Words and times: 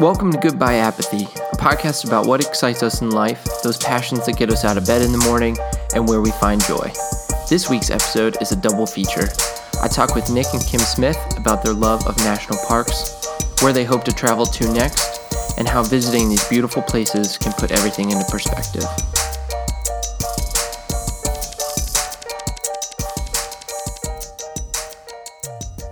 Welcome 0.00 0.32
to 0.32 0.38
Goodbye 0.38 0.76
Apathy, 0.76 1.24
a 1.24 1.56
podcast 1.56 2.06
about 2.06 2.24
what 2.24 2.40
excites 2.40 2.82
us 2.82 3.02
in 3.02 3.10
life, 3.10 3.46
those 3.62 3.76
passions 3.76 4.24
that 4.24 4.38
get 4.38 4.48
us 4.48 4.64
out 4.64 4.78
of 4.78 4.86
bed 4.86 5.02
in 5.02 5.12
the 5.12 5.18
morning, 5.18 5.58
and 5.94 6.08
where 6.08 6.22
we 6.22 6.30
find 6.30 6.64
joy. 6.64 6.90
This 7.50 7.68
week's 7.68 7.90
episode 7.90 8.38
is 8.40 8.50
a 8.50 8.56
double 8.56 8.86
feature. 8.86 9.28
I 9.82 9.88
talk 9.88 10.14
with 10.14 10.30
Nick 10.30 10.46
and 10.54 10.64
Kim 10.64 10.80
Smith 10.80 11.18
about 11.36 11.62
their 11.62 11.74
love 11.74 12.06
of 12.06 12.16
national 12.20 12.58
parks, 12.66 13.26
where 13.60 13.74
they 13.74 13.84
hope 13.84 14.04
to 14.04 14.12
travel 14.12 14.46
to 14.46 14.72
next, 14.72 15.58
and 15.58 15.68
how 15.68 15.82
visiting 15.82 16.30
these 16.30 16.48
beautiful 16.48 16.80
places 16.80 17.36
can 17.36 17.52
put 17.52 17.70
everything 17.70 18.10
into 18.10 18.24
perspective. 18.30 18.84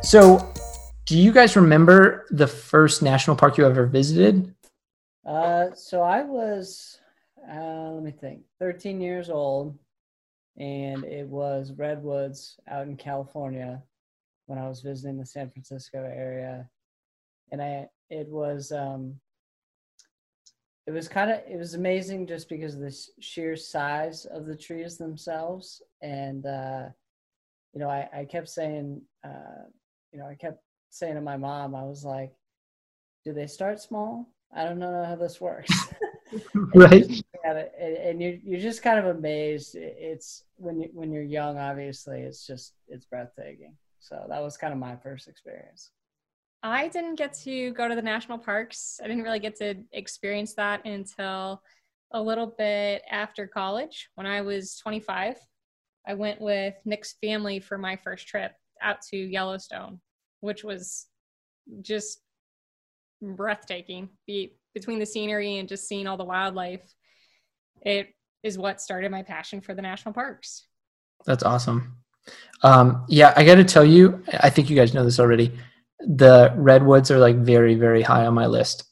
So, 0.03 0.48
do 1.09 1.17
you 1.17 1.33
guys 1.33 1.57
remember 1.57 2.27
the 2.29 2.47
first 2.47 3.01
national 3.03 3.35
park 3.35 3.57
you 3.57 3.65
ever 3.65 3.87
visited? 3.87 4.55
Uh, 5.27 5.69
so 5.75 6.03
I 6.03 6.23
was, 6.23 7.01
uh, 7.51 7.93
let 7.93 8.03
me 8.03 8.11
think, 8.11 8.43
13 8.59 9.01
years 9.01 9.31
old, 9.31 9.79
and 10.59 11.05
it 11.05 11.27
was 11.27 11.73
Redwoods 11.73 12.61
out 12.69 12.89
in 12.89 12.95
California 12.95 13.83
when 14.45 14.59
I 14.59 14.69
was 14.69 14.83
visiting 14.83 15.17
the 15.17 15.25
San 15.25 15.51
Francisco 15.51 15.99
area, 15.99 16.69
and 17.53 17.63
I 17.63 17.89
it 18.11 18.29
was 18.29 18.71
um, 18.71 19.15
it 20.87 20.91
was 20.91 21.09
kind 21.09 21.31
of 21.31 21.41
it 21.49 21.57
was 21.57 21.73
amazing 21.73 22.27
just 22.27 22.51
because 22.51 22.75
of 22.75 22.81
the 22.81 22.95
sheer 23.19 23.57
size 23.57 24.27
of 24.27 24.45
the 24.45 24.57
trees 24.57 24.99
themselves, 24.99 25.81
and 26.03 26.45
uh, 26.45 26.85
you 27.73 27.81
know 27.81 27.89
I 27.89 28.07
I 28.15 28.25
kept 28.27 28.51
saying 28.51 29.01
uh, 29.25 29.65
you 30.13 30.19
know 30.19 30.27
I 30.27 30.35
kept 30.35 30.63
saying 30.91 31.15
to 31.15 31.21
my 31.21 31.37
mom 31.37 31.75
I 31.75 31.85
was 31.85 32.05
like, 32.05 32.33
do 33.25 33.33
they 33.33 33.47
start 33.47 33.81
small? 33.81 34.29
I 34.55 34.65
don't 34.65 34.79
know 34.79 35.05
how 35.05 35.17
this 35.17 35.41
works. 35.41 35.71
right. 36.75 37.23
and, 37.45 37.59
and 37.81 38.23
you're 38.23 38.37
you're 38.45 38.61
just 38.61 38.83
kind 38.83 38.99
of 38.99 39.17
amazed. 39.17 39.75
It's 39.75 40.45
when 40.57 40.81
you 40.81 40.91
when 40.93 41.13
you're 41.13 41.23
young, 41.23 41.59
obviously, 41.59 42.21
it's 42.21 42.47
just 42.47 42.75
it's 42.89 43.07
breathtaking. 43.07 43.75
So 44.01 44.27
that 44.29 44.43
was 44.43 44.57
kind 44.57 44.73
of 44.73 44.79
my 44.79 44.97
first 44.97 45.29
experience. 45.29 45.91
I 46.63 46.89
didn't 46.89 47.17
get 47.17 47.35
to 47.45 47.73
go 47.73 47.89
to 47.89 47.95
the 47.95 48.03
national 48.03 48.39
parks. 48.39 49.01
I 49.03 49.07
didn't 49.07 49.23
really 49.23 49.39
get 49.39 49.57
to 49.57 49.77
experience 49.93 50.55
that 50.55 50.85
until 50.85 51.63
a 52.13 52.21
little 52.21 52.55
bit 52.59 53.03
after 53.11 53.47
college. 53.47 54.09
When 54.17 54.27
I 54.27 54.41
was 54.41 54.77
25, 54.79 55.37
I 56.07 56.15
went 56.15 56.41
with 56.41 56.75
Nick's 56.85 57.15
family 57.21 57.61
for 57.61 57.79
my 57.79 57.97
first 57.97 58.27
trip 58.27 58.53
out 58.83 59.03
to 59.11 59.17
Yellowstone, 59.17 60.01
which 60.41 60.65
was 60.65 61.07
just 61.81 62.21
breathtaking. 63.23 64.09
Be, 64.27 64.55
between 64.75 64.99
the 64.99 65.07
scenery 65.07 65.59
and 65.59 65.69
just 65.69 65.89
seeing 65.89 66.07
all 66.07 66.17
the 66.17 66.25
wildlife, 66.25 66.83
it 67.83 68.09
is 68.43 68.59
what 68.59 68.81
started 68.81 69.11
my 69.11 69.23
passion 69.23 69.61
for 69.61 69.75
the 69.75 69.83
national 69.83 70.15
parks. 70.15 70.67
That's 71.27 71.43
awesome. 71.43 71.97
Um, 72.63 73.05
yeah, 73.09 73.33
I 73.37 73.45
got 73.45 73.57
to 73.57 73.65
tell 73.65 73.85
you, 73.85 74.23
I 74.41 74.51
think 74.51 74.71
you 74.71 74.77
guys 74.77 74.95
know 74.95 75.05
this 75.05 75.21
already. 75.21 75.53
The 76.01 76.53
redwoods 76.57 77.11
are 77.11 77.19
like 77.19 77.37
very, 77.37 77.75
very 77.75 78.03
high 78.03 78.27
on 78.27 78.35
my 78.35 78.47
list 78.47 78.85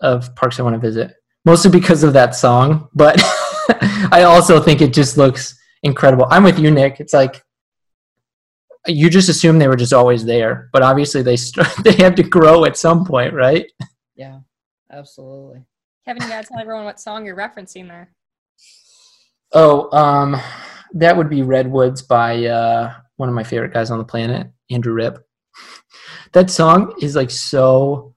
of 0.00 0.34
parks 0.34 0.58
I 0.58 0.62
want 0.62 0.74
to 0.74 0.80
visit, 0.80 1.14
mostly 1.44 1.70
because 1.70 2.04
of 2.04 2.12
that 2.14 2.34
song. 2.34 2.88
But 2.94 3.20
I 4.12 4.22
also 4.24 4.60
think 4.60 4.80
it 4.80 4.92
just 4.92 5.16
looks 5.16 5.58
incredible. 5.82 6.26
I'm 6.30 6.44
with 6.44 6.58
you, 6.58 6.70
Nick. 6.70 7.00
It's 7.00 7.12
like 7.12 7.42
you 8.86 9.08
just 9.08 9.28
assume 9.28 9.58
they 9.58 9.68
were 9.68 9.76
just 9.76 9.92
always 9.92 10.24
there, 10.24 10.68
but 10.72 10.82
obviously 10.82 11.22
they 11.22 11.36
start, 11.36 11.68
they 11.84 11.94
have 11.96 12.14
to 12.16 12.22
grow 12.22 12.64
at 12.64 12.76
some 12.76 13.04
point, 13.04 13.32
right? 13.32 13.70
Yeah, 14.14 14.40
absolutely. 14.90 15.64
Kevin, 16.04 16.22
you 16.22 16.28
gotta 16.28 16.46
tell 16.46 16.60
everyone 16.60 16.84
what 16.84 17.00
song 17.00 17.24
you're 17.24 17.36
referencing 17.36 17.88
there. 17.88 18.10
Oh, 19.52 19.90
um, 19.96 20.36
that 20.94 21.16
would 21.16 21.30
be 21.30 21.42
Redwoods 21.42 22.02
by 22.02 22.44
uh, 22.46 22.94
one 23.16 23.28
of 23.28 23.34
my 23.34 23.44
favorite 23.44 23.72
guys 23.72 23.90
on 23.90 23.98
the 23.98 24.04
planet, 24.04 24.48
Andrew 24.70 24.92
Ripp. 24.92 25.24
That 26.32 26.50
song 26.50 26.94
is 27.00 27.14
like 27.16 27.30
so 27.30 28.14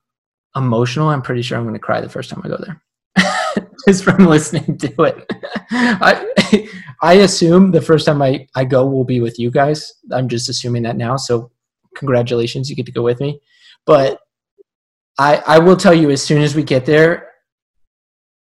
emotional. 0.55 1.09
I'm 1.09 1.21
pretty 1.21 1.43
sure 1.43 1.57
I'm 1.57 1.63
going 1.63 1.75
to 1.75 1.79
cry 1.79 2.01
the 2.01 2.09
first 2.09 2.29
time 2.29 2.41
I 2.43 2.47
go 2.47 2.57
there, 2.57 2.81
just 3.87 4.03
from 4.03 4.25
listening 4.25 4.77
to 4.77 5.03
it. 5.03 5.25
I 5.71 6.69
I 7.01 7.13
assume 7.13 7.71
the 7.71 7.81
first 7.81 8.05
time 8.05 8.21
I 8.21 8.47
I 8.55 8.65
go 8.65 8.85
will 8.85 9.05
be 9.05 9.21
with 9.21 9.39
you 9.39 9.51
guys. 9.51 9.93
I'm 10.11 10.27
just 10.27 10.49
assuming 10.49 10.83
that 10.83 10.97
now. 10.97 11.17
So 11.17 11.51
congratulations, 11.95 12.69
you 12.69 12.75
get 12.75 12.85
to 12.85 12.91
go 12.91 13.03
with 13.03 13.19
me. 13.19 13.39
But 13.85 14.19
I 15.17 15.43
I 15.47 15.59
will 15.59 15.77
tell 15.77 15.93
you 15.93 16.09
as 16.11 16.21
soon 16.21 16.41
as 16.41 16.55
we 16.55 16.63
get 16.63 16.85
there, 16.85 17.31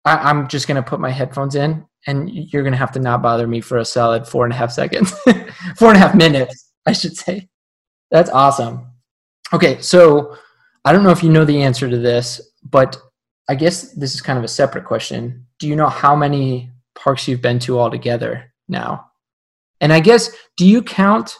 I, 0.04 0.16
I'm 0.16 0.48
just 0.48 0.66
to 0.66 0.82
put 0.82 1.00
my 1.00 1.10
headphones 1.10 1.54
in 1.54 1.84
and 2.06 2.30
you're 2.30 2.62
gonna 2.62 2.76
have 2.76 2.92
to 2.92 3.00
not 3.00 3.22
bother 3.22 3.46
me 3.46 3.60
for 3.60 3.78
a 3.78 3.84
solid 3.84 4.26
four 4.26 4.44
and 4.44 4.52
a 4.52 4.56
half 4.56 4.70
seconds, 4.70 5.12
four 5.76 5.88
and 5.88 5.96
a 5.96 6.00
half 6.00 6.14
minutes, 6.14 6.72
I 6.86 6.92
should 6.92 7.16
say. 7.16 7.48
That's 8.10 8.30
awesome. 8.30 8.86
Okay, 9.52 9.80
so 9.80 10.36
I 10.84 10.92
don't 10.92 11.02
know 11.02 11.10
if 11.10 11.22
you 11.22 11.30
know 11.30 11.44
the 11.44 11.62
answer 11.62 11.88
to 11.88 11.98
this, 11.98 12.40
but 12.62 12.96
I 13.48 13.54
guess 13.54 13.92
this 13.92 14.14
is 14.14 14.20
kind 14.20 14.38
of 14.38 14.44
a 14.44 14.48
separate 14.48 14.84
question. 14.84 15.46
Do 15.58 15.68
you 15.68 15.76
know 15.76 15.88
how 15.88 16.16
many 16.16 16.70
parks 16.94 17.28
you've 17.28 17.42
been 17.42 17.58
to 17.60 17.78
altogether 17.78 18.52
now? 18.68 19.10
And 19.80 19.92
I 19.92 20.00
guess, 20.00 20.30
do 20.56 20.66
you 20.66 20.82
count? 20.82 21.36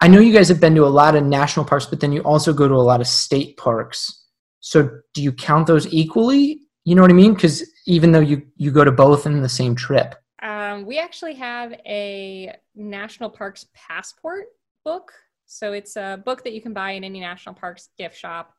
I 0.00 0.08
know 0.08 0.20
you 0.20 0.32
guys 0.32 0.48
have 0.48 0.60
been 0.60 0.74
to 0.74 0.84
a 0.84 0.88
lot 0.88 1.16
of 1.16 1.24
national 1.24 1.66
parks, 1.66 1.86
but 1.86 2.00
then 2.00 2.12
you 2.12 2.20
also 2.22 2.52
go 2.52 2.68
to 2.68 2.74
a 2.74 2.76
lot 2.76 3.00
of 3.00 3.06
state 3.06 3.56
parks. 3.56 4.26
So 4.60 4.90
do 5.12 5.22
you 5.22 5.32
count 5.32 5.66
those 5.66 5.92
equally? 5.92 6.60
You 6.84 6.94
know 6.94 7.02
what 7.02 7.10
I 7.10 7.14
mean? 7.14 7.34
Because 7.34 7.62
even 7.86 8.12
though 8.12 8.20
you 8.20 8.42
you 8.56 8.70
go 8.70 8.84
to 8.84 8.92
both 8.92 9.26
in 9.26 9.42
the 9.42 9.48
same 9.48 9.74
trip. 9.74 10.14
Um, 10.42 10.86
we 10.86 10.98
actually 10.98 11.34
have 11.34 11.72
a 11.86 12.54
national 12.74 13.30
parks 13.30 13.66
passport 13.74 14.46
book. 14.84 15.12
So 15.46 15.72
it's 15.72 15.96
a 15.96 16.22
book 16.24 16.44
that 16.44 16.52
you 16.52 16.60
can 16.60 16.72
buy 16.72 16.92
in 16.92 17.04
any 17.04 17.20
national 17.20 17.54
parks 17.54 17.90
gift 17.98 18.16
shop, 18.16 18.54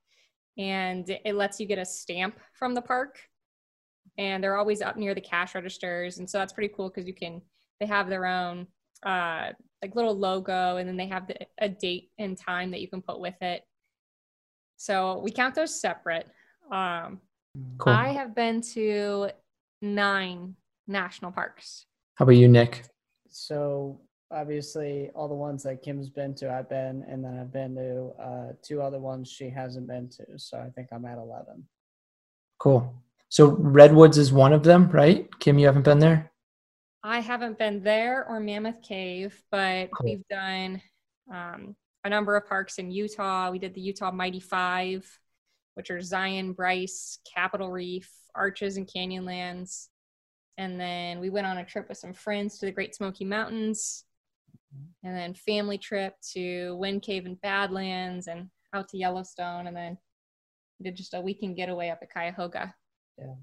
and 0.58 1.10
it 1.10 1.36
lets 1.36 1.60
you 1.60 1.66
get 1.66 1.78
a 1.78 1.86
stamp 1.86 2.40
from 2.54 2.74
the 2.74 2.82
park. 2.82 3.20
And 4.18 4.44
they're 4.44 4.58
always 4.58 4.82
up 4.82 4.96
near 4.96 5.14
the 5.14 5.22
cash 5.22 5.56
registers, 5.56 6.20
and 6.20 6.30
so 6.30 6.38
that's 6.38 6.54
pretty 6.54 6.74
cool 6.76 6.90
because 6.90 7.08
you 7.08 7.14
can. 7.14 7.42
They 7.82 7.86
have 7.86 8.08
their 8.08 8.26
own 8.26 8.68
uh, 9.04 9.50
like 9.82 9.96
little 9.96 10.18
logo, 10.18 10.78
and 10.78 10.88
then 10.88 10.96
they 10.96 11.08
have 11.08 11.28
the, 11.28 11.36
a 11.58 11.68
date 11.68 12.12
and 12.18 12.38
time 12.38 12.72
that 12.72 12.80
you 12.80 12.88
can 12.88 13.02
put 13.02 13.20
with 13.20 13.36
it. 13.42 13.64
So 14.78 15.20
we 15.20 15.32
count 15.32 15.56
those 15.56 15.80
separate. 15.80 16.28
Um, 16.72 17.20
Cool. 17.78 17.94
I 17.94 18.10
have 18.10 18.36
been 18.36 18.62
to 18.74 19.30
nine 19.82 20.56
national 20.88 21.32
parks. 21.32 21.86
How 22.16 22.24
about 22.24 22.36
you, 22.36 22.48
Nick? 22.48 22.84
So 23.30 24.02
obviously, 24.32 25.10
all 25.16 25.28
the 25.28 25.36
ones 25.36 25.64
that 25.64 25.82
Kim's 25.82 26.10
been 26.10 26.34
to, 26.36 26.52
I've 26.52 26.70
been, 26.70 27.06
and 27.08 27.24
then 27.24 27.40
I've 27.40 27.52
been 27.52 27.76
to 27.76 28.12
uh, 28.22 28.54
two 28.62 28.82
other 28.82 29.00
ones 29.00 29.30
she 29.30 29.50
hasn't 29.50 29.88
been 29.88 30.10
to. 30.10 30.26
So 30.38 30.58
I 30.58 30.70
think 30.70 30.90
I'm 30.92 31.06
at 31.06 31.18
eleven. 31.18 31.66
Cool. 32.60 32.94
So 33.30 33.50
Redwoods 33.60 34.18
is 34.18 34.32
one 34.32 34.54
of 34.54 34.64
them, 34.64 34.90
right? 34.92 35.28
Kim, 35.40 35.60
you 35.60 35.66
haven't 35.66 35.84
been 35.84 36.00
there. 36.00 36.32
I 37.04 37.20
haven't 37.20 37.60
been 37.60 37.84
there 37.84 38.26
or 38.28 38.40
Mammoth 38.40 38.82
Cave, 38.82 39.40
but 39.52 39.92
cool. 39.92 40.06
we've 40.06 40.28
done 40.30 40.82
um, 41.32 41.76
a 42.04 42.10
number 42.10 42.36
of 42.36 42.48
parks 42.48 42.78
in 42.78 42.92
Utah. 42.92 43.52
We 43.52 43.60
did 43.60 43.74
the 43.74 43.82
Utah 43.82 44.12
Mighty 44.12 44.40
Five 44.40 45.06
which 45.76 45.92
are 45.92 46.02
Zion, 46.02 46.54
Bryce, 46.54 47.20
Capitol 47.32 47.70
Reef, 47.70 48.10
Arches, 48.34 48.78
and 48.78 48.88
Canyonlands. 48.88 49.90
And 50.58 50.80
then 50.80 51.20
we 51.20 51.30
went 51.30 51.48
on 51.48 51.58
a 51.58 51.66
trip 51.66 51.88
with 51.90 51.98
some 51.98 52.14
friends 52.14 52.58
to 52.58 52.66
the 52.66 52.72
Great 52.72 52.96
Smoky 52.96 53.26
Mountains. 53.26 54.05
And 55.04 55.16
then 55.16 55.34
family 55.34 55.78
trip 55.78 56.14
to 56.34 56.76
Wind 56.78 57.02
Cave 57.02 57.26
and 57.26 57.40
Badlands 57.42 58.28
and 58.28 58.50
out 58.74 58.90
to 58.90 58.98
Yellowstone. 58.98 59.68
And 59.68 59.76
then 59.76 59.98
did 60.82 60.96
just 60.96 61.14
a 61.14 61.22
weekend 61.22 61.56
getaway 61.56 61.90
up 61.90 62.00
at 62.02 62.12
Cuyahoga. 62.12 62.74
Yeah. 63.18 63.36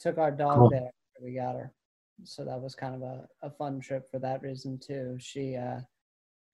Took 0.00 0.18
our 0.18 0.30
dog 0.30 0.58
cool. 0.58 0.70
there. 0.70 0.90
We 1.22 1.34
got 1.34 1.54
her. 1.54 1.72
So 2.24 2.44
that 2.44 2.60
was 2.60 2.74
kind 2.74 2.94
of 2.94 3.02
a, 3.02 3.26
a 3.42 3.50
fun 3.50 3.80
trip 3.80 4.10
for 4.10 4.18
that 4.20 4.42
reason 4.42 4.78
too. 4.78 5.16
She 5.18 5.56
uh, 5.56 5.80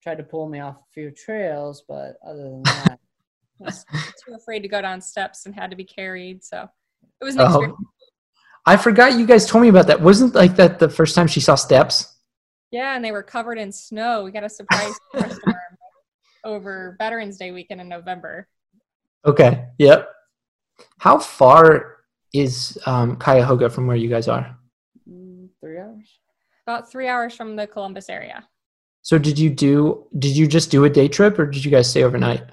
tried 0.03 0.19
to 0.19 0.25
pull 0.25 0.49
me 0.49 0.61
off 0.61 0.77
a 0.77 0.93
few 0.93 1.11
trails, 1.11 1.85
but 1.89 2.17
other 2.27 2.43
than 2.43 2.63
that, 2.65 2.99
was 3.59 3.85
too 4.25 4.35
afraid 4.35 4.61
to 4.61 4.69
go 4.69 4.83
down 4.83 5.01
steps 5.01 5.47
and 5.47 5.55
had 5.55 5.71
to 5.71 5.77
be 5.77 5.85
carried. 5.85 6.43
So 6.43 6.69
it 7.21 7.25
was 7.25 7.37
an 7.37 7.43
oh. 7.43 7.77
I 8.65 8.77
forgot 8.77 9.19
you 9.19 9.27
guys 9.27 9.47
told 9.47 9.63
me 9.63 9.69
about 9.69 9.89
that. 9.89 10.01
Wasn't 10.01 10.35
like 10.35 10.57
that 10.57 10.79
the 10.79 10.89
first 10.89 11.15
time 11.15 11.27
she 11.27 11.41
saw 11.41 11.55
steps? 11.55 12.12
Yeah, 12.73 12.97
and 12.97 13.05
they 13.05 13.13
were 13.13 13.23
covered 13.23 13.59
in 13.59 13.71
snow. 13.71 14.25
We 14.25 14.33
got 14.33 14.45
a 14.45 14.49
surprise 14.49 14.95
storm 15.15 15.57
over 16.43 16.97
Veterans 16.99 17.37
Day 17.37 17.53
weekend 17.53 17.83
in 17.83 17.89
November. 17.89 18.49
Okay. 19.27 19.67
Yep. 19.79 20.09
How 20.99 21.19
far 21.19 21.99
is 22.33 22.79
um, 22.87 23.17
Cuyahoga 23.17 23.69
from 23.69 23.87
where 23.87 23.97
you 23.97 24.09
guys 24.09 24.27
are? 24.27 24.57
Mm, 25.09 25.51
three 25.61 25.79
hours. 25.79 26.19
About 26.67 26.91
three 26.91 27.09
hours 27.09 27.37
from 27.37 27.57
the 27.57 27.67
Columbus 27.67 28.09
area. 28.09 28.49
So 29.03 29.19
did 29.19 29.39
you 29.39 29.51
do? 29.51 30.07
Did 30.19 30.37
you 30.37 30.47
just 30.47 30.71
do 30.71 30.85
a 30.85 30.91
day 30.91 31.09
trip, 31.09 31.39
or 31.39 31.47
did 31.47 31.65
you 31.65 31.71
guys 31.71 31.91
stay 31.91 32.05
overnight? 32.05 32.45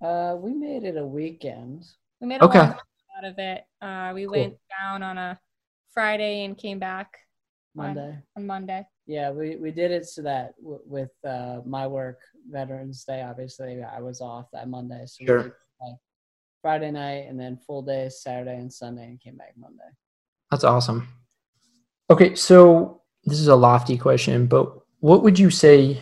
Uh, 0.00 0.36
we 0.38 0.54
made 0.54 0.84
it 0.84 0.96
a 0.96 1.06
weekend. 1.06 1.84
We 2.20 2.28
made 2.28 2.36
it 2.36 2.42
okay. 2.42 2.58
out 2.60 3.24
of 3.24 3.38
it. 3.38 3.64
Uh, 3.80 4.12
we 4.14 4.24
cool. 4.24 4.32
went 4.32 4.54
down 4.80 5.02
on 5.02 5.18
a 5.18 5.38
Friday 5.92 6.44
and 6.44 6.56
came 6.56 6.78
back 6.78 7.18
Monday. 7.74 8.10
On, 8.10 8.22
on 8.36 8.46
Monday. 8.46 8.86
Yeah, 9.06 9.30
we, 9.30 9.56
we 9.56 9.72
did 9.72 9.90
it 9.90 10.06
so 10.06 10.22
that 10.22 10.54
w- 10.58 10.82
with 10.84 11.10
uh, 11.24 11.58
my 11.66 11.86
work, 11.86 12.20
Veterans 12.48 13.04
Day, 13.04 13.22
obviously, 13.22 13.82
I 13.82 14.00
was 14.00 14.20
off 14.20 14.46
that 14.52 14.68
Monday. 14.68 15.04
So 15.06 15.24
sure. 15.24 15.42
we 15.42 15.50
Friday 16.62 16.92
night 16.92 17.26
and 17.28 17.38
then 17.38 17.58
full 17.66 17.82
day 17.82 18.08
Saturday 18.08 18.54
and 18.54 18.72
Sunday 18.72 19.04
and 19.04 19.20
came 19.20 19.36
back 19.36 19.54
Monday. 19.58 19.82
That's 20.50 20.64
awesome. 20.64 21.08
Okay, 22.08 22.36
so 22.36 23.02
this 23.24 23.40
is 23.40 23.48
a 23.48 23.56
lofty 23.56 23.98
question, 23.98 24.46
but 24.46 24.72
what 25.00 25.24
would 25.24 25.38
you 25.38 25.50
say 25.50 26.00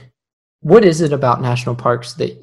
what 0.60 0.84
is 0.84 1.00
it 1.00 1.12
about 1.12 1.40
national 1.40 1.74
parks 1.74 2.12
that 2.14 2.38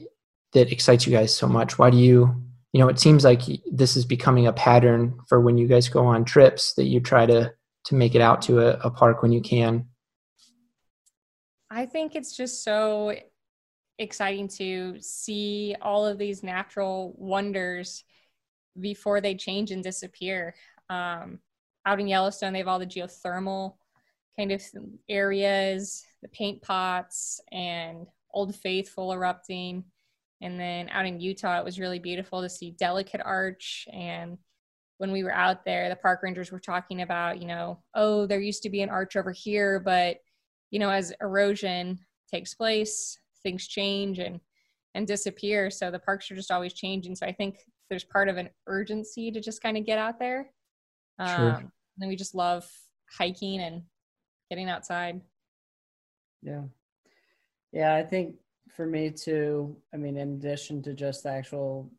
that 0.53 0.71
excites 0.71 1.05
you 1.05 1.13
guys 1.13 1.35
so 1.35 1.47
much? 1.47 1.77
Why 1.77 1.91
do 1.91 1.97
you 1.97 2.43
you 2.73 2.79
know, 2.79 2.89
it 2.89 2.99
seems 2.99 3.23
like 3.23 3.41
this 3.71 3.95
is 3.95 4.05
becoming 4.05 4.47
a 4.47 4.53
pattern 4.53 5.17
for 5.27 5.39
when 5.39 5.57
you 5.57 5.67
guys 5.67 5.87
go 5.87 6.05
on 6.05 6.25
trips 6.25 6.73
that 6.73 6.85
you 6.85 6.99
try 6.99 7.25
to 7.25 7.53
to 7.85 7.95
make 7.95 8.15
it 8.15 8.21
out 8.21 8.41
to 8.43 8.59
a, 8.59 8.79
a 8.85 8.91
park 8.91 9.21
when 9.21 9.31
you 9.31 9.41
can. 9.41 9.85
I 11.69 11.85
think 11.85 12.15
it's 12.15 12.35
just 12.35 12.63
so 12.63 13.13
exciting 13.99 14.47
to 14.47 14.97
see 14.99 15.75
all 15.81 16.05
of 16.05 16.17
these 16.17 16.43
natural 16.43 17.13
wonders 17.17 18.03
before 18.79 19.21
they 19.21 19.35
change 19.35 19.71
and 19.71 19.83
disappear. 19.83 20.55
Um, 20.89 21.39
out 21.85 21.99
in 21.99 22.07
Yellowstone, 22.07 22.53
they 22.53 22.59
have 22.59 22.67
all 22.67 22.79
the 22.79 22.85
geothermal 22.85 23.75
kind 24.37 24.51
of 24.51 24.63
areas, 25.09 26.05
the 26.21 26.27
paint 26.29 26.61
pots, 26.61 27.41
and 27.51 28.07
Old 28.33 28.55
Faithful 28.55 29.11
erupting. 29.11 29.83
And 30.41 30.59
then 30.59 30.89
out 30.89 31.07
in 31.07 31.19
Utah, 31.19 31.57
it 31.57 31.65
was 31.65 31.79
really 31.79 31.99
beautiful 31.99 32.41
to 32.41 32.49
see 32.49 32.71
Delicate 32.71 33.21
Arch. 33.23 33.87
And 33.91 34.37
when 34.99 35.11
we 35.11 35.23
were 35.23 35.33
out 35.33 35.65
there, 35.65 35.89
the 35.89 35.95
park 35.95 36.21
rangers 36.21 36.51
were 36.51 36.59
talking 36.59 37.01
about, 37.01 37.41
you 37.41 37.47
know, 37.47 37.81
oh, 37.95 38.27
there 38.27 38.39
used 38.39 38.63
to 38.63 38.69
be 38.69 38.81
an 38.81 38.89
arch 38.89 39.15
over 39.15 39.31
here, 39.31 39.79
but, 39.79 40.17
you 40.71 40.79
know, 40.79 40.89
as 40.89 41.13
erosion 41.21 41.99
takes 42.31 42.53
place, 42.53 43.17
things 43.43 43.67
change 43.67 44.19
and 44.19 44.39
and 44.95 45.05
disappear. 45.05 45.69
So 45.69 45.91
the 45.91 45.99
parks 45.99 46.31
are 46.31 46.35
just 46.35 46.51
always 46.51 46.73
changing. 46.73 47.15
So 47.15 47.25
I 47.27 47.31
think 47.31 47.59
there's 47.89 48.03
part 48.03 48.29
of 48.29 48.37
an 48.37 48.49
urgency 48.65 49.29
to 49.31 49.39
just 49.39 49.61
kind 49.61 49.77
of 49.77 49.85
get 49.85 49.99
out 49.99 50.17
there. 50.19 50.51
Um, 51.19 51.71
And 51.99 52.09
we 52.09 52.15
just 52.15 52.35
love 52.35 52.69
hiking 53.11 53.59
and 53.59 53.83
getting 54.49 54.69
outside. 54.69 55.21
Yeah. 56.41 56.63
Yeah, 57.71 57.95
I 57.95 58.03
think 58.03 58.35
for 58.69 58.85
me 58.85 59.11
too, 59.11 59.77
I 59.93 59.97
mean, 59.97 60.17
in 60.17 60.33
addition 60.33 60.81
to 60.83 60.93
just 60.93 61.23
the 61.23 61.29
actual 61.29 61.91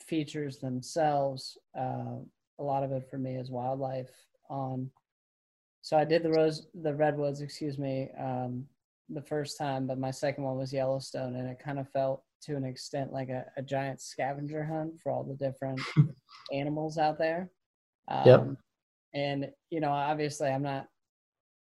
features 0.00 0.58
themselves, 0.58 1.58
uh, 1.78 2.16
a 2.58 2.62
lot 2.62 2.82
of 2.82 2.92
it 2.92 3.08
for 3.10 3.18
me 3.18 3.36
is 3.36 3.50
wildlife. 3.50 4.10
Um, 4.50 4.90
so 5.86 5.96
I 5.96 6.04
did 6.04 6.24
the 6.24 6.30
rose, 6.30 6.66
the 6.82 6.92
redwoods, 6.92 7.42
excuse 7.42 7.78
me, 7.78 8.10
um, 8.18 8.64
the 9.08 9.22
first 9.22 9.56
time, 9.56 9.86
but 9.86 10.00
my 10.00 10.10
second 10.10 10.42
one 10.42 10.56
was 10.56 10.72
Yellowstone, 10.72 11.36
and 11.36 11.48
it 11.48 11.60
kind 11.64 11.78
of 11.78 11.88
felt 11.90 12.24
to 12.42 12.56
an 12.56 12.64
extent 12.64 13.12
like 13.12 13.28
a, 13.28 13.44
a 13.56 13.62
giant 13.62 14.00
scavenger 14.00 14.64
hunt 14.64 14.98
for 15.00 15.12
all 15.12 15.22
the 15.22 15.36
different 15.36 15.80
animals 16.52 16.98
out 16.98 17.18
there. 17.18 17.52
Um, 18.08 18.26
yep. 18.26 18.46
And 19.14 19.48
you 19.70 19.78
know, 19.78 19.92
obviously, 19.92 20.48
I'm 20.48 20.64
not 20.64 20.88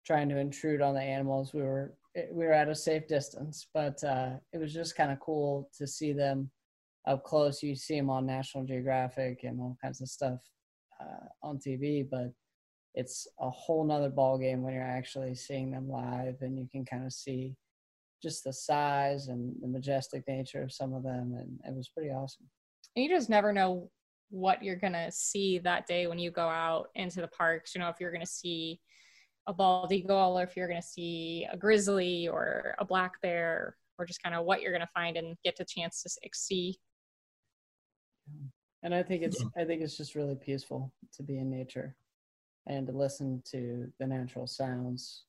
trying 0.07 0.29
to 0.29 0.37
intrude 0.37 0.81
on 0.81 0.93
the 0.93 1.01
animals. 1.01 1.53
We 1.53 1.63
were 1.63 1.93
we 2.31 2.45
were 2.45 2.53
at 2.53 2.69
a 2.69 2.75
safe 2.75 3.09
distance, 3.09 3.67
but 3.73 4.01
uh, 4.05 4.35
it 4.53 4.57
was 4.57 4.73
just 4.73 4.95
kind 4.95 5.11
of 5.11 5.19
cool 5.19 5.69
to 5.77 5.85
see 5.85 6.13
them 6.13 6.49
up 7.05 7.25
close. 7.25 7.61
You 7.61 7.75
see 7.75 7.97
them 7.97 8.09
on 8.09 8.25
National 8.25 8.63
Geographic 8.63 9.39
and 9.43 9.59
all 9.59 9.75
kinds 9.83 9.99
of 9.99 10.07
stuff 10.07 10.39
uh, 11.01 11.25
on 11.45 11.59
TV, 11.59 12.09
but 12.09 12.31
it's 12.95 13.27
a 13.39 13.49
whole 13.49 13.83
nother 13.83 14.09
ball 14.09 14.37
game 14.37 14.61
when 14.61 14.73
you're 14.73 14.83
actually 14.83 15.35
seeing 15.35 15.71
them 15.71 15.89
live, 15.89 16.35
and 16.41 16.57
you 16.57 16.67
can 16.71 16.85
kind 16.85 17.05
of 17.05 17.13
see 17.13 17.55
just 18.21 18.43
the 18.43 18.53
size 18.53 19.27
and 19.27 19.53
the 19.61 19.67
majestic 19.67 20.23
nature 20.27 20.61
of 20.61 20.71
some 20.71 20.93
of 20.93 21.03
them, 21.03 21.35
and 21.37 21.59
it 21.65 21.75
was 21.75 21.89
pretty 21.89 22.09
awesome. 22.09 22.47
And 22.95 23.03
you 23.03 23.09
just 23.09 23.29
never 23.29 23.51
know 23.51 23.89
what 24.29 24.63
you're 24.63 24.75
gonna 24.75 25.11
see 25.11 25.59
that 25.59 25.87
day 25.87 26.07
when 26.07 26.19
you 26.19 26.31
go 26.31 26.47
out 26.47 26.89
into 26.95 27.21
the 27.21 27.27
parks. 27.27 27.75
You 27.75 27.81
know, 27.81 27.89
if 27.89 27.99
you're 27.99 28.11
gonna 28.11 28.25
see 28.25 28.79
a 29.47 29.53
bald 29.53 29.91
eagle 29.91 30.39
or 30.39 30.43
if 30.43 30.55
you're 30.55 30.67
going 30.67 30.81
to 30.81 30.87
see 30.87 31.45
a 31.51 31.57
grizzly 31.57 32.27
or 32.27 32.75
a 32.79 32.85
black 32.85 33.21
bear 33.21 33.75
or 33.97 34.05
just 34.05 34.23
kind 34.23 34.35
of 34.35 34.45
what 34.45 34.61
you're 34.61 34.71
going 34.71 34.81
to 34.81 34.87
find 34.93 35.17
and 35.17 35.35
get 35.43 35.55
the 35.57 35.65
chance 35.65 36.01
to 36.03 36.09
see 36.33 36.77
and 38.83 38.95
i 38.95 39.03
think 39.03 39.21
it's 39.21 39.43
i 39.57 39.65
think 39.65 39.81
it's 39.81 39.97
just 39.97 40.15
really 40.15 40.35
peaceful 40.35 40.93
to 41.13 41.23
be 41.23 41.37
in 41.39 41.49
nature 41.49 41.95
and 42.67 42.87
to 42.87 42.93
listen 42.93 43.41
to 43.51 43.91
the 43.99 44.07
natural 44.07 44.47
sounds 44.47 45.23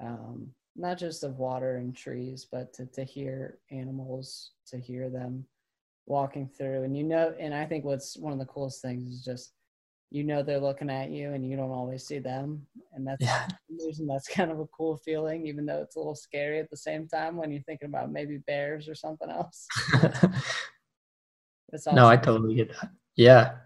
um, 0.00 0.48
not 0.74 0.98
just 0.98 1.24
of 1.24 1.38
water 1.38 1.76
and 1.76 1.96
trees 1.96 2.46
but 2.50 2.72
to, 2.74 2.86
to 2.86 3.04
hear 3.04 3.58
animals 3.70 4.52
to 4.66 4.78
hear 4.78 5.08
them 5.08 5.44
walking 6.06 6.48
through. 6.48 6.84
And 6.84 6.96
you 6.96 7.02
know 7.02 7.34
and 7.38 7.54
i 7.54 7.64
think 7.64 7.84
what's 7.84 8.16
one 8.16 8.32
of 8.32 8.38
the 8.38 8.44
coolest 8.46 8.82
things 8.82 9.10
is 9.12 9.24
just 9.24 9.52
you 10.10 10.22
know 10.22 10.42
they're 10.42 10.60
looking 10.60 10.90
at 10.90 11.10
you 11.10 11.32
and 11.32 11.48
you 11.48 11.56
don't 11.56 11.72
always 11.72 12.06
see 12.06 12.18
them. 12.18 12.64
And 12.92 13.06
that's 13.06 13.22
yeah. 13.22 13.48
that's 14.08 14.28
kind 14.28 14.50
of 14.50 14.60
a 14.60 14.66
cool 14.66 14.96
feeling 14.98 15.46
even 15.46 15.66
though 15.66 15.82
it's 15.82 15.96
a 15.96 15.98
little 15.98 16.14
scary 16.14 16.60
at 16.60 16.70
the 16.70 16.76
same 16.76 17.08
time 17.08 17.36
when 17.36 17.50
you're 17.50 17.62
thinking 17.62 17.88
about 17.88 18.12
maybe 18.12 18.38
bears 18.46 18.88
or 18.88 18.94
something 18.94 19.30
else. 19.30 19.66
No 21.92 22.06
i 22.06 22.16
totally 22.16 22.54
get 22.54 22.70
that. 22.70 22.90
Yeah 23.16 23.56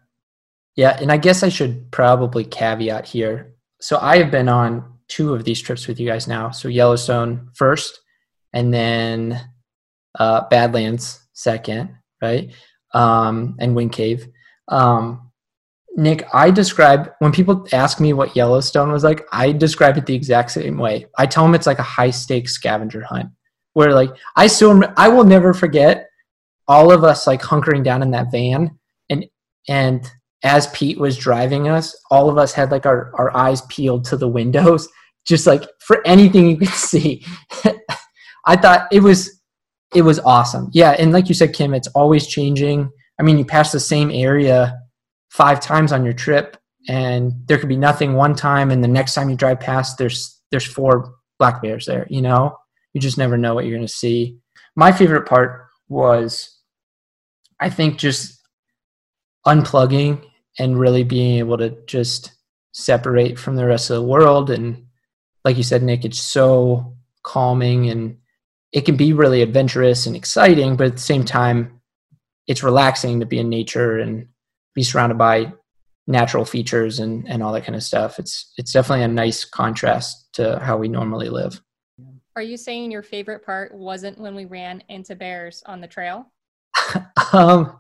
yeah 0.81 0.99
and 1.01 1.11
i 1.13 1.17
guess 1.17 1.43
i 1.43 1.49
should 1.49 1.75
probably 1.91 2.45
caveat 2.45 3.05
here. 3.07 3.55
So 3.81 3.99
i 4.01 4.15
have 4.21 4.31
been 4.31 4.49
on 4.49 4.71
two 5.09 5.35
of 5.35 5.45
these 5.45 5.61
trips 5.61 5.89
with 5.89 5.99
you 6.01 6.07
guys 6.07 6.27
now. 6.29 6.51
So 6.51 6.69
yellowstone 6.69 7.51
first 7.55 8.01
and 8.53 8.73
then 8.73 9.41
uh, 10.19 10.49
badlands 10.49 11.05
second 11.33 11.97
right? 12.21 12.53
Um, 12.93 13.57
and 13.59 13.75
wind 13.75 13.93
cave. 13.93 14.27
Um, 14.69 15.31
Nick, 15.97 16.27
I 16.33 16.51
describe 16.51 17.13
when 17.19 17.33
people 17.33 17.67
ask 17.73 18.01
me 18.01 18.13
what 18.13 18.37
Yellowstone 18.37 18.93
was 18.93 19.05
like, 19.05 19.27
I 19.33 19.53
describe 19.53 19.97
it 19.97 20.07
the 20.07 20.15
exact 20.15 20.53
same 20.53 20.79
way. 20.79 21.07
I 21.19 21.27
tell 21.27 21.45
them 21.45 21.55
it's 21.55 21.67
like 21.67 21.79
a 21.79 21.85
high 21.85 22.11
stakes 22.11 22.53
scavenger 22.53 23.03
hunt 23.03 23.31
where 23.73 23.93
like 23.93 24.11
I 24.37 24.47
still 24.47 24.83
I 24.97 25.09
will 25.09 25.25
never 25.25 25.53
forget 25.53 26.09
all 26.69 26.93
of 26.93 27.03
us 27.03 27.27
like 27.27 27.43
hunkering 27.43 27.85
down 27.85 28.03
in 28.03 28.13
that 28.13 28.31
van 28.31 28.79
and 29.09 29.27
and 29.69 30.09
as 30.43 30.69
Pete 30.69 30.99
was 30.99 31.19
driving 31.19 31.69
us, 31.69 31.97
all 32.11 32.31
of 32.31 32.39
us 32.39 32.53
had 32.53 32.71
like 32.71 32.87
our, 32.87 33.13
our 33.17 33.37
eyes 33.37 33.63
peeled 33.63 34.05
to 34.07 34.17
the 34.17 34.29
windows, 34.29 34.89
just 35.27 35.47
like 35.47 35.65
for 35.81 36.07
anything 36.07 36.49
you 36.49 36.57
could 36.57 36.69
see. 36.69 37.25
I 38.47 38.57
thought 38.57 38.89
it 38.91 39.01
was 39.01 39.41
it 39.95 40.03
was 40.03 40.21
awesome. 40.21 40.71
Yeah, 40.73 40.93
and 40.99 41.13
like 41.13 41.29
you 41.29 41.35
said, 41.35 41.53
Kim, 41.53 41.75
it's 41.75 41.89
always 41.89 42.27
changing. 42.27 42.91
I 43.19 43.23
mean, 43.23 43.39
you 43.39 43.45
pass 43.45 43.73
the 43.73 43.81
same 43.81 44.11
area 44.11 44.79
five 45.31 45.61
times 45.61 45.93
on 45.93 46.05
your 46.05 46.15
trip 46.15 46.57
and 46.89 47.33
there 47.47 47.59
could 47.59 47.69
be 47.69 47.77
nothing 47.77 48.15
one 48.15 48.35
time 48.35 48.71
and 48.71 48.83
the 48.83 48.89
next 48.89 49.15
time 49.15 49.29
you 49.29 49.37
drive 49.37 49.61
past 49.61 49.99
there's 49.99 50.41
there's 50.51 50.67
four 50.67 51.15
black 51.39 51.63
bears 51.63 51.87
there 51.87 52.07
you 52.11 52.23
know 52.23 52.57
you 52.93 53.01
just 53.01 53.19
never 53.19 53.37
know 53.37 53.55
what 53.55 53.65
you're 53.65 53.77
going 53.77 53.87
to 53.87 53.93
see 53.93 54.37
my 54.77 54.91
favorite 54.91 55.27
part 55.27 55.67
was 55.89 56.59
i 57.61 57.69
think 57.69 57.99
just 57.99 58.41
unplugging 59.47 60.23
and 60.59 60.79
really 60.79 61.05
being 61.05 61.39
able 61.39 61.59
to 61.59 61.71
just 61.87 62.33
separate 62.73 63.39
from 63.39 63.57
the 63.57 63.67
rest 63.67 63.91
of 63.91 63.97
the 63.97 64.07
world 64.07 64.51
and 64.51 64.87
like 65.45 65.57
you 65.57 65.63
said 65.63 65.83
nick 65.83 66.05
it's 66.05 66.21
so 66.21 66.97
calming 67.23 67.91
and 67.91 68.17
it 68.73 68.83
can 68.83 68.97
be 68.97 69.13
really 69.13 69.43
adventurous 69.43 70.07
and 70.07 70.15
exciting 70.15 70.77
but 70.77 70.87
at 70.87 70.93
the 70.93 70.99
same 70.99 71.25
time 71.25 71.81
it's 72.47 72.63
relaxing 72.63 73.21
to 73.21 73.27
be 73.27 73.39
in 73.39 73.49
nature 73.49 73.99
and 73.99 74.27
be 74.75 74.83
surrounded 74.83 75.19
by 75.19 75.53
natural 76.07 76.45
features 76.45 76.99
and, 76.99 77.29
and 77.29 77.43
all 77.43 77.53
that 77.53 77.65
kind 77.65 77.77
of 77.77 77.83
stuff. 77.83 78.19
It's 78.19 78.53
it's 78.57 78.73
definitely 78.73 79.05
a 79.05 79.09
nice 79.09 79.45
contrast 79.45 80.33
to 80.35 80.59
how 80.59 80.77
we 80.77 80.89
normally 80.89 81.29
live. 81.29 81.61
Are 82.37 82.43
you 82.43 82.57
saying 82.57 82.91
your 82.91 83.03
favorite 83.03 83.45
part 83.45 83.75
wasn't 83.75 84.19
when 84.19 84.35
we 84.35 84.45
ran 84.45 84.83
into 84.89 85.15
bears 85.15 85.63
on 85.67 85.81
the 85.81 85.87
trail? 85.87 86.33
um, 87.33 87.79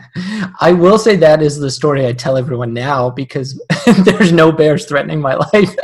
I 0.60 0.72
will 0.72 0.98
say 0.98 1.16
that 1.16 1.42
is 1.42 1.58
the 1.58 1.70
story 1.70 2.06
I 2.06 2.12
tell 2.12 2.36
everyone 2.36 2.72
now 2.72 3.10
because 3.10 3.60
there's 4.04 4.32
no 4.32 4.52
bears 4.52 4.86
threatening 4.86 5.20
my 5.20 5.34
life. 5.52 5.74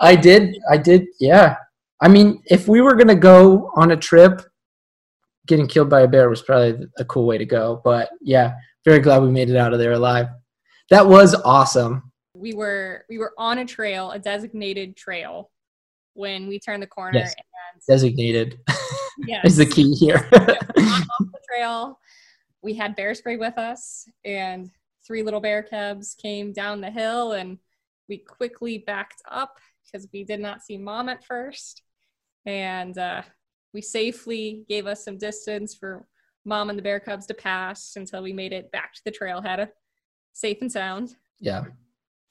I 0.00 0.16
did, 0.16 0.56
I 0.70 0.76
did, 0.76 1.06
yeah. 1.20 1.56
I 2.00 2.08
mean, 2.08 2.42
if 2.46 2.68
we 2.68 2.80
were 2.80 2.96
gonna 2.96 3.14
go 3.14 3.70
on 3.76 3.90
a 3.90 3.96
trip 3.96 4.42
getting 5.46 5.66
killed 5.66 5.90
by 5.90 6.02
a 6.02 6.08
bear 6.08 6.30
was 6.30 6.42
probably 6.42 6.86
a 6.98 7.04
cool 7.04 7.26
way 7.26 7.38
to 7.38 7.44
go. 7.44 7.80
But 7.84 8.10
yeah, 8.20 8.54
very 8.84 9.00
glad 9.00 9.22
we 9.22 9.30
made 9.30 9.50
it 9.50 9.56
out 9.56 9.72
of 9.72 9.78
there 9.78 9.92
alive. 9.92 10.26
That 10.90 11.06
was 11.06 11.34
awesome. 11.34 12.10
We 12.34 12.54
were 12.54 13.04
we 13.08 13.18
were 13.18 13.32
on 13.38 13.58
a 13.58 13.64
trail, 13.64 14.10
a 14.10 14.18
designated 14.18 14.96
trail, 14.96 15.50
when 16.14 16.46
we 16.46 16.58
turned 16.58 16.82
the 16.82 16.86
corner. 16.86 17.18
Yes. 17.18 17.34
And 17.72 17.82
designated 17.88 18.58
yes. 19.18 19.44
is 19.44 19.56
the 19.56 19.66
key 19.66 19.94
here. 19.94 20.28
off 20.32 21.04
the 21.18 21.40
trail 21.48 21.98
we 22.62 22.74
had 22.74 22.96
bear 22.96 23.14
spray 23.14 23.36
with 23.36 23.58
us, 23.58 24.08
and 24.24 24.70
three 25.06 25.22
little 25.22 25.40
bear 25.40 25.62
cubs 25.62 26.16
came 26.20 26.52
down 26.52 26.80
the 26.80 26.90
hill, 26.90 27.32
and 27.32 27.58
we 28.08 28.18
quickly 28.18 28.78
backed 28.78 29.22
up 29.30 29.58
because 29.84 30.08
we 30.12 30.24
did 30.24 30.40
not 30.40 30.62
see 30.62 30.78
mom 30.78 31.08
at 31.10 31.24
first. 31.24 31.82
And 32.46 32.96
uh, 32.96 33.22
we 33.74 33.82
safely 33.82 34.64
gave 34.68 34.86
us 34.86 35.04
some 35.04 35.18
distance 35.18 35.74
for 35.74 36.06
mom 36.44 36.70
and 36.70 36.78
the 36.78 36.82
bear 36.82 37.00
cubs 37.00 37.26
to 37.26 37.34
pass 37.34 37.96
until 37.96 38.22
we 38.22 38.32
made 38.32 38.52
it 38.52 38.72
back 38.72 38.94
to 38.94 39.00
the 39.04 39.12
trailhead 39.12 39.68
safe 40.32 40.58
and 40.60 40.70
sound. 40.70 41.16
Yeah. 41.40 41.64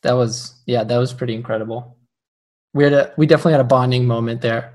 That 0.04 0.14
was 0.14 0.62
yeah, 0.66 0.84
that 0.84 0.98
was 0.98 1.14
pretty 1.14 1.34
incredible. 1.34 1.98
We 2.74 2.84
had 2.84 2.94
a 2.94 3.14
we 3.18 3.26
definitely 3.26 3.54
had 3.54 3.62
a 3.62 3.66
bonding 3.66 4.06
moment 4.06 4.42
there. 4.42 4.72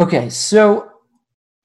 Okay, 0.00 0.28
so 0.28 0.90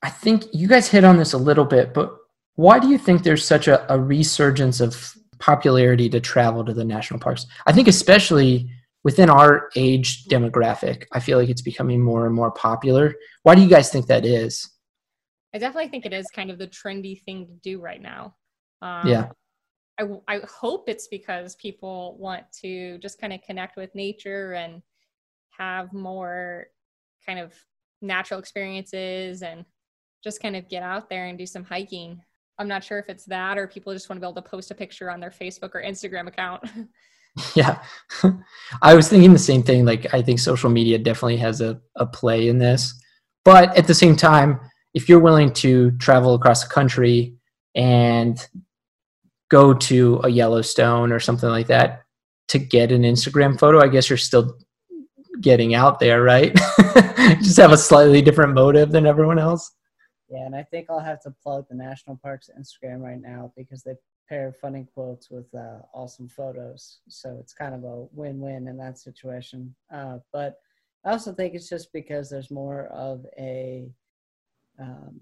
I 0.01 0.09
think 0.09 0.45
you 0.53 0.67
guys 0.67 0.89
hit 0.89 1.03
on 1.03 1.17
this 1.17 1.33
a 1.33 1.37
little 1.37 1.65
bit, 1.65 1.93
but 1.93 2.15
why 2.55 2.79
do 2.79 2.89
you 2.89 2.97
think 2.97 3.23
there's 3.23 3.45
such 3.45 3.67
a, 3.67 3.91
a 3.91 3.99
resurgence 3.99 4.79
of 4.79 5.15
popularity 5.39 6.09
to 6.09 6.19
travel 6.19 6.63
to 6.65 6.73
the 6.73 6.85
national 6.85 7.19
parks? 7.19 7.45
I 7.65 7.71
think 7.71 7.87
especially 7.87 8.69
within 9.03 9.29
our 9.29 9.69
age 9.75 10.25
demographic, 10.25 11.05
I 11.11 11.19
feel 11.19 11.37
like 11.37 11.49
it's 11.49 11.61
becoming 11.61 12.01
more 12.01 12.25
and 12.25 12.35
more 12.35 12.51
popular. 12.51 13.15
Why 13.43 13.55
do 13.55 13.61
you 13.61 13.69
guys 13.69 13.91
think 13.91 14.07
that 14.07 14.25
is? 14.25 14.69
I 15.53 15.57
definitely 15.57 15.89
think 15.89 16.05
it 16.05 16.13
is 16.13 16.27
kind 16.27 16.49
of 16.49 16.57
the 16.57 16.67
trendy 16.67 17.21
thing 17.23 17.47
to 17.47 17.53
do 17.61 17.81
right 17.81 18.01
now. 18.01 18.35
Um, 18.81 19.07
yeah. 19.07 19.29
I, 19.99 20.05
I 20.27 20.39
hope 20.47 20.87
it's 20.87 21.07
because 21.07 21.55
people 21.55 22.17
want 22.19 22.43
to 22.61 22.97
just 22.99 23.19
kind 23.19 23.33
of 23.33 23.41
connect 23.41 23.75
with 23.75 23.93
nature 23.93 24.53
and 24.53 24.81
have 25.49 25.93
more 25.93 26.67
kind 27.25 27.39
of 27.39 27.53
natural 28.01 28.39
experiences 28.39 29.41
and 29.41 29.65
just 30.23 30.41
kind 30.41 30.55
of 30.55 30.69
get 30.69 30.83
out 30.83 31.09
there 31.09 31.25
and 31.25 31.37
do 31.37 31.45
some 31.45 31.63
hiking. 31.63 32.21
I'm 32.57 32.67
not 32.67 32.83
sure 32.83 32.99
if 32.99 33.09
it's 33.09 33.25
that 33.25 33.57
or 33.57 33.67
people 33.67 33.93
just 33.93 34.09
want 34.09 34.17
to 34.17 34.21
be 34.21 34.29
able 34.29 34.41
to 34.41 34.49
post 34.49 34.71
a 34.71 34.75
picture 34.75 35.09
on 35.09 35.19
their 35.19 35.31
Facebook 35.31 35.73
or 35.73 35.81
Instagram 35.81 36.27
account. 36.27 36.63
yeah. 37.55 37.81
I 38.81 38.95
was 38.95 39.07
thinking 39.07 39.33
the 39.33 39.39
same 39.39 39.63
thing. 39.63 39.85
Like, 39.85 40.13
I 40.13 40.21
think 40.21 40.39
social 40.39 40.69
media 40.69 40.97
definitely 40.97 41.37
has 41.37 41.61
a, 41.61 41.79
a 41.95 42.05
play 42.05 42.47
in 42.47 42.59
this. 42.59 42.93
But 43.43 43.75
at 43.77 43.87
the 43.87 43.93
same 43.93 44.15
time, 44.15 44.59
if 44.93 45.07
you're 45.07 45.19
willing 45.19 45.53
to 45.53 45.91
travel 45.91 46.33
across 46.33 46.63
the 46.63 46.69
country 46.69 47.35
and 47.75 48.45
go 49.49 49.73
to 49.73 50.21
a 50.23 50.29
Yellowstone 50.29 51.11
or 51.11 51.19
something 51.19 51.49
like 51.49 51.67
that 51.67 52.03
to 52.49 52.59
get 52.59 52.91
an 52.91 53.03
Instagram 53.03 53.57
photo, 53.57 53.81
I 53.81 53.87
guess 53.87 54.09
you're 54.09 54.17
still 54.17 54.57
getting 55.41 55.75
out 55.75 55.99
there, 55.99 56.23
right? 56.23 56.55
Just 57.41 57.57
have 57.57 57.71
a 57.71 57.77
slightly 57.77 58.21
different 58.21 58.53
motive 58.53 58.91
than 58.91 59.05
everyone 59.05 59.39
else. 59.39 59.71
Yeah, 60.29 60.45
and 60.45 60.55
I 60.55 60.63
think 60.63 60.87
I'll 60.89 60.99
have 60.99 61.21
to 61.21 61.33
plug 61.43 61.65
the 61.69 61.75
National 61.75 62.17
Parks 62.17 62.49
Instagram 62.57 63.01
right 63.01 63.21
now 63.21 63.51
because 63.57 63.83
they 63.83 63.93
pair 64.29 64.53
funny 64.53 64.87
quotes 64.93 65.29
with 65.29 65.53
uh, 65.53 65.79
awesome 65.93 66.29
photos. 66.29 66.99
So 67.09 67.37
it's 67.41 67.53
kind 67.53 67.75
of 67.75 67.83
a 67.83 68.05
win-win 68.13 68.69
in 68.69 68.77
that 68.77 68.97
situation. 68.97 69.75
Uh, 69.93 70.19
but 70.31 70.55
I 71.05 71.11
also 71.11 71.33
think 71.33 71.53
it's 71.53 71.67
just 71.67 71.91
because 71.91 72.29
there's 72.29 72.49
more 72.49 72.85
of 72.87 73.25
a 73.37 73.89
um, 74.79 75.19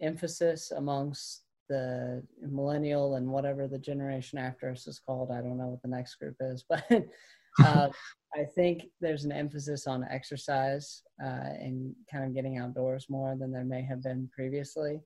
emphasis 0.00 0.70
amongst 0.70 1.42
the 1.68 2.22
millennial 2.40 3.16
and 3.16 3.26
whatever 3.26 3.66
the 3.66 3.78
generation 3.78 4.38
after 4.38 4.70
us 4.70 4.86
is 4.86 5.00
called. 5.00 5.30
I 5.32 5.40
don't 5.40 5.58
know 5.58 5.68
what 5.68 5.82
the 5.82 5.88
next 5.88 6.16
group 6.16 6.36
is, 6.40 6.64
but 6.68 6.84
uh, 7.64 7.88
I 8.34 8.44
think 8.44 8.84
there's 9.00 9.24
an 9.24 9.32
emphasis 9.32 9.86
on 9.86 10.06
exercise 10.10 11.02
uh, 11.22 11.52
and 11.60 11.94
kind 12.10 12.24
of 12.24 12.34
getting 12.34 12.58
outdoors 12.58 13.06
more 13.10 13.36
than 13.38 13.52
there 13.52 13.64
may 13.64 13.82
have 13.82 14.02
been 14.02 14.28
previously. 14.34 15.00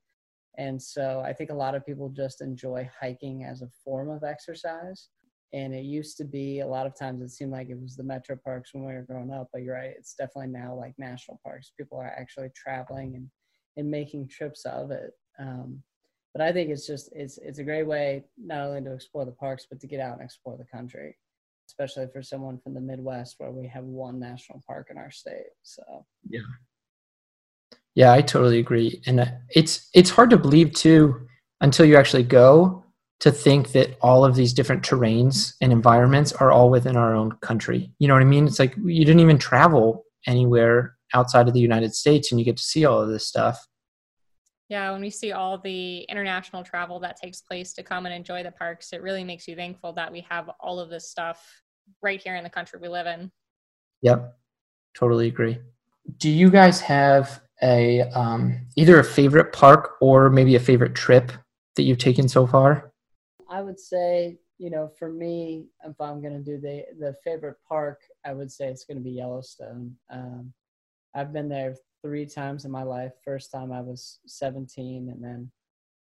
And 0.58 0.80
so 0.80 1.22
I 1.24 1.32
think 1.32 1.50
a 1.50 1.54
lot 1.54 1.74
of 1.74 1.84
people 1.84 2.08
just 2.08 2.40
enjoy 2.40 2.88
hiking 2.98 3.44
as 3.44 3.62
a 3.62 3.68
form 3.84 4.10
of 4.10 4.22
exercise. 4.22 5.08
And 5.52 5.74
it 5.74 5.84
used 5.84 6.16
to 6.18 6.24
be 6.24 6.60
a 6.60 6.66
lot 6.66 6.86
of 6.86 6.98
times 6.98 7.22
it 7.22 7.30
seemed 7.30 7.52
like 7.52 7.68
it 7.68 7.80
was 7.80 7.96
the 7.96 8.02
metro 8.02 8.36
parks 8.36 8.72
when 8.72 8.84
we 8.84 8.92
were 8.92 9.06
growing 9.08 9.32
up, 9.32 9.48
but 9.52 9.62
you're 9.62 9.74
right, 9.74 9.94
it's 9.96 10.14
definitely 10.14 10.52
now 10.52 10.74
like 10.74 10.94
national 10.98 11.40
parks. 11.44 11.72
People 11.76 11.98
are 11.98 12.14
actually 12.18 12.48
traveling 12.54 13.16
and, 13.16 13.28
and 13.76 13.90
making 13.90 14.28
trips 14.28 14.64
of 14.64 14.90
it. 14.90 15.12
Um, 15.38 15.82
but 16.32 16.46
I 16.46 16.52
think 16.52 16.70
it's 16.70 16.86
just 16.86 17.08
it's 17.12 17.38
it's 17.38 17.60
a 17.60 17.64
great 17.64 17.86
way 17.86 18.24
not 18.36 18.66
only 18.66 18.82
to 18.82 18.92
explore 18.92 19.24
the 19.24 19.32
parks 19.32 19.66
but 19.70 19.80
to 19.80 19.86
get 19.86 20.00
out 20.00 20.14
and 20.14 20.22
explore 20.22 20.58
the 20.58 20.66
country, 20.66 21.16
especially 21.66 22.06
for 22.12 22.22
someone 22.22 22.58
from 22.58 22.74
the 22.74 22.80
Midwest 22.80 23.36
where 23.38 23.50
we 23.50 23.66
have 23.68 23.84
one 23.84 24.18
national 24.18 24.62
park 24.66 24.88
in 24.90 24.98
our 24.98 25.10
state. 25.10 25.46
So 25.62 25.82
yeah, 26.28 26.40
yeah, 27.94 28.12
I 28.12 28.22
totally 28.22 28.58
agree, 28.58 29.02
and 29.06 29.20
uh, 29.20 29.26
it's 29.50 29.88
it's 29.94 30.10
hard 30.10 30.30
to 30.30 30.36
believe 30.36 30.72
too 30.72 31.26
until 31.60 31.86
you 31.86 31.96
actually 31.96 32.22
go 32.22 32.84
to 33.20 33.32
think 33.32 33.72
that 33.72 33.96
all 34.02 34.24
of 34.24 34.34
these 34.34 34.52
different 34.52 34.82
terrains 34.82 35.54
and 35.60 35.72
environments 35.72 36.32
are 36.32 36.52
all 36.52 36.70
within 36.70 36.96
our 36.96 37.14
own 37.14 37.32
country. 37.40 37.90
You 37.98 38.08
know 38.08 38.14
what 38.14 38.22
I 38.22 38.26
mean? 38.26 38.46
It's 38.46 38.58
like 38.58 38.76
you 38.76 39.04
didn't 39.04 39.20
even 39.20 39.38
travel 39.38 40.04
anywhere 40.26 40.96
outside 41.14 41.48
of 41.48 41.54
the 41.54 41.60
United 41.60 41.94
States 41.94 42.30
and 42.30 42.38
you 42.38 42.44
get 42.44 42.56
to 42.58 42.62
see 42.62 42.84
all 42.84 43.00
of 43.00 43.08
this 43.08 43.26
stuff. 43.26 43.66
Yeah, 44.68 44.90
when 44.90 45.00
we 45.00 45.10
see 45.10 45.32
all 45.32 45.58
the 45.58 46.00
international 46.08 46.64
travel 46.64 46.98
that 47.00 47.16
takes 47.16 47.40
place 47.40 47.72
to 47.74 47.84
come 47.84 48.04
and 48.06 48.14
enjoy 48.14 48.42
the 48.42 48.50
parks, 48.50 48.92
it 48.92 49.00
really 49.00 49.22
makes 49.22 49.46
you 49.46 49.54
thankful 49.54 49.92
that 49.92 50.10
we 50.10 50.26
have 50.28 50.50
all 50.58 50.80
of 50.80 50.90
this 50.90 51.08
stuff 51.08 51.62
right 52.02 52.20
here 52.20 52.34
in 52.34 52.42
the 52.42 52.50
country 52.50 52.80
we 52.82 52.88
live 52.88 53.06
in. 53.06 53.30
Yep, 54.02 54.36
totally 54.94 55.28
agree. 55.28 55.58
Do 56.18 56.28
you 56.28 56.50
guys 56.50 56.80
have 56.80 57.40
a 57.62 58.02
um, 58.10 58.66
either 58.76 58.98
a 58.98 59.04
favorite 59.04 59.52
park 59.52 59.96
or 60.00 60.30
maybe 60.30 60.56
a 60.56 60.60
favorite 60.60 60.94
trip 60.94 61.32
that 61.76 61.82
you've 61.82 61.98
taken 61.98 62.28
so 62.28 62.46
far? 62.46 62.92
I 63.48 63.62
would 63.62 63.78
say, 63.78 64.38
you 64.58 64.70
know, 64.70 64.90
for 64.98 65.10
me, 65.10 65.66
if 65.84 66.00
I'm 66.00 66.20
going 66.20 66.34
to 66.34 66.42
do 66.42 66.60
the 66.60 66.84
the 66.98 67.14
favorite 67.22 67.56
park, 67.68 68.00
I 68.24 68.32
would 68.32 68.50
say 68.50 68.66
it's 68.68 68.84
going 68.84 68.98
to 68.98 69.02
be 69.02 69.12
Yellowstone. 69.12 69.94
Um, 70.10 70.52
I've 71.14 71.32
been 71.32 71.48
there 71.48 71.76
three 72.02 72.26
times 72.26 72.64
in 72.64 72.70
my 72.70 72.82
life. 72.82 73.12
First 73.24 73.50
time 73.50 73.72
I 73.72 73.80
was 73.80 74.20
17, 74.26 75.08
and 75.10 75.22
then 75.22 75.50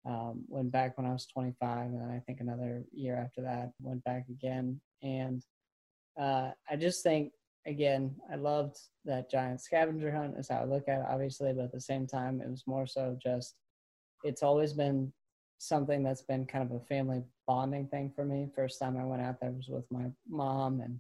um, 0.06 0.44
went 0.48 0.72
back 0.72 0.98
when 0.98 1.08
I 1.08 1.14
was 1.14 1.28
25, 1.28 1.88
and 1.88 2.12
I 2.12 2.20
think 2.26 2.40
another 2.40 2.84
year 2.92 3.16
after 3.18 3.42
that 3.42 3.72
went 3.80 4.04
back 4.04 4.26
again. 4.30 4.80
And 5.04 5.44
uh, 6.20 6.52
I 6.70 6.76
just 6.76 7.04
think, 7.04 7.34
again, 7.66 8.16
I 8.32 8.36
loved 8.36 8.78
that 9.06 9.30
giant 9.30 9.62
scavenger 9.62 10.12
hunt. 10.12 10.38
Is 10.38 10.50
how 10.50 10.62
I 10.62 10.66
look 10.66 10.88
at 10.88 11.00
it, 11.00 11.06
obviously, 11.10 11.54
but 11.54 11.66
at 11.66 11.72
the 11.72 11.82
same 11.82 12.08
time, 12.08 12.42
it 12.42 12.50
was 12.50 12.64
more 12.68 12.88
so 12.88 13.18
just. 13.22 13.56
It's 14.24 14.44
always 14.44 14.74
been 14.74 15.12
something 15.58 16.04
that's 16.04 16.24
been 16.24 16.46
kind 16.46 16.64
of 16.64 16.76
a 16.76 16.86
family 16.86 17.24
bonding 17.48 17.88
thing 17.88 18.12
for 18.16 18.26
me. 18.26 18.48
First 18.56 18.80
time 18.80 18.98
I 18.98 19.06
went 19.06 19.22
out 19.22 19.40
there 19.40 19.52
was 19.52 19.68
with 19.68 19.86
my 19.92 20.06
mom 20.28 20.82
and 20.82 21.00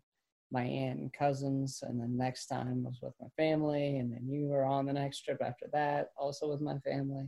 my 0.52 0.64
aunt 0.64 1.00
and 1.00 1.14
cousins 1.14 1.84
and 1.88 2.00
then 2.00 2.18
next 2.18 2.48
time 2.48 2.84
was 2.84 3.00
with 3.02 3.14
my 3.22 3.28
family 3.38 3.98
and 3.98 4.12
then 4.12 4.28
you 4.28 4.48
were 4.48 4.66
on 4.66 4.86
the 4.86 4.94
next 4.94 5.22
trip 5.22 5.42
after 5.44 5.66
that 5.72 6.10
also 6.18 6.50
with 6.50 6.62
my 6.62 6.78
family. 6.80 7.26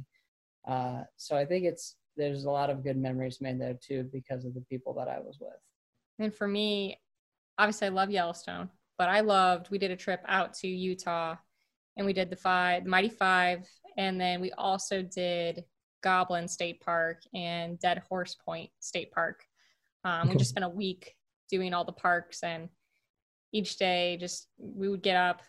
Uh, 0.68 1.04
so 1.18 1.36
i 1.36 1.46
think 1.46 1.66
it's 1.66 1.96
there's 2.16 2.46
a 2.46 2.50
lot 2.50 2.70
of 2.70 2.84
good 2.84 2.98
memories 2.98 3.42
made 3.42 3.60
there 3.60 3.78
too 3.86 4.08
because 4.14 4.46
of 4.46 4.54
the 4.54 4.62
people 4.70 4.94
that 4.94 5.08
i 5.08 5.20
was 5.20 5.38
with. 5.40 5.54
And 6.20 6.34
for 6.34 6.48
me 6.48 7.00
obviously 7.58 7.88
i 7.88 7.92
love 7.92 8.10
yellowstone 8.10 8.70
but 8.98 9.10
i 9.10 9.20
loved 9.20 9.70
we 9.70 9.78
did 9.78 9.92
a 9.92 9.96
trip 9.96 10.22
out 10.28 10.54
to 10.54 10.68
utah 10.68 11.36
and 11.98 12.06
we 12.06 12.14
did 12.14 12.30
the 12.30 12.36
five 12.36 12.84
the 12.84 12.90
mighty 12.90 13.10
five 13.10 13.68
and 13.98 14.20
then 14.20 14.42
we 14.42 14.52
also 14.54 15.02
did 15.02 15.64
goblin 16.04 16.48
state 16.48 16.80
park 16.82 17.24
and 17.34 17.80
dead 17.80 18.04
horse 18.10 18.36
point 18.36 18.70
state 18.80 19.12
park. 19.12 19.44
Um, 20.04 20.30
we 20.30 20.36
just 20.36 20.50
spent 20.50 20.66
a 20.66 20.70
week 20.70 21.16
doing 21.50 21.74
all 21.74 21.86
the 21.86 21.94
parks 21.94 22.44
and 22.44 22.70
each 23.54 23.78
day 23.78 24.18
just 24.20 24.48
we 24.58 24.90
would 24.90 25.04
get 25.04 25.16
up 25.16 25.42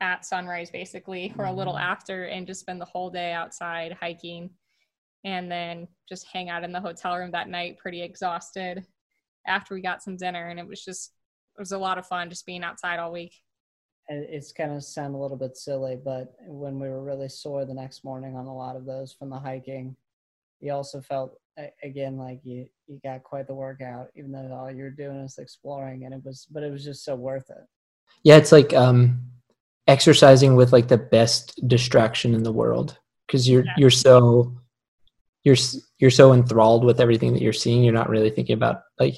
at 0.00 0.24
sunrise 0.24 0.70
basically 0.70 1.32
or 1.38 1.44
a 1.44 1.52
little 1.52 1.74
mm-hmm. 1.74 1.82
after 1.82 2.24
and 2.24 2.46
just 2.46 2.60
spend 2.60 2.80
the 2.80 2.86
whole 2.86 3.10
day 3.10 3.32
outside 3.32 3.96
hiking 4.00 4.50
and 5.24 5.50
then 5.50 5.86
just 6.08 6.26
hang 6.32 6.50
out 6.50 6.64
in 6.64 6.72
the 6.72 6.80
hotel 6.80 7.16
room 7.16 7.30
that 7.30 7.48
night 7.48 7.78
pretty 7.78 8.02
exhausted 8.02 8.84
after 9.46 9.74
we 9.74 9.80
got 9.80 10.02
some 10.02 10.16
dinner 10.16 10.48
and 10.48 10.58
it 10.58 10.66
was 10.66 10.84
just 10.84 11.12
it 11.56 11.60
was 11.60 11.72
a 11.72 11.78
lot 11.78 11.98
of 11.98 12.06
fun 12.06 12.28
just 12.28 12.46
being 12.46 12.64
outside 12.64 12.98
all 12.98 13.12
week 13.12 13.34
it's 14.08 14.52
kind 14.52 14.72
of 14.72 14.84
sound 14.84 15.14
a 15.14 15.18
little 15.18 15.36
bit 15.36 15.56
silly 15.56 15.96
but 16.02 16.34
when 16.46 16.78
we 16.78 16.88
were 16.88 17.02
really 17.02 17.28
sore 17.28 17.64
the 17.64 17.72
next 17.72 18.04
morning 18.04 18.36
on 18.36 18.46
a 18.46 18.54
lot 18.54 18.76
of 18.76 18.84
those 18.84 19.12
from 19.12 19.30
the 19.30 19.38
hiking 19.38 19.96
you 20.60 20.72
also 20.72 21.00
felt 21.00 21.38
again 21.82 22.16
like 22.16 22.40
you 22.42 22.66
you 22.86 23.00
got 23.04 23.22
quite 23.22 23.46
the 23.46 23.54
workout 23.54 24.08
even 24.16 24.32
though 24.32 24.52
all 24.52 24.70
you're 24.70 24.90
doing 24.90 25.20
is 25.20 25.38
exploring 25.38 26.04
and 26.04 26.12
it 26.12 26.20
was 26.24 26.46
but 26.50 26.62
it 26.62 26.70
was 26.70 26.84
just 26.84 27.04
so 27.04 27.14
worth 27.14 27.48
it. 27.50 27.64
Yeah 28.22 28.36
it's 28.36 28.52
like 28.52 28.72
um 28.74 29.22
exercising 29.86 30.56
with 30.56 30.72
like 30.72 30.88
the 30.88 30.98
best 30.98 31.60
distraction 31.68 32.34
in 32.34 32.42
the 32.42 32.52
world 32.52 32.98
because 33.26 33.48
you're 33.48 33.64
yeah. 33.64 33.74
you're 33.76 33.90
so 33.90 34.56
you're 35.44 35.56
you're 35.98 36.10
so 36.10 36.32
enthralled 36.32 36.84
with 36.84 37.00
everything 37.00 37.32
that 37.32 37.42
you're 37.42 37.52
seeing 37.52 37.84
you're 37.84 37.94
not 37.94 38.08
really 38.08 38.30
thinking 38.30 38.54
about 38.54 38.82
like 38.98 39.14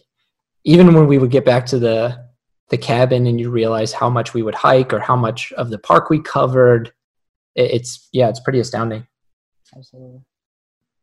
even 0.64 0.92
when 0.92 1.06
we 1.06 1.18
would 1.18 1.30
get 1.30 1.44
back 1.44 1.64
to 1.66 1.78
the 1.78 2.26
the 2.68 2.76
cabin 2.76 3.26
and 3.26 3.40
you 3.40 3.50
realize 3.50 3.92
how 3.92 4.10
much 4.10 4.34
we 4.34 4.42
would 4.42 4.54
hike 4.54 4.92
or 4.92 4.98
how 4.98 5.16
much 5.16 5.52
of 5.52 5.70
the 5.70 5.78
park 5.78 6.10
we 6.10 6.20
covered 6.20 6.92
it's 7.56 8.08
yeah 8.12 8.28
it's 8.28 8.40
pretty 8.40 8.60
astounding. 8.60 9.06
Absolutely. 9.76 10.20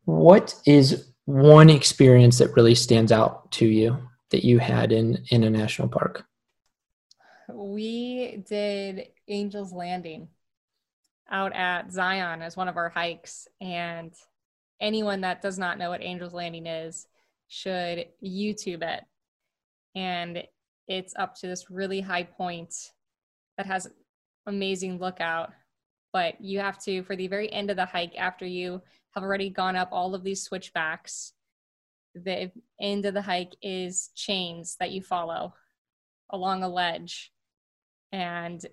What 0.05 0.55
is 0.65 1.12
one 1.25 1.69
experience 1.69 2.37
that 2.39 2.55
really 2.55 2.75
stands 2.75 3.11
out 3.11 3.51
to 3.53 3.65
you 3.65 3.97
that 4.31 4.43
you 4.43 4.59
had 4.59 4.91
in 4.91 5.23
in 5.29 5.43
a 5.43 5.49
national 5.49 5.87
park? 5.87 6.25
We 7.49 8.43
did 8.47 9.07
Angel's 9.27 9.73
Landing 9.73 10.27
out 11.29 11.53
at 11.53 11.91
Zion 11.91 12.41
as 12.41 12.57
one 12.57 12.67
of 12.67 12.77
our 12.77 12.89
hikes. 12.89 13.47
And 13.61 14.13
anyone 14.79 15.21
that 15.21 15.41
does 15.41 15.57
not 15.57 15.77
know 15.77 15.89
what 15.89 16.01
Angel's 16.01 16.33
Landing 16.33 16.67
is 16.67 17.07
should 17.47 18.07
YouTube 18.23 18.83
it. 18.83 19.03
And 19.95 20.43
it's 20.87 21.13
up 21.17 21.35
to 21.35 21.47
this 21.47 21.69
really 21.69 22.01
high 22.01 22.23
point 22.23 22.73
that 23.57 23.65
has 23.65 23.87
amazing 24.45 24.99
lookout. 24.99 25.51
But 26.11 26.41
you 26.41 26.59
have 26.59 26.77
to, 26.83 27.03
for 27.03 27.15
the 27.15 27.27
very 27.27 27.51
end 27.51 27.71
of 27.71 27.77
the 27.77 27.85
hike, 27.85 28.13
after 28.17 28.45
you 28.45 28.81
have 29.13 29.23
already 29.23 29.49
gone 29.49 29.75
up 29.75 29.89
all 29.91 30.15
of 30.15 30.23
these 30.23 30.43
switchbacks, 30.43 31.33
the 32.15 32.51
end 32.79 33.05
of 33.05 33.13
the 33.13 33.21
hike 33.21 33.55
is 33.61 34.11
chains 34.15 34.75
that 34.79 34.91
you 34.91 35.01
follow 35.01 35.53
along 36.31 36.63
a 36.63 36.69
ledge. 36.69 37.31
And 38.11 38.63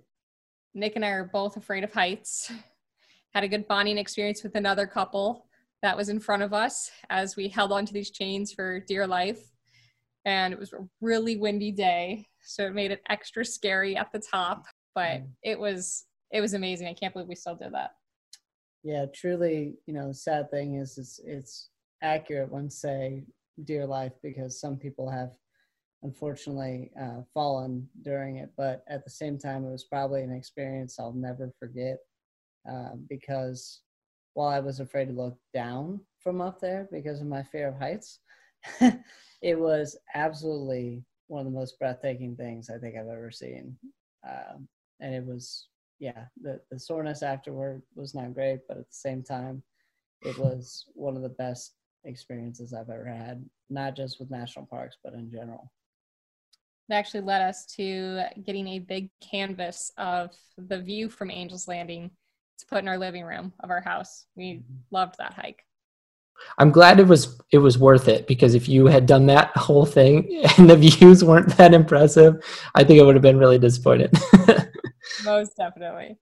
Nick 0.75 0.97
and 0.97 1.05
I 1.05 1.09
are 1.11 1.25
both 1.25 1.57
afraid 1.57 1.85
of 1.85 1.93
heights. 1.93 2.51
Had 3.35 3.45
a 3.45 3.49
good 3.49 3.69
bonding 3.69 3.99
experience 3.99 4.43
with 4.43 4.57
another 4.57 4.87
couple 4.87 5.47
that 5.83 5.97
was 5.97 6.09
in 6.09 6.21
front 6.21 6.43
of 6.43 6.53
us 6.53 6.91
as 7.09 7.37
we 7.37 7.49
held 7.49 7.73
onto 7.73 7.93
these 7.93 8.11
chains 8.11 8.53
for 8.53 8.81
dear 8.81 9.07
life. 9.07 9.41
And 10.25 10.53
it 10.53 10.59
was 10.59 10.73
a 10.73 10.87
really 11.01 11.37
windy 11.37 11.73
day, 11.73 12.27
so 12.43 12.67
it 12.67 12.75
made 12.75 12.91
it 12.91 13.03
extra 13.09 13.45
scary 13.45 13.97
at 13.97 14.13
the 14.13 14.19
top, 14.19 14.67
but 14.95 15.23
mm. 15.23 15.29
it 15.43 15.59
was 15.59 16.05
it 16.31 16.41
was 16.41 16.55
amazing. 16.55 16.89
I 16.89 16.95
can't 16.95 17.13
believe 17.13 17.29
we 17.29 17.35
still 17.35 17.57
did 17.57 17.73
that. 17.73 17.93
Yeah, 18.83 19.07
truly, 19.15 19.75
you 19.87 19.95
know, 19.95 20.09
the 20.09 20.15
sad 20.15 20.51
thing 20.51 20.77
is 20.77 20.97
it's 20.99 21.21
it's 21.25 21.69
accurate 22.03 22.51
when 22.51 22.71
say 22.71 23.25
dear 23.65 23.87
life 23.87 24.13
because 24.23 24.59
some 24.61 24.77
people 24.79 25.11
have 25.11 25.33
unfortunately 26.03 26.91
uh, 27.01 27.23
fallen 27.35 27.89
during 28.03 28.39
it. 28.39 28.51
But 28.57 28.85
at 28.89 29.05
the 29.05 29.11
same 29.11 29.39
time, 29.39 29.67
it 29.67 29.71
was 29.73 29.85
probably 29.85 30.23
an 30.23 30.33
experience 30.33 30.99
I'll 30.99 31.13
never 31.13 31.53
forget 31.59 31.99
uh, 32.71 32.93
because 33.09 33.83
while 34.35 34.49
I 34.49 34.61
was 34.61 34.81
afraid 34.81 35.07
to 35.07 35.13
look 35.15 35.39
down 35.55 36.01
from 36.21 36.41
up 36.41 36.61
there 36.61 36.89
because 36.93 37.21
of 37.21 37.29
my 37.29 37.43
fear 37.45 37.69
of 37.69 37.79
heights, 37.79 38.21
it 39.43 39.59
was 39.59 39.99
absolutely 40.15 41.05
one 41.29 41.47
of 41.47 41.53
the 41.53 41.59
most 41.59 41.79
breathtaking 41.79 42.37
things 42.37 42.71
I 42.71 42.79
think 42.79 42.97
I've 42.97 43.09
ever 43.09 43.31
seen. 43.31 43.77
Um, 44.29 44.69
and 45.01 45.15
it 45.15 45.25
was, 45.25 45.69
yeah, 46.01 46.25
the, 46.43 46.61
the 46.71 46.79
soreness 46.79 47.23
afterward 47.23 47.83
was 47.95 48.15
not 48.15 48.35
great, 48.35 48.61
but 48.67 48.79
at 48.79 48.89
the 48.89 48.95
same 48.95 49.23
time, 49.23 49.63
it 50.23 50.37
was 50.39 50.87
one 50.95 51.17
of 51.17 51.23
the 51.23 51.29
best 51.29 51.75
experiences 52.05 52.75
I've 52.75 52.91
ever 52.91 53.07
had, 53.07 53.45
not 53.69 53.95
just 53.95 54.19
with 54.19 54.31
national 54.31 54.67
parks, 54.67 54.97
but 55.05 55.15
in 55.15 55.31
general 55.31 55.71
that 56.91 56.97
actually 56.97 57.21
led 57.21 57.41
us 57.41 57.65
to 57.65 58.23
getting 58.45 58.67
a 58.69 58.79
big 58.81 59.11
canvas 59.21 59.93
of 59.97 60.37
the 60.59 60.81
view 60.81 61.09
from 61.09 61.31
Angel's 61.31 61.69
Landing 61.69 62.11
to 62.59 62.67
put 62.67 62.83
in 62.83 62.89
our 62.89 62.99
living 62.99 63.25
room 63.25 63.53
of 63.61 63.71
our 63.71 63.81
house. 63.81 64.27
We 64.37 64.55
mm-hmm. 64.55 64.75
loved 64.91 65.15
that 65.19 65.35
hike. 65.35 65.65
I'm 66.59 66.71
glad 66.71 66.99
it 66.99 67.07
was 67.07 67.39
it 67.53 67.59
was 67.59 67.79
worth 67.79 68.09
it 68.09 68.27
because 68.27 68.55
if 68.55 68.69
you 68.69 68.87
had 68.87 69.07
done 69.07 69.27
that 69.27 69.55
whole 69.57 69.85
thing 69.85 70.43
and 70.59 70.69
the 70.69 70.77
views 70.77 71.23
weren't 71.23 71.57
that 71.57 71.75
impressive, 71.75 72.43
I 72.75 72.83
think 72.83 73.01
I 73.01 73.05
would 73.05 73.15
have 73.15 73.23
been 73.23 73.39
really 73.39 73.59
disappointed. 73.59 74.13
Most 75.25 75.57
definitely. 75.57 76.17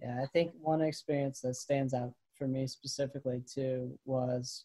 Yeah, 0.00 0.20
I 0.22 0.26
think 0.26 0.52
one 0.60 0.82
experience 0.82 1.40
that 1.40 1.54
stands 1.54 1.94
out 1.94 2.12
for 2.34 2.48
me 2.48 2.66
specifically 2.66 3.42
too 3.52 3.98
was 4.04 4.64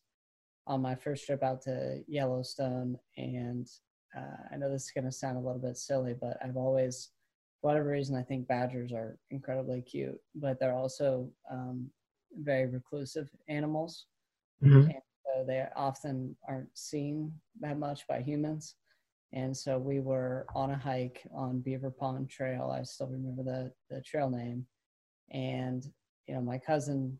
on 0.66 0.82
my 0.82 0.96
first 0.96 1.26
trip 1.26 1.44
out 1.44 1.62
to 1.64 2.02
Yellowstone 2.08 2.98
and 3.18 3.68
uh, 4.16 4.38
I 4.52 4.58
know 4.58 4.72
this 4.72 4.86
is 4.86 4.92
going 4.92 5.06
to 5.06 5.12
sound 5.12 5.38
a 5.38 5.42
little 5.42 5.62
bit 5.62 5.78
silly, 5.78 6.16
but 6.20 6.38
I've 6.44 6.58
always, 6.58 7.10
for 7.62 7.68
whatever 7.68 7.90
reason, 7.90 8.16
I 8.16 8.24
think 8.24 8.48
badgers 8.48 8.92
are 8.92 9.18
incredibly 9.32 9.82
cute, 9.82 10.20
but 10.36 10.60
they're 10.60 10.76
also 10.76 11.30
um, 11.52 11.90
very 12.42 12.68
reclusive 12.68 13.30
animals. 13.48 14.06
Mm-hmm. 14.64 14.90
And 14.90 15.02
so 15.26 15.46
they 15.46 15.66
often 15.76 16.36
aren't 16.48 16.76
seen 16.76 17.32
that 17.60 17.78
much 17.78 18.08
by 18.08 18.22
humans. 18.22 18.76
And 19.34 19.56
so 19.56 19.78
we 19.78 20.00
were 20.00 20.46
on 20.56 20.72
a 20.72 20.78
hike 20.78 21.22
on 21.36 21.60
Beaver 21.60 21.92
Pond 21.92 22.30
Trail. 22.30 22.74
I 22.74 22.84
still 22.84 23.08
remember 23.08 23.44
the, 23.44 23.72
the 23.90 24.02
trail 24.02 24.30
name. 24.30 24.66
And, 25.32 25.86
you 26.28 26.36
know, 26.36 26.42
my 26.42 26.58
cousin 26.58 27.18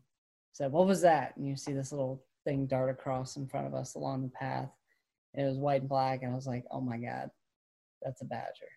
said, 0.52 0.72
What 0.72 0.86
was 0.86 1.02
that? 1.02 1.36
And 1.36 1.46
you 1.46 1.56
see 1.56 1.72
this 1.72 1.92
little 1.92 2.24
thing 2.44 2.66
dart 2.66 2.90
across 2.90 3.36
in 3.36 3.46
front 3.46 3.66
of 3.66 3.74
us 3.74 3.94
along 3.94 4.22
the 4.22 4.28
path 4.30 4.70
it 5.34 5.44
was 5.44 5.58
white 5.58 5.82
and 5.82 5.88
black 5.88 6.22
and 6.22 6.32
i 6.32 6.34
was 6.34 6.46
like 6.46 6.64
oh 6.70 6.80
my 6.80 6.96
god 6.96 7.30
that's 8.02 8.22
a 8.22 8.26
badger 8.26 8.70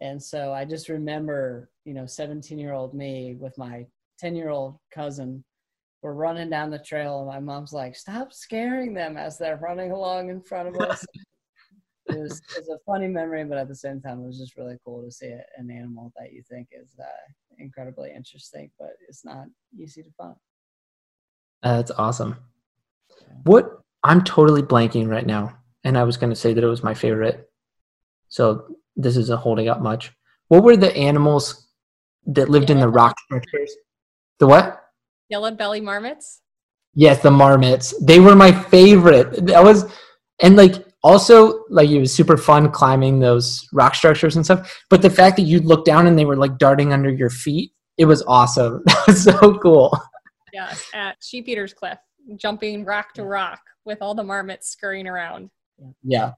and 0.00 0.22
so 0.22 0.52
i 0.52 0.64
just 0.64 0.88
remember 0.88 1.70
you 1.84 1.94
know 1.94 2.06
17 2.06 2.58
year 2.58 2.72
old 2.72 2.94
me 2.94 3.36
with 3.38 3.56
my 3.58 3.86
10 4.18 4.36
year 4.36 4.50
old 4.50 4.78
cousin 4.92 5.44
we're 6.02 6.12
running 6.12 6.48
down 6.48 6.70
the 6.70 6.78
trail 6.78 7.18
and 7.18 7.28
my 7.28 7.40
mom's 7.40 7.72
like 7.72 7.96
stop 7.96 8.32
scaring 8.32 8.94
them 8.94 9.16
as 9.16 9.38
they're 9.38 9.56
running 9.56 9.90
along 9.90 10.30
in 10.30 10.40
front 10.40 10.68
of 10.68 10.76
us 10.80 11.04
it, 12.14 12.20
was, 12.20 12.42
it 12.56 12.58
was 12.58 12.68
a 12.68 12.78
funny 12.84 13.06
memory 13.06 13.44
but 13.44 13.58
at 13.58 13.68
the 13.68 13.74
same 13.74 14.00
time 14.00 14.20
it 14.20 14.26
was 14.26 14.38
just 14.38 14.56
really 14.56 14.76
cool 14.84 15.02
to 15.02 15.10
see 15.10 15.32
an 15.56 15.70
animal 15.70 16.12
that 16.18 16.32
you 16.32 16.42
think 16.50 16.68
is 16.72 16.98
uh, 16.98 17.32
incredibly 17.58 18.10
interesting 18.14 18.70
but 18.78 18.90
it's 19.08 19.24
not 19.24 19.46
easy 19.78 20.02
to 20.02 20.10
find 20.16 20.34
uh, 21.62 21.76
that's 21.76 21.90
awesome 21.92 22.36
what 23.44 23.80
i'm 24.04 24.22
totally 24.22 24.62
blanking 24.62 25.08
right 25.08 25.26
now 25.26 25.56
and 25.84 25.96
I 25.96 26.04
was 26.04 26.16
going 26.16 26.30
to 26.30 26.36
say 26.36 26.52
that 26.52 26.62
it 26.62 26.66
was 26.66 26.82
my 26.82 26.94
favorite. 26.94 27.48
So 28.28 28.76
this 28.96 29.16
isn't 29.16 29.40
holding 29.40 29.68
up 29.68 29.80
much. 29.80 30.12
What 30.48 30.62
were 30.62 30.76
the 30.76 30.94
animals 30.96 31.68
that 32.26 32.48
lived 32.48 32.70
in 32.70 32.80
the 32.80 32.88
rock 32.88 33.16
structures? 33.24 33.74
The 34.38 34.46
what? 34.46 34.82
Yellow 35.28 35.50
belly 35.52 35.80
marmots. 35.80 36.42
Yes, 36.94 37.22
the 37.22 37.30
marmots. 37.30 37.94
They 38.04 38.20
were 38.20 38.34
my 38.34 38.52
favorite. 38.52 39.46
That 39.46 39.62
was, 39.62 39.90
and 40.40 40.56
like 40.56 40.74
also 41.02 41.64
like 41.70 41.88
it 41.90 41.98
was 41.98 42.14
super 42.14 42.36
fun 42.36 42.70
climbing 42.70 43.20
those 43.20 43.66
rock 43.72 43.94
structures 43.94 44.36
and 44.36 44.44
stuff. 44.44 44.82
But 44.90 45.02
the 45.02 45.10
fact 45.10 45.36
that 45.36 45.42
you'd 45.42 45.64
look 45.64 45.84
down 45.84 46.06
and 46.06 46.18
they 46.18 46.24
were 46.24 46.36
like 46.36 46.58
darting 46.58 46.92
under 46.92 47.10
your 47.10 47.30
feet, 47.30 47.72
it 47.98 48.04
was 48.04 48.22
awesome. 48.26 48.82
That 48.86 49.06
was 49.06 49.22
so 49.24 49.58
cool. 49.58 49.98
Yes, 50.52 50.90
at 50.94 51.16
Sheep 51.22 51.48
Eaters 51.48 51.72
Cliff, 51.72 51.98
jumping 52.36 52.84
rock 52.84 53.14
to 53.14 53.24
rock 53.24 53.60
with 53.84 54.02
all 54.02 54.14
the 54.14 54.24
marmots 54.24 54.68
scurrying 54.68 55.06
around 55.06 55.50
yeah 56.02 56.32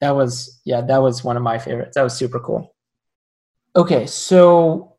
that 0.00 0.14
was 0.14 0.60
yeah 0.64 0.80
that 0.80 1.00
was 1.00 1.24
one 1.24 1.36
of 1.36 1.42
my 1.42 1.58
favorites 1.58 1.94
that 1.94 2.02
was 2.02 2.14
super 2.14 2.40
cool 2.40 2.74
okay 3.76 4.06
so 4.06 4.96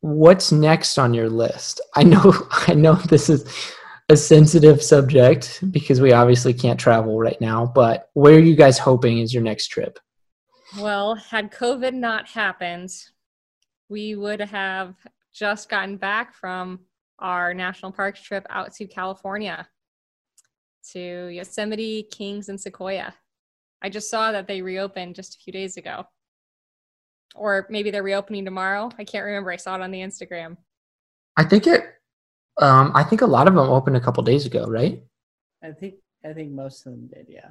what's 0.00 0.52
next 0.52 0.98
on 0.98 1.14
your 1.14 1.28
list 1.28 1.80
i 1.94 2.02
know 2.02 2.34
i 2.68 2.74
know 2.74 2.94
this 2.94 3.28
is 3.28 3.44
a 4.08 4.16
sensitive 4.16 4.82
subject 4.82 5.64
because 5.70 6.00
we 6.00 6.12
obviously 6.12 6.54
can't 6.54 6.78
travel 6.78 7.18
right 7.18 7.40
now 7.40 7.66
but 7.66 8.08
where 8.14 8.34
are 8.34 8.40
you 8.40 8.54
guys 8.54 8.78
hoping 8.78 9.18
is 9.18 9.34
your 9.34 9.42
next 9.42 9.68
trip 9.68 9.98
well 10.80 11.14
had 11.14 11.50
covid 11.50 11.92
not 11.92 12.28
happened 12.28 12.90
we 13.88 14.14
would 14.14 14.40
have 14.40 14.94
just 15.34 15.68
gotten 15.68 15.96
back 15.96 16.34
from 16.34 16.80
our 17.18 17.52
national 17.52 17.90
parks 17.90 18.22
trip 18.22 18.46
out 18.50 18.72
to 18.72 18.86
california 18.86 19.66
to 20.92 21.28
yosemite 21.28 22.04
kings 22.10 22.48
and 22.48 22.60
sequoia 22.60 23.12
I 23.82 23.88
just 23.88 24.10
saw 24.10 24.32
that 24.32 24.46
they 24.46 24.62
reopened 24.62 25.14
just 25.14 25.36
a 25.36 25.38
few 25.38 25.52
days 25.52 25.76
ago. 25.76 26.06
Or 27.34 27.66
maybe 27.70 27.90
they're 27.90 28.02
reopening 28.02 28.44
tomorrow. 28.44 28.90
I 28.98 29.04
can't 29.04 29.24
remember. 29.24 29.52
I 29.52 29.56
saw 29.56 29.74
it 29.74 29.82
on 29.82 29.90
the 29.90 30.00
Instagram. 30.00 30.56
I 31.36 31.44
think 31.44 31.66
it 31.66 31.84
um 32.58 32.92
I 32.94 33.02
think 33.02 33.22
a 33.22 33.26
lot 33.26 33.48
of 33.48 33.54
them 33.54 33.68
opened 33.68 33.96
a 33.96 34.00
couple 34.00 34.22
days 34.22 34.46
ago, 34.46 34.66
right? 34.66 35.02
I 35.62 35.72
think 35.72 35.96
I 36.24 36.32
think 36.32 36.52
most 36.52 36.86
of 36.86 36.92
them 36.92 37.08
did, 37.12 37.26
yeah. 37.28 37.50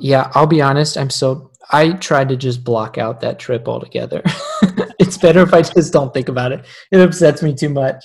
Yeah, 0.00 0.30
I'll 0.34 0.46
be 0.46 0.60
honest, 0.60 0.96
I'm 0.96 1.10
so 1.10 1.52
I 1.70 1.92
tried 1.92 2.28
to 2.30 2.36
just 2.36 2.64
block 2.64 2.98
out 2.98 3.20
that 3.20 3.38
trip 3.38 3.68
altogether. 3.68 4.22
it's 4.98 5.16
better 5.18 5.42
if 5.42 5.54
I 5.54 5.62
just 5.62 5.92
don't 5.92 6.12
think 6.12 6.28
about 6.28 6.52
it. 6.52 6.64
It 6.90 7.00
upsets 7.00 7.42
me 7.42 7.54
too 7.54 7.68
much. 7.68 8.04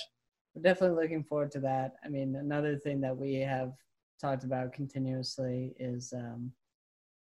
We're 0.54 0.62
definitely 0.62 1.02
looking 1.02 1.24
forward 1.24 1.50
to 1.52 1.60
that. 1.60 1.94
I 2.04 2.08
mean, 2.08 2.36
another 2.36 2.76
thing 2.76 3.00
that 3.00 3.16
we 3.16 3.34
have 3.36 3.72
talked 4.20 4.44
about 4.44 4.72
continuously 4.72 5.74
is 5.78 6.12
um, 6.12 6.52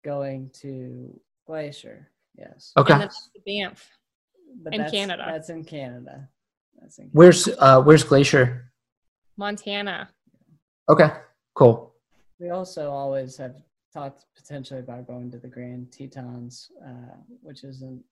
going 0.04 0.50
to 0.62 1.19
Glacier. 1.47 2.10
Yes. 2.38 2.71
Okay. 2.78 2.93
And 2.93 3.02
that's 3.02 3.30
Banff 3.45 3.89
but 4.63 4.74
in 4.74 4.82
that's, 4.82 4.91
Canada. 4.91 5.24
That's 5.28 5.50
in 5.50 5.63
Canada. 5.63 6.30
That's 6.80 6.97
in 6.97 7.06
Canada. 7.06 7.17
Where's 7.17 7.47
uh 7.60 7.82
Where's 7.82 8.04
Glacier? 8.04 8.70
Montana. 9.41 10.08
Okay. 10.88 11.10
Cool. 11.56 11.95
We 12.39 12.51
also 12.51 12.91
always 12.91 13.36
have 13.38 13.56
talked 13.91 14.25
potentially 14.36 14.82
about 14.82 15.08
going 15.08 15.32
to 15.32 15.39
the 15.39 15.47
Grand 15.47 15.91
Tetons, 15.91 16.69
uh, 16.86 17.15
which 17.41 17.63
isn't 17.63 18.04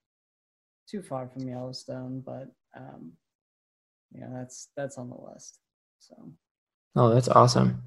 too 0.89 1.03
far 1.03 1.29
from 1.29 1.47
Yellowstone, 1.47 2.21
but 2.25 2.47
um, 2.75 3.11
you 4.11 4.21
know 4.21 4.31
that's 4.33 4.69
that's 4.75 4.97
on 4.97 5.09
the 5.09 5.31
list. 5.31 5.59
So. 5.99 6.15
Oh, 6.95 7.13
that's 7.13 7.29
awesome. 7.29 7.83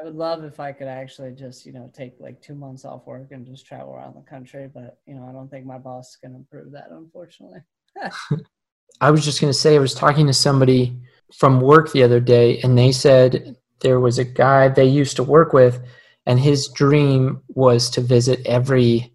I 0.00 0.04
would 0.04 0.14
love 0.14 0.42
if 0.44 0.58
I 0.58 0.72
could 0.72 0.88
actually 0.88 1.32
just, 1.32 1.66
you 1.66 1.74
know, 1.74 1.90
take 1.94 2.14
like 2.18 2.40
two 2.40 2.54
months 2.54 2.86
off 2.86 3.06
work 3.06 3.32
and 3.32 3.46
just 3.46 3.66
travel 3.66 3.94
around 3.94 4.16
the 4.16 4.22
country. 4.22 4.66
But, 4.72 4.98
you 5.06 5.14
know, 5.14 5.26
I 5.28 5.32
don't 5.32 5.50
think 5.50 5.66
my 5.66 5.76
boss 5.76 6.12
is 6.12 6.16
going 6.16 6.32
to 6.32 6.40
approve 6.40 6.72
that, 6.72 6.88
unfortunately. 6.90 7.60
I 9.02 9.10
was 9.10 9.26
just 9.26 9.42
going 9.42 9.52
to 9.52 9.58
say, 9.58 9.76
I 9.76 9.78
was 9.78 9.92
talking 9.92 10.26
to 10.26 10.32
somebody 10.32 10.98
from 11.34 11.60
work 11.60 11.92
the 11.92 12.02
other 12.02 12.20
day, 12.20 12.60
and 12.60 12.76
they 12.76 12.92
said 12.92 13.56
there 13.80 14.00
was 14.00 14.18
a 14.18 14.24
guy 14.24 14.68
they 14.68 14.84
used 14.84 15.16
to 15.16 15.22
work 15.22 15.52
with, 15.52 15.80
and 16.26 16.38
his 16.38 16.68
dream 16.68 17.42
was 17.48 17.90
to 17.90 18.00
visit 18.00 18.40
every 18.46 19.14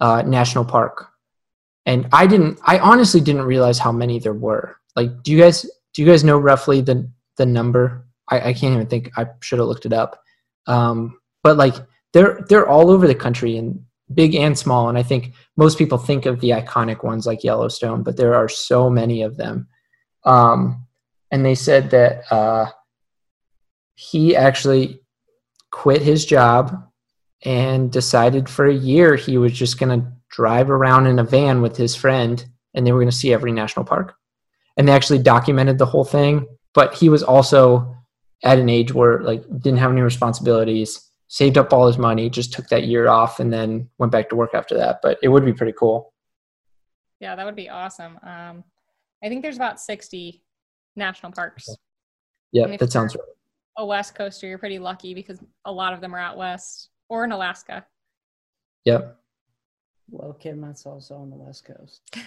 uh, 0.00 0.22
national 0.22 0.64
park. 0.64 1.08
And 1.86 2.08
I 2.12 2.26
didn't, 2.26 2.60
I 2.64 2.78
honestly 2.78 3.20
didn't 3.20 3.42
realize 3.42 3.78
how 3.78 3.92
many 3.92 4.18
there 4.18 4.34
were. 4.34 4.76
Like, 4.94 5.22
do 5.22 5.32
you 5.32 5.38
guys, 5.38 5.62
do 5.94 6.02
you 6.02 6.08
guys 6.08 6.24
know 6.24 6.38
roughly 6.38 6.80
the 6.80 7.10
the 7.36 7.46
number? 7.46 8.06
I, 8.28 8.50
I 8.50 8.52
can't 8.52 8.74
even 8.74 8.86
think. 8.86 9.10
I 9.16 9.26
should 9.40 9.58
have 9.58 9.68
looked 9.68 9.86
it 9.86 9.92
up. 9.92 10.20
Um, 10.66 11.18
but 11.42 11.56
like, 11.56 11.74
they're 12.12 12.44
they're 12.48 12.68
all 12.68 12.90
over 12.90 13.06
the 13.06 13.14
country 13.14 13.56
and 13.56 13.84
big 14.12 14.34
and 14.34 14.58
small. 14.58 14.88
And 14.88 14.98
I 14.98 15.02
think 15.02 15.34
most 15.56 15.78
people 15.78 15.98
think 15.98 16.26
of 16.26 16.40
the 16.40 16.50
iconic 16.50 17.04
ones 17.04 17.26
like 17.26 17.44
Yellowstone, 17.44 18.02
but 18.02 18.16
there 18.16 18.34
are 18.34 18.48
so 18.48 18.90
many 18.90 19.22
of 19.22 19.36
them. 19.36 19.68
Um, 20.24 20.86
and 21.30 21.44
they 21.44 21.54
said 21.54 21.90
that 21.90 22.30
uh, 22.32 22.70
he 23.94 24.36
actually 24.36 25.00
quit 25.70 26.02
his 26.02 26.24
job 26.24 26.84
and 27.44 27.92
decided 27.92 28.48
for 28.48 28.66
a 28.66 28.74
year 28.74 29.16
he 29.16 29.38
was 29.38 29.52
just 29.52 29.78
going 29.78 30.00
to 30.00 30.06
drive 30.30 30.70
around 30.70 31.06
in 31.06 31.18
a 31.18 31.24
van 31.24 31.62
with 31.62 31.76
his 31.76 31.94
friend 31.94 32.44
and 32.74 32.86
they 32.86 32.92
were 32.92 32.98
going 32.98 33.10
to 33.10 33.16
see 33.16 33.32
every 33.32 33.52
national 33.52 33.84
park. 33.84 34.14
And 34.76 34.86
they 34.86 34.92
actually 34.92 35.18
documented 35.18 35.78
the 35.78 35.86
whole 35.86 36.04
thing. 36.04 36.46
But 36.74 36.94
he 36.94 37.08
was 37.08 37.22
also 37.22 37.96
at 38.44 38.58
an 38.58 38.68
age 38.68 38.94
where 38.94 39.20
like 39.20 39.42
didn't 39.60 39.78
have 39.78 39.90
any 39.90 40.00
responsibilities 40.00 41.10
saved 41.26 41.58
up 41.58 41.72
all 41.72 41.86
his 41.86 41.98
money, 41.98 42.30
just 42.30 42.52
took 42.52 42.68
that 42.68 42.84
year 42.84 43.08
off, 43.08 43.40
and 43.40 43.52
then 43.52 43.88
went 43.98 44.12
back 44.12 44.30
to 44.30 44.36
work 44.36 44.54
after 44.54 44.76
that. 44.76 45.00
But 45.02 45.18
it 45.22 45.28
would 45.28 45.44
be 45.44 45.52
pretty 45.52 45.74
cool. 45.78 46.12
Yeah, 47.20 47.34
that 47.34 47.44
would 47.44 47.56
be 47.56 47.68
awesome. 47.68 48.18
Um, 48.22 48.64
I 49.22 49.28
think 49.28 49.42
there's 49.42 49.56
about 49.56 49.80
60 49.80 50.42
national 50.98 51.32
parks. 51.32 51.68
Yeah, 52.52 52.76
that 52.76 52.92
sounds 52.92 53.14
right. 53.14 53.24
A 53.78 53.86
West 53.86 54.14
Coaster, 54.14 54.46
you're 54.46 54.58
pretty 54.58 54.78
lucky 54.78 55.14
because 55.14 55.38
a 55.64 55.72
lot 55.72 55.92
of 55.92 56.00
them 56.00 56.14
are 56.14 56.18
out 56.18 56.36
west 56.36 56.90
or 57.08 57.24
in 57.24 57.32
Alaska. 57.32 57.86
Yep. 58.84 59.16
Well, 60.10 60.32
Kim, 60.32 60.60
that's 60.60 60.84
also 60.84 61.14
on 61.16 61.30
the 61.30 61.36
West 61.36 61.64
Coast. 61.64 62.02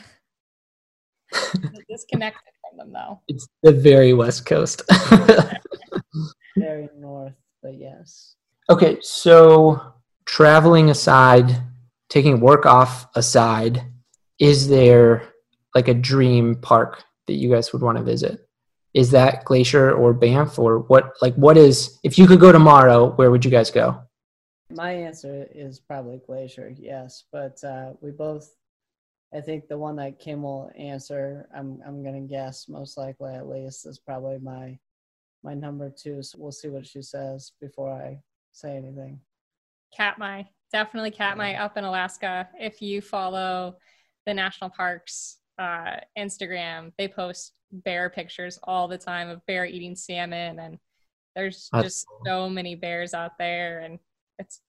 disconnected 1.90 2.54
from 2.62 2.78
them, 2.78 2.94
though. 2.94 3.20
It's 3.28 3.48
the 3.64 3.72
very 3.72 4.14
West 4.14 4.46
Coast. 4.46 4.84
very 6.58 6.90
north, 6.98 7.34
but 7.62 7.78
yes. 7.78 8.36
Okay, 8.70 8.98
so 9.02 9.94
traveling 10.26 10.90
aside, 10.90 11.62
taking 12.10 12.40
work 12.40 12.66
off 12.66 13.08
aside, 13.16 13.84
is 14.40 14.68
there 14.68 15.30
like 15.76 15.88
a 15.88 15.94
dream 15.94 16.56
park 16.56 17.04
that 17.28 17.34
you 17.34 17.50
guys 17.50 17.74
would 17.74 17.82
want 17.82 17.98
to 17.98 18.04
visit? 18.04 18.48
Is 18.94 19.12
that 19.12 19.46
Glacier 19.46 19.94
or 19.94 20.14
Banff 20.14 20.60
or 20.60 20.80
what 20.80 21.14
like 21.22 21.34
what 21.36 21.58
is 21.58 22.00
if 22.04 22.18
you 22.18 22.28
could 22.28 22.40
go 22.40 22.52
tomorrow, 22.52 23.12
where 23.12 23.32
would 23.32 23.46
you 23.46 23.52
guys 23.52 23.72
go? 23.72 24.02
My 24.70 24.92
answer 24.92 25.48
is 25.54 25.80
probably 25.80 26.22
Glacier, 26.26 26.74
yes. 26.78 27.26
But 27.32 27.64
uh, 27.64 27.94
we 28.02 28.12
both 28.12 28.50
I 29.34 29.40
think 29.40 29.68
the 29.68 29.78
one 29.78 29.96
that 29.96 30.20
Kim 30.20 30.44
will 30.44 30.72
answer, 30.78 31.48
I'm 31.56 31.82
I'm 31.86 32.04
gonna 32.04 32.22
guess 32.22 32.68
most 32.68 32.98
likely 32.98 33.34
at 33.34 33.48
least 33.48 33.86
is 33.86 34.00
probably 34.00 34.40
my 34.40 34.78
my 35.44 35.54
number 35.54 35.90
two. 35.90 36.22
So 36.22 36.38
we'll 36.40 36.52
see 36.52 36.68
what 36.68 36.86
she 36.86 37.02
says 37.02 37.54
before 37.62 37.92
I 37.92 38.22
say 38.52 38.76
anything. 38.76 39.20
Katmai, 39.96 40.44
definitely 40.72 41.12
Katmai 41.12 41.54
up 41.54 41.78
in 41.78 41.84
Alaska. 41.84 42.50
If 42.60 42.82
you 42.82 43.02
follow 43.02 43.78
the 44.26 44.34
national 44.34 44.70
parks 44.70 45.38
uh, 45.62 46.00
Instagram, 46.18 46.92
they 46.98 47.08
post 47.08 47.54
bear 47.72 48.10
pictures 48.10 48.60
all 48.64 48.88
the 48.88 48.98
time 48.98 49.30
of 49.30 49.46
bear 49.46 49.66
eating 49.66 49.96
salmon, 49.96 50.60
and 50.60 50.80
there's 51.36 51.70
That's 51.72 51.84
just 51.86 52.08
cool. 52.08 52.22
so 52.26 52.50
many 52.50 52.76
bears 52.76 53.14
out 53.14 53.38
there, 53.38 53.80
and 53.80 54.00
it's 54.40 54.62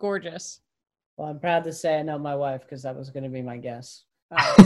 gorgeous. 0.00 0.60
Well, 1.16 1.28
I'm 1.28 1.38
proud 1.38 1.64
to 1.64 1.72
say 1.72 1.98
I 1.98 2.02
know 2.02 2.18
my 2.18 2.34
wife 2.34 2.62
because 2.62 2.82
that 2.82 2.96
was 2.96 3.10
going 3.10 3.24
to 3.24 3.28
be 3.28 3.42
my 3.42 3.58
guess. 3.58 4.04
Uh, 4.30 4.54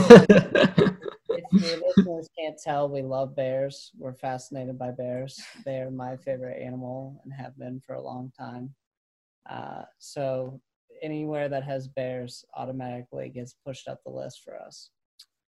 if 1.29 1.53
your 1.53 1.77
listeners 1.85 2.29
can't 2.39 2.57
tell, 2.63 2.89
we 2.89 3.01
love 3.01 3.35
bears. 3.35 3.91
We're 3.97 4.13
fascinated 4.13 4.79
by 4.79 4.91
bears. 4.91 5.39
They 5.65 5.79
are 5.81 5.91
my 5.91 6.15
favorite 6.15 6.61
animal 6.61 7.21
and 7.23 7.33
have 7.33 7.57
been 7.57 7.81
for 7.85 7.95
a 7.95 8.01
long 8.01 8.31
time. 8.39 8.73
Uh, 9.47 9.83
so 9.99 10.59
anywhere 11.03 11.49
that 11.49 11.63
has 11.63 11.87
bears 11.87 12.45
automatically 12.55 13.29
gets 13.29 13.55
pushed 13.65 13.87
up 13.87 14.01
the 14.03 14.11
list 14.11 14.41
for 14.43 14.57
us. 14.57 14.89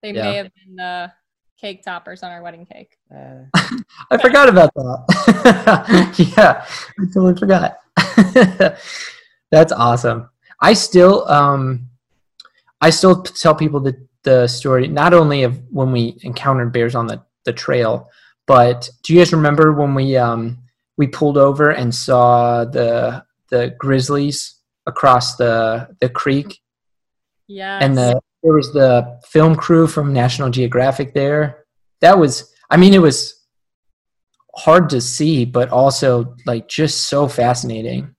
They 0.01 0.13
yeah. 0.13 0.23
may 0.23 0.35
have 0.37 0.51
been 0.55 0.75
the 0.75 1.11
cake 1.59 1.83
toppers 1.83 2.23
on 2.23 2.31
our 2.31 2.41
wedding 2.41 2.65
cake. 2.65 2.97
Uh, 3.13 3.43
I 4.11 4.17
forgot 4.17 4.49
about 4.49 4.73
that. 4.73 6.33
yeah, 6.37 6.65
I 6.99 7.05
totally 7.13 7.35
forgot. 7.35 7.77
That's 9.51 9.71
awesome. 9.71 10.29
I 10.59 10.73
still, 10.73 11.27
um, 11.29 11.89
I 12.81 12.89
still 12.89 13.21
tell 13.21 13.55
people 13.55 13.79
the 13.79 13.95
the 14.23 14.47
story 14.47 14.87
not 14.87 15.13
only 15.13 15.43
of 15.43 15.59
when 15.71 15.91
we 15.91 16.17
encountered 16.21 16.71
bears 16.71 16.95
on 16.95 17.07
the 17.07 17.23
the 17.45 17.53
trail, 17.53 18.09
but 18.47 18.89
do 19.03 19.13
you 19.13 19.19
guys 19.19 19.33
remember 19.33 19.73
when 19.73 19.93
we 19.93 20.15
um 20.17 20.57
we 20.97 21.07
pulled 21.07 21.37
over 21.37 21.71
and 21.71 21.93
saw 21.93 22.65
the 22.65 23.23
the 23.49 23.75
grizzlies 23.77 24.55
across 24.87 25.35
the 25.35 25.95
the 25.99 26.09
creek? 26.09 26.59
Yeah. 27.51 27.79
And 27.81 27.97
the 27.97 28.19
there 28.43 28.53
was 28.53 28.71
the 28.73 29.19
film 29.27 29.55
crew 29.55 29.85
from 29.85 30.13
National 30.13 30.49
Geographic 30.49 31.13
there. 31.13 31.65
That 31.99 32.17
was 32.17 32.53
I 32.69 32.77
mean 32.77 32.93
it 32.93 33.01
was 33.01 33.45
hard 34.55 34.89
to 34.89 34.99
see 34.99 35.45
but 35.45 35.69
also 35.69 36.35
like 36.45 36.67
just 36.67 37.07
so 37.07 37.27
fascinating. 37.27 38.15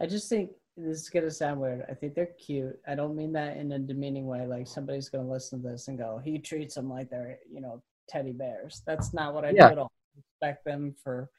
I 0.00 0.06
just 0.06 0.28
think 0.28 0.50
this 0.76 1.00
is 1.00 1.08
gonna 1.08 1.30
sound 1.30 1.60
weird. 1.60 1.84
I 1.90 1.94
think 1.94 2.14
they're 2.14 2.34
cute. 2.38 2.78
I 2.86 2.94
don't 2.94 3.16
mean 3.16 3.32
that 3.32 3.56
in 3.56 3.72
a 3.72 3.78
demeaning 3.78 4.26
way. 4.26 4.46
Like 4.46 4.68
somebody's 4.68 5.08
gonna 5.08 5.28
listen 5.28 5.62
to 5.62 5.68
this 5.70 5.88
and 5.88 5.98
go, 5.98 6.20
"He 6.22 6.38
treats 6.38 6.74
them 6.74 6.88
like 6.88 7.10
they're, 7.10 7.38
you 7.50 7.60
know, 7.60 7.82
teddy 8.08 8.32
bears." 8.32 8.82
That's 8.86 9.12
not 9.12 9.34
what 9.34 9.44
I 9.44 9.50
yeah. 9.50 9.68
do 9.68 9.72
at 9.72 9.78
all. 9.78 9.92
Respect 10.16 10.64
them 10.64 10.94
for 11.02 11.30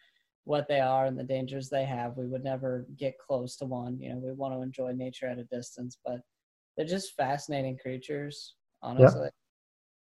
what 0.44 0.68
they 0.68 0.80
are 0.80 1.06
and 1.06 1.18
the 1.18 1.24
dangers 1.24 1.70
they 1.70 1.86
have. 1.86 2.18
We 2.18 2.28
would 2.28 2.44
never 2.44 2.86
get 2.98 3.18
close 3.18 3.56
to 3.58 3.66
one. 3.66 4.00
You 4.02 4.10
know, 4.10 4.18
we 4.18 4.32
want 4.34 4.54
to 4.56 4.62
enjoy 4.62 4.92
nature 4.92 5.28
at 5.28 5.38
a 5.38 5.46
distance, 5.46 5.98
but 6.04 6.20
they're 6.80 6.88
just 6.88 7.18
fascinating 7.18 7.78
creatures. 7.78 8.56
Honestly, 8.82 9.28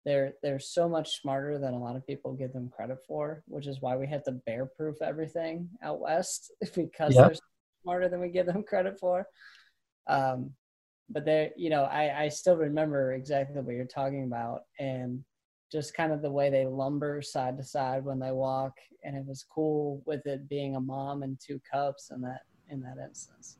they're 0.04 0.32
they're 0.42 0.58
so 0.58 0.88
much 0.88 1.20
smarter 1.20 1.60
than 1.60 1.74
a 1.74 1.78
lot 1.78 1.94
of 1.94 2.04
people 2.04 2.32
give 2.32 2.52
them 2.52 2.68
credit 2.74 2.98
for, 3.06 3.44
which 3.46 3.68
is 3.68 3.80
why 3.80 3.96
we 3.96 4.08
have 4.08 4.24
to 4.24 4.32
bear 4.32 4.66
proof 4.66 5.00
everything 5.00 5.68
out 5.84 6.00
west 6.00 6.50
because 6.74 7.14
they're 7.14 7.34
smarter 7.84 8.08
than 8.08 8.20
we 8.20 8.30
give 8.30 8.46
them 8.46 8.64
credit 8.64 8.98
for. 8.98 9.24
Um, 10.08 10.50
but 11.08 11.24
they, 11.24 11.52
you 11.56 11.70
know, 11.70 11.84
I, 11.84 12.24
I 12.24 12.28
still 12.30 12.56
remember 12.56 13.12
exactly 13.12 13.60
what 13.60 13.76
you're 13.76 13.84
talking 13.84 14.24
about 14.24 14.62
and 14.80 15.22
just 15.70 15.94
kind 15.94 16.10
of 16.10 16.20
the 16.20 16.32
way 16.32 16.50
they 16.50 16.66
lumber 16.66 17.22
side 17.22 17.58
to 17.58 17.62
side 17.62 18.04
when 18.04 18.18
they 18.18 18.32
walk. 18.32 18.72
And 19.04 19.16
it 19.16 19.24
was 19.24 19.46
cool 19.48 20.02
with 20.04 20.26
it 20.26 20.48
being 20.48 20.74
a 20.74 20.80
mom 20.80 21.22
and 21.22 21.38
two 21.38 21.60
cubs 21.72 22.10
in 22.12 22.20
that, 22.22 22.40
in 22.68 22.80
that 22.80 22.96
instance. 23.06 23.58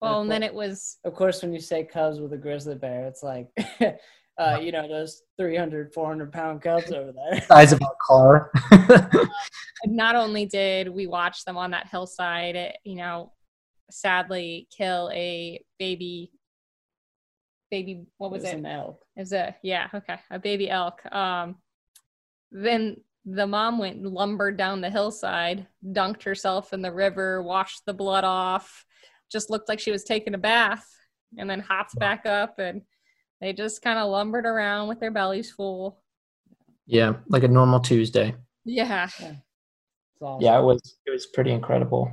Well, 0.00 0.22
and, 0.22 0.30
then 0.30 0.42
it 0.42 0.52
was, 0.52 0.98
of 1.04 1.14
course, 1.14 1.42
when 1.42 1.52
you 1.52 1.60
say 1.60 1.84
cubs 1.84 2.20
with 2.20 2.32
a 2.32 2.36
grizzly 2.36 2.74
bear, 2.74 3.06
it's 3.06 3.22
like, 3.22 3.48
uh, 4.38 4.58
you 4.60 4.72
know, 4.72 4.86
those 4.88 5.22
300, 5.38 5.94
400 5.94 6.32
pound 6.32 6.62
cubs 6.62 6.92
over 6.92 7.12
there. 7.12 7.40
Size 7.46 7.72
of 7.72 7.80
a 7.80 7.86
car. 8.06 8.50
not 9.86 10.16
only 10.16 10.46
did 10.46 10.88
we 10.88 11.06
watch 11.06 11.44
them 11.44 11.56
on 11.56 11.70
that 11.70 11.88
hillside, 11.88 12.56
it, 12.56 12.76
you 12.84 12.96
know, 12.96 13.32
sadly 13.90 14.68
kill 14.76 15.10
a 15.12 15.62
baby, 15.78 16.32
baby, 17.70 18.04
what 18.18 18.30
was 18.30 18.42
it? 18.42 18.46
Was 18.46 18.54
it? 18.54 18.58
An 18.58 18.66
elk. 18.66 19.04
It 19.16 19.20
was 19.20 19.32
a, 19.32 19.56
yeah, 19.62 19.88
okay, 19.94 20.16
a 20.30 20.38
baby 20.38 20.68
elk. 20.68 21.00
Um, 21.12 21.56
then 22.50 22.96
the 23.24 23.46
mom 23.46 23.78
went 23.78 24.02
lumbered 24.02 24.56
down 24.56 24.80
the 24.80 24.90
hillside, 24.90 25.66
dunked 25.84 26.24
herself 26.24 26.72
in 26.72 26.82
the 26.82 26.92
river, 26.92 27.42
washed 27.42 27.82
the 27.86 27.94
blood 27.94 28.24
off, 28.24 28.84
just 29.34 29.50
looked 29.50 29.68
like 29.68 29.80
she 29.80 29.90
was 29.90 30.04
taking 30.04 30.32
a 30.32 30.38
bath, 30.38 30.86
and 31.36 31.48
then 31.50 31.60
hopped 31.60 31.98
back 31.98 32.24
up 32.24 32.58
and 32.58 32.80
they 33.40 33.52
just 33.52 33.82
kind 33.82 33.98
of 33.98 34.08
lumbered 34.08 34.46
around 34.46 34.88
with 34.88 35.00
their 35.00 35.10
bellies 35.10 35.50
full. 35.50 36.00
Yeah, 36.86 37.14
like 37.28 37.42
a 37.42 37.48
normal 37.48 37.80
Tuesday. 37.80 38.34
Yeah. 38.64 39.08
yeah. 39.20 39.32
Awesome. 40.20 40.42
Yeah, 40.42 40.58
it 40.58 40.62
was 40.62 40.96
it 41.06 41.10
was 41.10 41.26
pretty 41.26 41.50
incredible. 41.50 42.10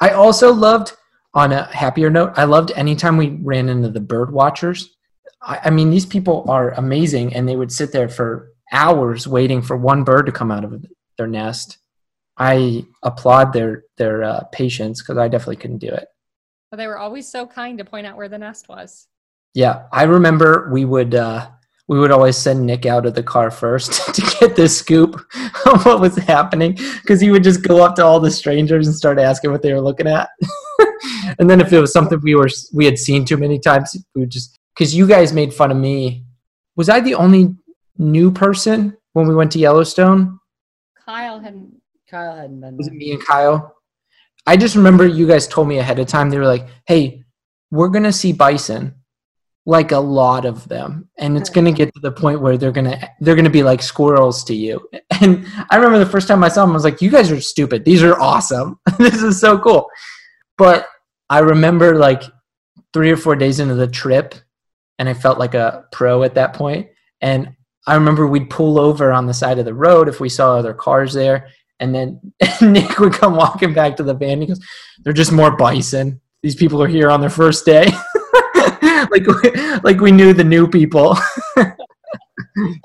I 0.00 0.10
also 0.10 0.52
loved 0.52 0.92
on 1.34 1.52
a 1.52 1.64
happier 1.74 2.10
note, 2.10 2.32
I 2.36 2.44
loved 2.44 2.72
anytime 2.72 3.16
we 3.16 3.30
ran 3.30 3.68
into 3.68 3.88
the 3.88 4.00
bird 4.00 4.32
watchers. 4.32 4.96
I, 5.40 5.60
I 5.64 5.70
mean, 5.70 5.90
these 5.90 6.06
people 6.06 6.44
are 6.48 6.72
amazing 6.72 7.34
and 7.34 7.48
they 7.48 7.56
would 7.56 7.72
sit 7.72 7.90
there 7.90 8.08
for 8.08 8.52
hours 8.70 9.26
waiting 9.26 9.62
for 9.62 9.76
one 9.76 10.04
bird 10.04 10.26
to 10.26 10.32
come 10.32 10.50
out 10.50 10.64
of 10.64 10.84
their 11.16 11.26
nest. 11.26 11.78
I 12.36 12.86
applaud 13.02 13.52
their 13.52 13.84
their 13.96 14.22
uh, 14.22 14.44
patience 14.52 15.02
because 15.02 15.18
I 15.18 15.28
definitely 15.28 15.56
couldn't 15.56 15.78
do 15.78 15.88
it. 15.88 16.06
But 16.72 16.78
they 16.78 16.86
were 16.86 16.96
always 16.96 17.28
so 17.28 17.46
kind 17.46 17.76
to 17.76 17.84
point 17.84 18.06
out 18.06 18.16
where 18.16 18.30
the 18.30 18.38
nest 18.38 18.66
was. 18.66 19.06
Yeah, 19.52 19.82
I 19.92 20.04
remember 20.04 20.70
we 20.72 20.86
would 20.86 21.14
uh, 21.14 21.50
we 21.86 21.98
would 21.98 22.10
always 22.10 22.38
send 22.38 22.64
Nick 22.64 22.86
out 22.86 23.04
of 23.04 23.14
the 23.14 23.22
car 23.22 23.50
first 23.50 23.92
to 24.14 24.22
get 24.40 24.56
the 24.56 24.66
scoop 24.66 25.20
on 25.66 25.80
what 25.80 26.00
was 26.00 26.16
happening 26.16 26.78
because 27.02 27.20
he 27.20 27.30
would 27.30 27.44
just 27.44 27.62
go 27.62 27.84
up 27.84 27.94
to 27.96 28.04
all 28.04 28.20
the 28.20 28.30
strangers 28.30 28.86
and 28.86 28.96
start 28.96 29.18
asking 29.18 29.50
what 29.50 29.60
they 29.60 29.74
were 29.74 29.82
looking 29.82 30.06
at. 30.06 30.30
and 31.38 31.50
then 31.50 31.60
if 31.60 31.74
it 31.74 31.78
was 31.78 31.92
something 31.92 32.18
we 32.22 32.34
were 32.34 32.48
we 32.72 32.86
had 32.86 32.98
seen 32.98 33.26
too 33.26 33.36
many 33.36 33.58
times, 33.58 33.94
we 34.14 34.22
would 34.22 34.30
just 34.30 34.58
because 34.74 34.94
you 34.94 35.06
guys 35.06 35.34
made 35.34 35.52
fun 35.52 35.70
of 35.70 35.76
me. 35.76 36.24
Was 36.76 36.88
I 36.88 37.00
the 37.00 37.16
only 37.16 37.54
new 37.98 38.30
person 38.30 38.96
when 39.12 39.28
we 39.28 39.34
went 39.34 39.52
to 39.52 39.58
Yellowstone? 39.58 40.40
Kyle 41.04 41.38
hadn't. 41.38 41.82
Kyle 42.08 42.34
hadn't 42.34 42.62
been. 42.62 42.78
Was 42.78 42.86
it 42.86 42.94
me 42.94 43.12
and 43.12 43.22
Kyle? 43.22 43.76
I 44.46 44.56
just 44.56 44.76
remember 44.76 45.06
you 45.06 45.26
guys 45.26 45.46
told 45.46 45.68
me 45.68 45.78
ahead 45.78 45.98
of 45.98 46.08
time. 46.08 46.30
They 46.30 46.38
were 46.38 46.46
like, 46.46 46.66
"Hey, 46.86 47.24
we're 47.70 47.88
gonna 47.88 48.12
see 48.12 48.32
bison, 48.32 48.94
like 49.66 49.92
a 49.92 49.98
lot 49.98 50.44
of 50.44 50.68
them, 50.68 51.08
and 51.18 51.36
it's 51.36 51.50
gonna 51.50 51.72
get 51.72 51.92
to 51.94 52.00
the 52.00 52.12
point 52.12 52.40
where 52.40 52.56
they're 52.56 52.72
gonna 52.72 53.10
they're 53.20 53.36
gonna 53.36 53.50
be 53.50 53.62
like 53.62 53.82
squirrels 53.82 54.44
to 54.44 54.54
you." 54.54 54.88
And 55.20 55.46
I 55.70 55.76
remember 55.76 56.00
the 56.00 56.10
first 56.10 56.26
time 56.26 56.42
I 56.42 56.48
saw 56.48 56.62
them, 56.62 56.72
I 56.72 56.74
was 56.74 56.84
like, 56.84 57.00
"You 57.00 57.10
guys 57.10 57.30
are 57.30 57.40
stupid. 57.40 57.84
These 57.84 58.02
are 58.02 58.18
awesome. 58.20 58.80
this 58.98 59.22
is 59.22 59.38
so 59.40 59.58
cool." 59.58 59.88
But 60.58 60.86
I 61.30 61.38
remember 61.40 61.96
like 61.96 62.22
three 62.92 63.10
or 63.10 63.16
four 63.16 63.36
days 63.36 63.60
into 63.60 63.74
the 63.74 63.86
trip, 63.86 64.34
and 64.98 65.08
I 65.08 65.14
felt 65.14 65.38
like 65.38 65.54
a 65.54 65.84
pro 65.92 66.24
at 66.24 66.34
that 66.34 66.54
point. 66.54 66.88
And 67.20 67.54
I 67.86 67.94
remember 67.94 68.26
we'd 68.26 68.50
pull 68.50 68.78
over 68.78 69.12
on 69.12 69.26
the 69.26 69.34
side 69.34 69.58
of 69.58 69.64
the 69.64 69.74
road 69.74 70.08
if 70.08 70.20
we 70.20 70.28
saw 70.28 70.56
other 70.56 70.74
cars 70.74 71.12
there, 71.12 71.48
and 71.82 71.92
then 71.92 72.32
Nick 72.62 72.98
would 73.00 73.12
come 73.12 73.36
walking 73.36 73.74
back 73.74 73.96
to 73.96 74.04
the 74.04 74.14
van. 74.14 74.40
He 74.40 74.46
goes, 74.46 74.60
"They're 75.02 75.12
just 75.12 75.32
more 75.32 75.56
bison. 75.56 76.20
These 76.42 76.54
people 76.54 76.80
are 76.82 76.88
here 76.88 77.10
on 77.10 77.20
their 77.20 77.28
first 77.28 77.66
day." 77.66 77.86
like, 79.10 79.26
like 79.84 80.00
we 80.00 80.12
knew 80.12 80.32
the 80.32 80.44
new 80.44 80.68
people. 80.68 81.18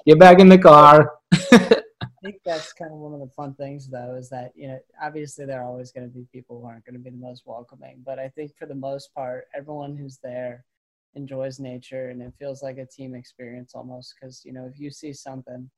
Get 0.05 0.19
back 0.19 0.39
in 0.39 0.49
the 0.49 0.57
car. 0.57 1.11
I 1.31 2.29
think 2.31 2.41
that's 2.43 2.73
kind 2.73 2.91
of 2.91 2.97
one 2.97 3.13
of 3.13 3.19
the 3.19 3.31
fun 3.35 3.53
things, 3.53 3.87
though, 3.87 4.15
is 4.15 4.29
that 4.29 4.51
you 4.55 4.67
know 4.67 4.79
obviously 5.01 5.45
there 5.45 5.61
are 5.61 5.67
always 5.67 5.91
going 5.91 6.09
to 6.09 6.13
be 6.13 6.25
people 6.33 6.59
who 6.59 6.67
aren't 6.67 6.83
going 6.83 6.95
to 6.95 6.99
be 6.99 7.11
the 7.11 7.17
most 7.17 7.43
welcoming, 7.45 8.01
but 8.03 8.17
I 8.17 8.29
think 8.29 8.57
for 8.57 8.65
the 8.65 8.75
most 8.75 9.13
part, 9.13 9.45
everyone 9.55 9.95
who's 9.95 10.17
there 10.23 10.65
enjoys 11.13 11.59
nature 11.59 12.09
and 12.09 12.21
it 12.21 12.33
feels 12.37 12.61
like 12.61 12.77
a 12.77 12.85
team 12.85 13.15
experience 13.15 13.73
almost. 13.75 14.15
Because 14.19 14.43
you 14.43 14.53
know 14.53 14.65
if 14.65 14.79
you 14.79 14.89
see 14.89 15.13
something, 15.13 15.69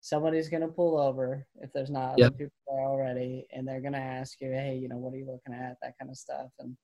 somebody's 0.00 0.48
going 0.48 0.62
to 0.62 0.68
pull 0.68 0.98
over 0.98 1.46
if 1.60 1.72
there's 1.72 1.90
not 1.90 2.20
other 2.20 2.30
people 2.30 2.52
there 2.66 2.84
already, 2.84 3.46
and 3.52 3.66
they're 3.66 3.80
going 3.80 3.92
to 3.92 3.98
ask 3.98 4.40
you, 4.40 4.50
hey, 4.50 4.78
you 4.80 4.88
know, 4.88 4.96
what 4.96 5.14
are 5.14 5.18
you 5.18 5.26
looking 5.26 5.54
at? 5.54 5.76
That 5.82 5.98
kind 5.98 6.10
of 6.10 6.16
stuff, 6.16 6.48
and 6.58 6.76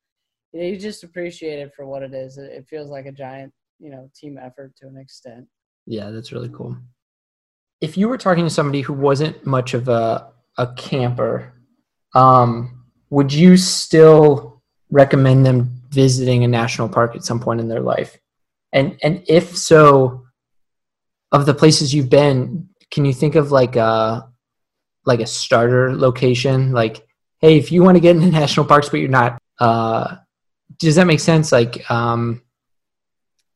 you, 0.52 0.60
know, 0.60 0.66
you 0.66 0.76
just 0.76 1.04
appreciate 1.04 1.58
it 1.58 1.72
for 1.74 1.86
what 1.86 2.02
it 2.02 2.14
is. 2.14 2.38
It, 2.38 2.52
it 2.52 2.66
feels 2.68 2.90
like 2.90 3.06
a 3.06 3.12
giant, 3.12 3.52
you 3.78 3.90
know, 3.90 4.10
team 4.14 4.38
effort 4.38 4.74
to 4.76 4.86
an 4.86 4.96
extent. 4.96 5.46
Yeah, 5.86 6.10
that's 6.10 6.32
really 6.32 6.50
cool. 6.50 6.76
If 7.80 7.96
you 7.96 8.08
were 8.08 8.18
talking 8.18 8.44
to 8.44 8.50
somebody 8.50 8.80
who 8.80 8.92
wasn't 8.92 9.44
much 9.44 9.74
of 9.74 9.88
a 9.88 10.30
a 10.56 10.72
camper, 10.74 11.52
um, 12.14 12.84
would 13.10 13.32
you 13.32 13.56
still 13.56 14.62
recommend 14.90 15.44
them 15.44 15.80
visiting 15.90 16.44
a 16.44 16.48
national 16.48 16.88
park 16.88 17.16
at 17.16 17.24
some 17.24 17.40
point 17.40 17.60
in 17.60 17.68
their 17.68 17.80
life? 17.80 18.18
And 18.72 18.98
and 19.02 19.22
if 19.28 19.56
so, 19.56 20.24
of 21.32 21.46
the 21.46 21.54
places 21.54 21.94
you've 21.94 22.10
been, 22.10 22.68
can 22.94 23.04
you 23.04 23.12
think 23.12 23.34
of 23.34 23.50
like 23.50 23.74
a 23.74 24.28
like 25.04 25.20
a 25.20 25.26
starter 25.26 25.94
location? 25.94 26.72
Like, 26.72 27.06
hey, 27.40 27.58
if 27.58 27.72
you 27.72 27.82
want 27.82 27.96
to 27.96 28.00
get 28.00 28.16
into 28.16 28.30
national 28.40 28.66
parks 28.66 28.88
but 28.88 29.00
you're 29.00 29.08
not, 29.08 29.42
uh, 29.58 30.16
does 30.78 30.94
that 30.94 31.06
make 31.06 31.20
sense? 31.20 31.52
Like, 31.52 31.90
um, 31.90 32.40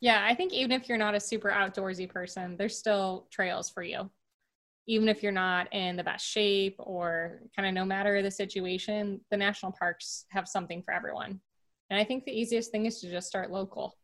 Yeah, 0.01 0.27
I 0.29 0.35
think 0.35 0.53
even 0.53 0.73
if 0.73 0.89
you're 0.89 0.99
not 0.99 1.15
a 1.15 1.21
super 1.21 1.51
outdoorsy 1.51 2.09
person, 2.09 2.57
there's 2.57 2.77
still 2.77 3.29
trails 3.31 3.71
for 3.71 3.83
you. 3.83 4.11
Even 4.87 5.09
if 5.09 5.23
you're 5.23 5.33
not 5.33 5.73
in 5.73 5.97
the 5.97 6.05
best 6.05 6.27
shape 6.27 6.77
or 6.79 7.43
kind 7.55 7.69
of 7.69 7.75
no 7.75 7.85
matter 7.85 8.21
the 8.23 8.31
situation, 8.31 9.21
the 9.31 9.37
national 9.37 9.73
parks 9.73 10.25
have 10.31 10.49
something 10.49 10.83
for 10.83 10.93
everyone. 10.93 11.41
And 11.91 12.01
I 12.01 12.05
think 12.05 12.25
the 12.25 12.39
easiest 12.39 12.71
thing 12.71 12.87
is 12.87 13.01
to 13.01 13.11
just 13.11 13.29
start 13.29 13.51
local, 13.51 13.97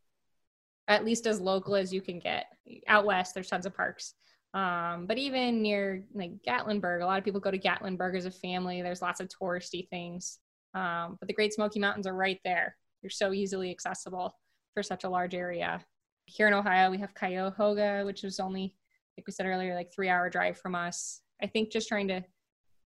at 0.86 1.04
least 1.04 1.26
as 1.26 1.40
local 1.40 1.74
as 1.74 1.92
you 1.92 2.00
can 2.00 2.18
get. 2.18 2.46
Out 2.86 3.04
west, 3.04 3.34
there's 3.34 3.48
tons 3.48 3.66
of 3.66 3.74
parks. 3.74 4.14
Um, 4.54 5.06
but 5.06 5.18
even 5.18 5.62
near 5.62 6.04
like 6.14 6.30
Gatlinburg, 6.46 7.02
a 7.02 7.06
lot 7.06 7.18
of 7.18 7.24
people 7.24 7.40
go 7.40 7.50
to 7.50 7.58
Gatlinburg 7.58 8.16
as 8.16 8.24
a 8.24 8.30
family. 8.30 8.80
There's 8.82 9.02
lots 9.02 9.20
of 9.20 9.28
touristy 9.28 9.88
things. 9.88 10.38
Um, 10.74 11.16
but 11.20 11.26
the 11.26 11.34
Great 11.34 11.52
Smoky 11.52 11.80
Mountains 11.80 12.06
are 12.06 12.14
right 12.14 12.40
there. 12.44 12.76
They're 13.02 13.10
so 13.10 13.32
easily 13.32 13.70
accessible 13.70 14.34
for 14.72 14.82
such 14.82 15.04
a 15.04 15.08
large 15.08 15.34
area. 15.34 15.84
Here 16.26 16.46
in 16.48 16.54
Ohio, 16.54 16.90
we 16.90 16.98
have 16.98 17.14
Cuyahoga, 17.14 18.04
which 18.04 18.24
is 18.24 18.40
only, 18.40 18.74
like 19.18 19.26
we 19.26 19.32
said 19.32 19.46
earlier, 19.46 19.74
like 19.74 19.92
three 19.92 20.08
hour 20.08 20.30
drive 20.30 20.56
from 20.56 20.74
us. 20.74 21.20
I 21.42 21.46
think 21.46 21.70
just 21.70 21.88
trying 21.88 22.08
to 22.08 22.24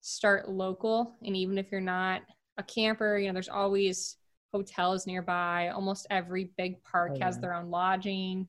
start 0.01 0.49
local, 0.49 1.15
and 1.23 1.36
even 1.36 1.58
if 1.58 1.71
you're 1.71 1.82
not 1.82 2.21
a 2.58 2.63
camper, 2.63 3.17
you 3.17 3.27
know, 3.27 3.34
there's 3.34 3.49
always 3.49 4.17
hotels 4.53 5.06
nearby. 5.06 5.69
Almost 5.69 6.08
every 6.10 6.51
big 6.58 6.82
park 6.84 7.12
Oh, 7.15 7.19
has 7.21 7.39
their 7.39 7.53
own 7.53 7.69
lodging. 7.69 8.47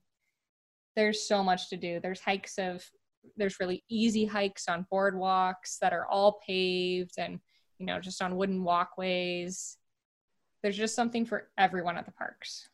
There's 0.97 1.27
so 1.29 1.43
much 1.45 1.69
to 1.71 1.77
do. 1.77 2.01
There's 2.01 2.21
hikes 2.21 2.59
of, 2.59 2.89
there's 3.37 3.61
really 3.61 3.85
easy 3.89 4.25
hikes 4.25 4.69
on 4.69 4.87
boardwalks 4.93 5.79
that 5.81 5.93
are 5.93 6.07
all 6.07 6.41
paved 6.47 7.15
and, 7.19 7.39
you 7.79 7.87
know, 7.87 8.01
just 8.01 8.23
on 8.23 8.37
wooden 8.37 8.65
walkways. 8.65 9.77
There's 10.63 10.77
just 10.77 10.95
something 10.95 11.25
for 11.25 11.49
everyone 11.57 11.97
at 11.97 12.07
the 12.07 12.13
parks. 12.13 12.69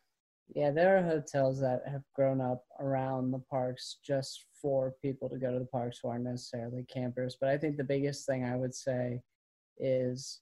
Yeah, 0.54 0.70
there 0.70 0.96
are 0.96 1.02
hotels 1.02 1.60
that 1.60 1.82
have 1.90 2.02
grown 2.14 2.40
up 2.40 2.64
around 2.80 3.30
the 3.30 3.38
parks 3.50 3.98
just 4.04 4.44
for 4.60 4.94
people 5.02 5.28
to 5.28 5.38
go 5.38 5.52
to 5.52 5.58
the 5.58 5.64
parks 5.66 5.98
who 5.98 6.08
aren't 6.08 6.24
necessarily 6.24 6.84
campers. 6.84 7.36
But 7.40 7.50
I 7.50 7.58
think 7.58 7.76
the 7.76 7.84
biggest 7.84 8.26
thing 8.26 8.44
I 8.44 8.56
would 8.56 8.74
say 8.74 9.22
is 9.78 10.40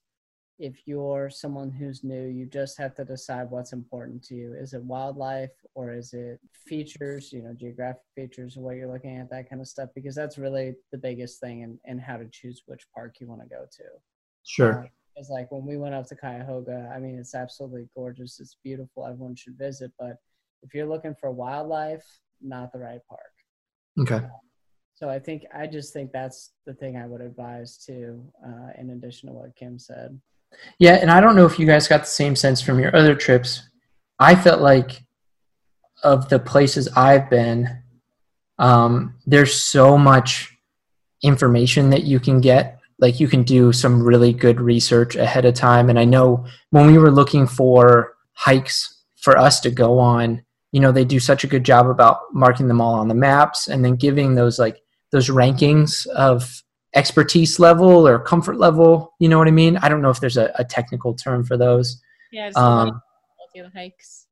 if 0.59 0.87
you're 0.87 1.31
someone 1.31 1.71
who's 1.71 2.05
new, 2.05 2.27
you 2.27 2.47
just 2.47 2.79
have 2.79 2.95
to 2.95 3.05
decide 3.05 3.51
what's 3.51 3.73
important 3.73 4.23
to 4.25 4.35
you. 4.35 4.55
Is 4.55 4.75
it 4.75 4.83
wildlife 4.83 5.51
or 5.75 5.93
is 5.93 6.13
it 6.13 6.39
features, 6.53 7.33
you 7.33 7.43
know, 7.43 7.53
geographic 7.53 8.03
features 8.15 8.57
of 8.57 8.63
what 8.63 8.77
you're 8.77 8.93
looking 8.93 9.19
at, 9.19 9.31
that 9.31 9.49
kind 9.49 9.61
of 9.61 9.69
stuff? 9.69 9.89
Because 9.95 10.15
that's 10.15 10.39
really 10.39 10.75
the 10.93 10.99
biggest 10.99 11.41
thing 11.41 11.63
in, 11.63 11.79
in 11.85 11.99
how 11.99 12.17
to 12.17 12.29
choose 12.31 12.63
which 12.67 12.87
park 12.95 13.17
you 13.21 13.27
want 13.27 13.41
to 13.41 13.49
go 13.49 13.65
to. 13.77 13.85
sure. 14.45 14.89
It's 15.17 15.29
like 15.29 15.53
when 15.53 15.67
we 15.67 15.77
went 15.77 15.95
up 15.95 16.07
to 16.07 16.17
Cuyahoga, 16.17 16.91
I 16.95 16.99
mean, 16.99 17.19
it's 17.19 17.35
absolutely 17.35 17.87
gorgeous. 17.95 18.41
It's 18.41 18.57
beautiful. 18.65 19.07
Everyone 19.07 19.37
should 19.37 19.59
visit. 19.59 19.93
But 19.99 20.17
if 20.63 20.73
you're 20.73 20.87
looking 20.87 21.15
for 21.21 21.31
wildlife, 21.31 22.05
not 22.41 22.73
the 22.73 22.79
right 22.79 23.01
park. 23.09 23.33
Okay. 23.99 24.27
So 24.95 25.11
I 25.11 25.19
think, 25.19 25.45
I 25.55 25.67
just 25.67 25.93
think 25.93 26.13
that's 26.13 26.53
the 26.65 26.73
thing 26.73 26.97
I 26.97 27.07
would 27.07 27.21
advise 27.21 27.77
too, 27.77 28.25
uh, 28.47 28.69
in 28.79 28.91
addition 28.91 29.29
to 29.29 29.35
what 29.35 29.55
Kim 29.57 29.79
said. 29.79 30.19
Yeah, 30.79 30.95
and 30.95 31.11
I 31.11 31.21
don't 31.21 31.37
know 31.37 31.47
if 31.47 31.59
you 31.59 31.67
guys 31.67 31.89
got 31.89 32.01
the 32.01 32.07
same 32.07 32.35
sense 32.35 32.61
from 32.61 32.79
your 32.79 32.95
other 32.95 33.15
trips. 33.15 33.63
I 34.19 34.35
felt 34.35 34.61
like 34.61 35.03
of 36.03 36.29
the 36.29 36.39
places 36.39 36.89
I've 36.97 37.31
been, 37.31 37.69
um, 38.59 39.15
there's 39.27 39.63
so 39.63 39.97
much 39.97 40.53
information 41.23 41.91
that 41.91 42.05
you 42.05 42.19
can 42.21 42.41
get. 42.41 42.79
Like 42.99 43.21
you 43.21 43.29
can 43.29 43.43
do 43.43 43.73
some 43.73 44.03
really 44.03 44.33
good 44.33 44.61
research 44.61 45.17
ahead 45.17 45.45
of 45.45 45.55
time. 45.55 45.91
And 45.91 45.99
I 45.99 46.05
know 46.05 46.47
when 46.71 46.87
we 46.87 46.99
were 46.99 47.11
looking 47.11 47.47
for 47.47 48.15
hikes 48.35 49.03
for 49.17 49.37
us 49.37 49.61
to 49.61 49.71
go 49.71 49.99
on, 49.99 50.45
you 50.73 50.81
know, 50.81 50.93
they 50.93 51.05
do 51.05 51.21
such 51.21 51.45
a 51.45 51.49
good 51.49 51.65
job 51.65 51.89
about 51.89 52.21
marking 52.33 52.69
them 52.69 52.81
all 52.81 52.95
on 52.95 53.09
the 53.09 53.15
maps 53.15 53.69
and 53.69 53.85
then 53.85 53.97
giving 53.97 54.35
those 54.35 54.59
like 54.59 54.81
those 55.11 55.29
rankings 55.29 56.07
of 56.09 56.63
expertise 56.95 57.59
level 57.59 58.07
or 58.07 58.19
comfort 58.19 58.59
level. 58.59 59.15
You 59.19 59.29
know 59.29 59.39
what 59.39 59.49
I 59.49 59.53
mean? 59.53 59.77
I 59.79 59.89
don't 59.89 60.03
know 60.03 60.11
if 60.11 60.21
there's 60.21 60.37
a, 60.37 60.53
a 60.57 60.65
technical 60.65 61.15
term 61.15 61.45
for 61.45 61.57
those. 61.57 62.01
Yeah, 62.31 62.51
Um, 62.57 63.01
the 63.55 63.71
hikes. 63.75 64.27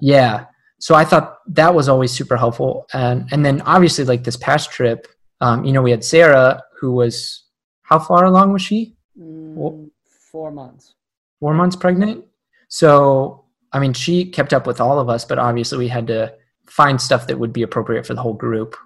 yeah. 0.00 0.46
So 0.78 0.94
I 0.94 1.04
thought 1.04 1.38
that 1.54 1.74
was 1.74 1.88
always 1.88 2.12
super 2.12 2.36
helpful. 2.36 2.86
And 2.92 3.28
and 3.32 3.44
then 3.44 3.62
obviously 3.62 4.04
like 4.04 4.24
this 4.24 4.36
past 4.36 4.70
trip, 4.70 5.06
um, 5.40 5.64
you 5.64 5.72
know, 5.72 5.82
we 5.82 5.90
had 5.90 6.04
Sarah 6.04 6.62
who 6.78 6.92
was 6.92 7.44
how 7.82 7.98
far 7.98 8.24
along 8.24 8.52
was 8.52 8.62
she? 8.62 8.96
Mm, 9.18 9.90
four 10.30 10.50
months. 10.50 10.94
Four 11.40 11.54
months 11.54 11.76
pregnant. 11.76 12.24
So 12.68 13.44
I 13.72 13.78
mean, 13.78 13.92
she 13.92 14.24
kept 14.26 14.52
up 14.52 14.66
with 14.66 14.80
all 14.80 14.98
of 14.98 15.08
us, 15.08 15.24
but 15.24 15.38
obviously 15.38 15.78
we 15.78 15.88
had 15.88 16.06
to 16.08 16.34
find 16.66 17.00
stuff 17.00 17.26
that 17.28 17.38
would 17.38 17.52
be 17.52 17.62
appropriate 17.62 18.04
for 18.06 18.14
the 18.14 18.20
whole 18.22 18.34
group, 18.34 18.76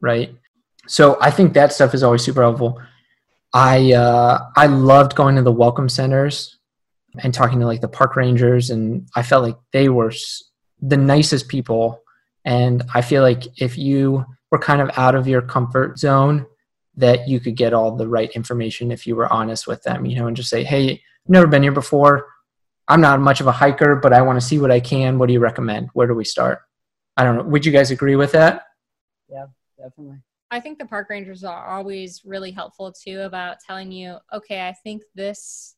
right? 0.00 0.34
So 0.86 1.18
I 1.20 1.30
think 1.30 1.54
that 1.54 1.72
stuff 1.72 1.94
is 1.94 2.02
always 2.02 2.22
super 2.22 2.42
helpful. 2.42 2.80
I 3.52 3.92
uh, 3.92 4.50
I 4.56 4.66
loved 4.66 5.14
going 5.14 5.36
to 5.36 5.42
the 5.42 5.52
welcome 5.52 5.88
centers 5.88 6.58
and 7.22 7.32
talking 7.32 7.60
to 7.60 7.66
like 7.66 7.80
the 7.80 7.88
park 7.88 8.16
rangers, 8.16 8.70
and 8.70 9.08
I 9.14 9.22
felt 9.22 9.44
like 9.44 9.56
they 9.72 9.88
were 9.88 10.12
the 10.80 10.96
nicest 10.96 11.48
people. 11.48 12.02
And 12.44 12.82
I 12.92 13.00
feel 13.00 13.22
like 13.22 13.44
if 13.60 13.78
you 13.78 14.24
were 14.50 14.58
kind 14.58 14.82
of 14.82 14.90
out 14.98 15.14
of 15.14 15.26
your 15.26 15.40
comfort 15.40 15.98
zone, 15.98 16.46
that 16.96 17.26
you 17.28 17.40
could 17.40 17.56
get 17.56 17.72
all 17.72 17.96
the 17.96 18.08
right 18.08 18.30
information 18.32 18.90
if 18.90 19.06
you 19.06 19.16
were 19.16 19.32
honest 19.32 19.66
with 19.66 19.82
them, 19.82 20.04
you 20.04 20.16
know, 20.16 20.26
and 20.26 20.36
just 20.36 20.50
say, 20.50 20.62
hey, 20.62 21.02
never 21.26 21.46
been 21.46 21.62
here 21.62 21.72
before. 21.72 22.26
I'm 22.86 23.00
not 23.00 23.20
much 23.20 23.40
of 23.40 23.46
a 23.46 23.52
hiker, 23.52 23.96
but 23.96 24.12
I 24.12 24.20
want 24.22 24.38
to 24.38 24.46
see 24.46 24.58
what 24.58 24.70
I 24.70 24.80
can. 24.80 25.18
What 25.18 25.26
do 25.26 25.32
you 25.32 25.40
recommend? 25.40 25.88
Where 25.94 26.06
do 26.06 26.14
we 26.14 26.24
start? 26.24 26.60
I 27.16 27.24
don't 27.24 27.36
know. 27.36 27.44
Would 27.44 27.64
you 27.64 27.72
guys 27.72 27.90
agree 27.90 28.16
with 28.16 28.32
that? 28.32 28.64
Yeah, 29.30 29.46
definitely. 29.78 30.18
I 30.54 30.60
think 30.60 30.78
the 30.78 30.86
park 30.86 31.10
rangers 31.10 31.42
are 31.42 31.66
always 31.66 32.22
really 32.24 32.52
helpful 32.52 32.92
too 32.92 33.22
about 33.22 33.56
telling 33.66 33.90
you, 33.90 34.18
okay, 34.32 34.68
I 34.68 34.72
think 34.84 35.02
this, 35.16 35.74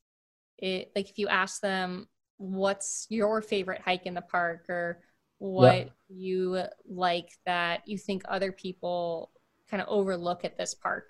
it, 0.59 0.91
like 0.95 1.09
if 1.09 1.17
you 1.17 1.27
ask 1.27 1.61
them, 1.61 2.07
what's 2.37 3.07
your 3.09 3.41
favorite 3.41 3.81
hike 3.81 4.05
in 4.05 4.13
the 4.13 4.21
park 4.21 4.69
or 4.69 5.01
what 5.39 5.77
yeah. 5.77 5.85
you 6.09 6.61
like 6.87 7.29
that 7.47 7.87
you 7.87 7.97
think 7.97 8.21
other 8.27 8.51
people 8.51 9.31
kind 9.67 9.81
of 9.81 9.87
overlook 9.89 10.45
at 10.45 10.59
this 10.59 10.75
park. 10.75 11.09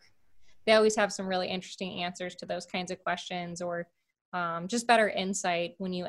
They 0.66 0.72
always 0.72 0.96
have 0.96 1.12
some 1.12 1.28
really 1.28 1.50
interesting 1.50 2.04
answers 2.04 2.36
to 2.36 2.46
those 2.46 2.66
kinds 2.66 2.90
of 2.90 3.04
questions 3.04 3.62
or 3.62 3.90
um, 4.32 4.70
just 4.70 4.88
better 4.88 5.10
insight 5.10 5.76
when 5.78 5.92
you 5.92 6.08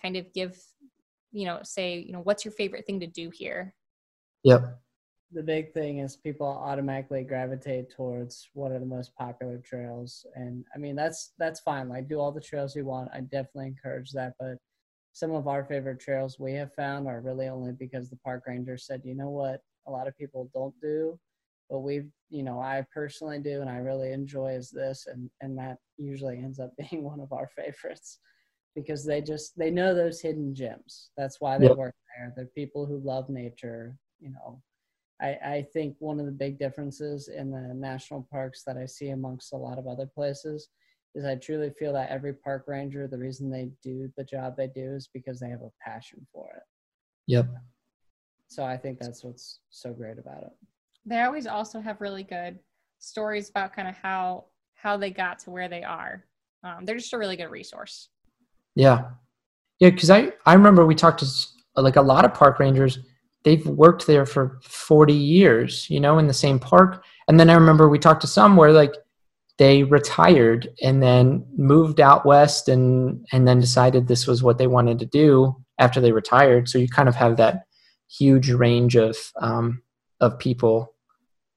kind 0.00 0.16
of 0.16 0.32
give, 0.32 0.58
you 1.32 1.44
know, 1.44 1.60
say, 1.64 1.98
you 1.98 2.12
know, 2.12 2.20
what's 2.20 2.46
your 2.46 2.52
favorite 2.52 2.86
thing 2.86 3.00
to 3.00 3.06
do 3.06 3.30
here? 3.30 3.74
Yep. 4.42 4.78
The 5.34 5.42
big 5.42 5.72
thing 5.72 5.98
is 5.98 6.16
people 6.16 6.46
automatically 6.46 7.24
gravitate 7.24 7.90
towards 7.90 8.48
what 8.54 8.72
are 8.72 8.78
the 8.78 8.86
most 8.86 9.14
popular 9.16 9.58
trails. 9.58 10.24
And 10.34 10.64
I 10.74 10.78
mean, 10.78 10.96
that's, 10.96 11.32
that's 11.38 11.60
fine. 11.60 11.88
Like 11.88 12.08
do 12.08 12.20
all 12.20 12.32
the 12.32 12.40
trails 12.40 12.74
you 12.76 12.84
want. 12.84 13.10
I 13.12 13.20
definitely 13.20 13.66
encourage 13.66 14.12
that. 14.12 14.34
But 14.38 14.58
some 15.12 15.32
of 15.32 15.48
our 15.48 15.64
favorite 15.64 16.00
trails 16.00 16.38
we 16.38 16.52
have 16.54 16.72
found 16.74 17.08
are 17.08 17.20
really 17.20 17.48
only 17.48 17.72
because 17.72 18.08
the 18.08 18.16
park 18.16 18.44
ranger 18.46 18.78
said, 18.78 19.02
you 19.04 19.14
know 19.14 19.30
what, 19.30 19.60
a 19.86 19.90
lot 19.90 20.08
of 20.08 20.16
people 20.16 20.48
don't 20.54 20.74
do 20.80 21.18
what 21.68 21.82
we've 21.82 22.10
you 22.30 22.42
know 22.42 22.60
i 22.60 22.84
personally 22.92 23.38
do 23.38 23.60
and 23.60 23.70
i 23.70 23.76
really 23.76 24.12
enjoy 24.12 24.52
is 24.52 24.70
this 24.70 25.06
and 25.10 25.30
and 25.40 25.56
that 25.56 25.78
usually 25.96 26.38
ends 26.38 26.58
up 26.58 26.72
being 26.90 27.02
one 27.02 27.20
of 27.20 27.32
our 27.32 27.48
favorites 27.56 28.18
because 28.74 29.04
they 29.04 29.20
just 29.20 29.56
they 29.56 29.70
know 29.70 29.94
those 29.94 30.20
hidden 30.20 30.54
gems 30.54 31.10
that's 31.16 31.40
why 31.40 31.58
they 31.58 31.66
yep. 31.66 31.76
work 31.76 31.94
there 32.16 32.32
they're 32.36 32.46
people 32.46 32.86
who 32.86 32.98
love 32.98 33.28
nature 33.28 33.96
you 34.20 34.30
know 34.30 34.60
I, 35.24 35.38
I 35.56 35.66
think 35.72 35.96
one 35.98 36.20
of 36.20 36.26
the 36.26 36.32
big 36.32 36.58
differences 36.58 37.28
in 37.28 37.50
the 37.50 37.72
national 37.74 38.28
parks 38.30 38.62
that 38.64 38.76
I 38.76 38.86
see 38.86 39.10
amongst 39.10 39.52
a 39.52 39.56
lot 39.56 39.78
of 39.78 39.86
other 39.86 40.06
places 40.06 40.68
is 41.14 41.24
I 41.24 41.36
truly 41.36 41.70
feel 41.70 41.92
that 41.94 42.10
every 42.10 42.34
park 42.34 42.64
ranger, 42.66 43.06
the 43.06 43.18
reason 43.18 43.50
they 43.50 43.70
do 43.82 44.10
the 44.16 44.24
job 44.24 44.56
they 44.56 44.66
do 44.66 44.94
is 44.94 45.08
because 45.12 45.40
they 45.40 45.48
have 45.48 45.62
a 45.62 45.70
passion 45.82 46.26
for 46.32 46.48
it. 46.56 46.62
Yep. 47.28 47.48
So 48.48 48.64
I 48.64 48.76
think 48.76 48.98
that's 48.98 49.24
what's 49.24 49.60
so 49.70 49.92
great 49.92 50.18
about 50.18 50.42
it 50.42 50.52
they 51.06 51.20
always 51.22 51.46
also 51.46 51.80
have 51.80 52.00
really 52.00 52.22
good 52.22 52.58
stories 52.98 53.50
about 53.50 53.74
kind 53.74 53.88
of 53.88 53.94
how 53.96 54.46
how 54.74 54.96
they 54.96 55.10
got 55.10 55.38
to 55.40 55.50
where 55.50 55.68
they 55.68 55.82
are. 55.82 56.24
Um, 56.62 56.84
they're 56.84 56.96
just 56.96 57.12
a 57.12 57.18
really 57.18 57.36
good 57.36 57.50
resource. 57.50 58.08
Yeah, 58.74 59.10
yeah. 59.80 59.90
Because 59.90 60.10
I 60.10 60.32
I 60.46 60.54
remember 60.54 60.86
we 60.86 60.94
talked 60.94 61.20
to 61.20 61.26
like 61.76 61.96
a 61.96 62.02
lot 62.02 62.24
of 62.24 62.34
park 62.34 62.58
rangers. 62.58 62.98
They've 63.44 63.66
worked 63.66 64.06
there 64.06 64.26
for 64.26 64.58
forty 64.62 65.14
years, 65.14 65.88
you 65.90 66.00
know, 66.00 66.18
in 66.18 66.26
the 66.26 66.34
same 66.34 66.58
park. 66.58 67.04
And 67.28 67.38
then 67.38 67.50
I 67.50 67.54
remember 67.54 67.88
we 67.88 67.98
talked 67.98 68.22
to 68.22 68.26
some 68.26 68.56
where 68.56 68.72
like 68.72 68.94
they 69.56 69.84
retired 69.84 70.68
and 70.82 71.02
then 71.02 71.46
moved 71.56 72.00
out 72.00 72.26
west 72.26 72.68
and 72.68 73.24
and 73.32 73.46
then 73.46 73.60
decided 73.60 74.06
this 74.06 74.26
was 74.26 74.42
what 74.42 74.58
they 74.58 74.66
wanted 74.66 74.98
to 74.98 75.06
do 75.06 75.56
after 75.78 76.00
they 76.00 76.12
retired. 76.12 76.68
So 76.68 76.78
you 76.78 76.88
kind 76.88 77.08
of 77.08 77.14
have 77.14 77.36
that 77.36 77.66
huge 78.08 78.50
range 78.50 78.96
of 78.96 79.16
um, 79.40 79.82
of 80.20 80.38
people 80.38 80.94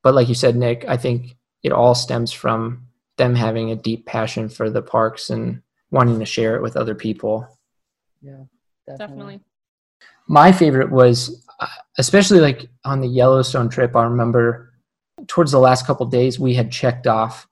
but 0.08 0.16
like 0.16 0.30
you 0.30 0.36
said, 0.36 0.56
Nick, 0.56 0.86
I 0.88 0.96
think 0.96 1.36
it 1.64 1.74
all 1.74 1.94
stems 1.94 2.32
from 2.32 2.88
them 3.18 3.36
having 3.36 3.72
a 3.72 3.76
deep 3.76 4.06
passion 4.06 4.48
for 4.48 4.70
the 4.70 4.82
parks 4.82 5.30
and 5.30 5.62
wanting 5.92 6.18
to 6.20 6.26
share 6.26 6.56
it 6.56 6.62
with 6.62 6.78
other 6.78 6.96
people. 6.96 7.46
Yeah, 8.22 8.44
definitely. 8.86 8.98
definitely. 8.98 9.40
My 10.30 10.54
favorite 10.54 10.92
was, 10.92 11.46
especially 11.98 12.40
like 12.40 12.70
on 12.86 13.02
the 13.02 13.08
Yellowstone 13.08 13.70
trip. 13.70 13.96
I 13.96 14.04
remember 14.04 14.74
towards 15.28 15.52
the 15.52 15.60
last 15.60 15.88
couple 15.88 16.06
days 16.06 16.40
we 16.40 16.54
had 16.54 16.72
checked 16.72 17.08
off 17.08 17.48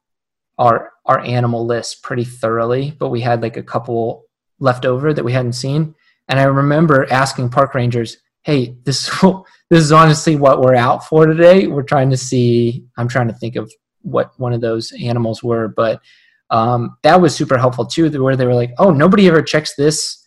our 0.58 0.92
our 1.06 1.20
animal 1.20 1.66
list 1.66 2.04
pretty 2.04 2.24
thoroughly, 2.24 2.96
but 2.98 3.10
we 3.10 3.22
had 3.22 3.42
like 3.42 3.58
a 3.58 3.64
couple 3.64 4.26
left 4.60 4.86
over 4.86 5.14
that 5.14 5.26
we 5.26 5.34
hadn't 5.34 5.54
seen. 5.54 5.96
And 6.28 6.40
I 6.40 6.44
remember 6.44 7.12
asking 7.12 7.50
park 7.50 7.76
rangers, 7.76 8.18
"Hey, 8.44 8.78
this 8.84 9.10
this 9.70 9.84
is 9.84 9.92
honestly 9.92 10.36
what 10.36 10.62
we're 10.62 10.76
out 10.76 11.06
for 11.06 11.26
today. 11.26 11.68
We're 11.68 11.84
trying 11.84 12.10
to 12.12 12.18
see. 12.18 12.86
I'm 12.98 13.08
trying 13.08 13.28
to 13.28 13.34
think 13.34 13.56
of 13.56 13.72
what 14.02 14.40
one 14.40 14.54
of 14.54 14.62
those 14.62 14.92
animals 15.02 15.44
were, 15.44 15.68
but 15.68 16.00
um, 16.52 16.96
that 17.02 17.20
was 17.20 17.36
super 17.36 17.58
helpful 17.58 17.86
too. 17.86 18.10
Where 18.24 18.36
they 18.36 18.46
were 18.46 18.56
like, 18.56 18.74
"Oh, 18.78 18.92
nobody 18.92 19.28
ever 19.28 19.42
checks 19.42 19.76
this 19.76 20.25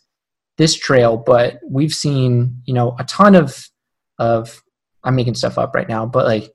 this 0.59 0.77
trail, 0.77 1.17
but 1.17 1.59
we've 1.67 1.95
seen 1.95 2.63
you 2.67 2.75
know 2.75 2.95
a 2.99 3.05
ton 3.05 3.35
of 3.35 3.69
of 4.19 4.63
I'm 5.05 5.17
making 5.17 5.35
stuff 5.35 5.59
up 5.59 5.75
right 5.75 5.89
now, 5.89 6.07
but 6.07 6.27
like." 6.27 6.53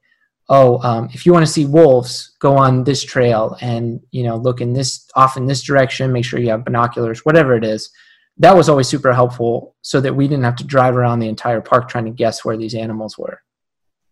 Oh, 0.49 0.77
um, 0.83 1.07
if 1.13 1.25
you 1.25 1.31
want 1.31 1.45
to 1.45 1.51
see 1.51 1.65
wolves, 1.65 2.35
go 2.39 2.57
on 2.57 2.83
this 2.83 3.01
trail 3.01 3.57
and 3.61 4.01
you 4.11 4.23
know 4.23 4.35
look 4.35 4.59
in 4.59 4.73
this 4.73 5.09
off 5.15 5.37
in 5.37 5.45
this 5.45 5.63
direction. 5.63 6.11
Make 6.11 6.25
sure 6.25 6.37
you 6.37 6.49
have 6.49 6.65
binoculars, 6.65 7.23
whatever 7.23 7.55
it 7.55 7.63
is 7.63 7.89
that 8.37 8.55
was 8.55 8.69
always 8.69 8.87
super 8.87 9.13
helpful 9.13 9.75
so 9.81 10.01
that 10.01 10.15
we 10.15 10.27
didn't 10.27 10.43
have 10.43 10.55
to 10.55 10.63
drive 10.63 10.95
around 10.95 11.19
the 11.19 11.27
entire 11.27 11.61
park 11.61 11.87
trying 11.87 12.05
to 12.05 12.11
guess 12.11 12.43
where 12.43 12.57
these 12.57 12.75
animals 12.75 13.17
were. 13.17 13.39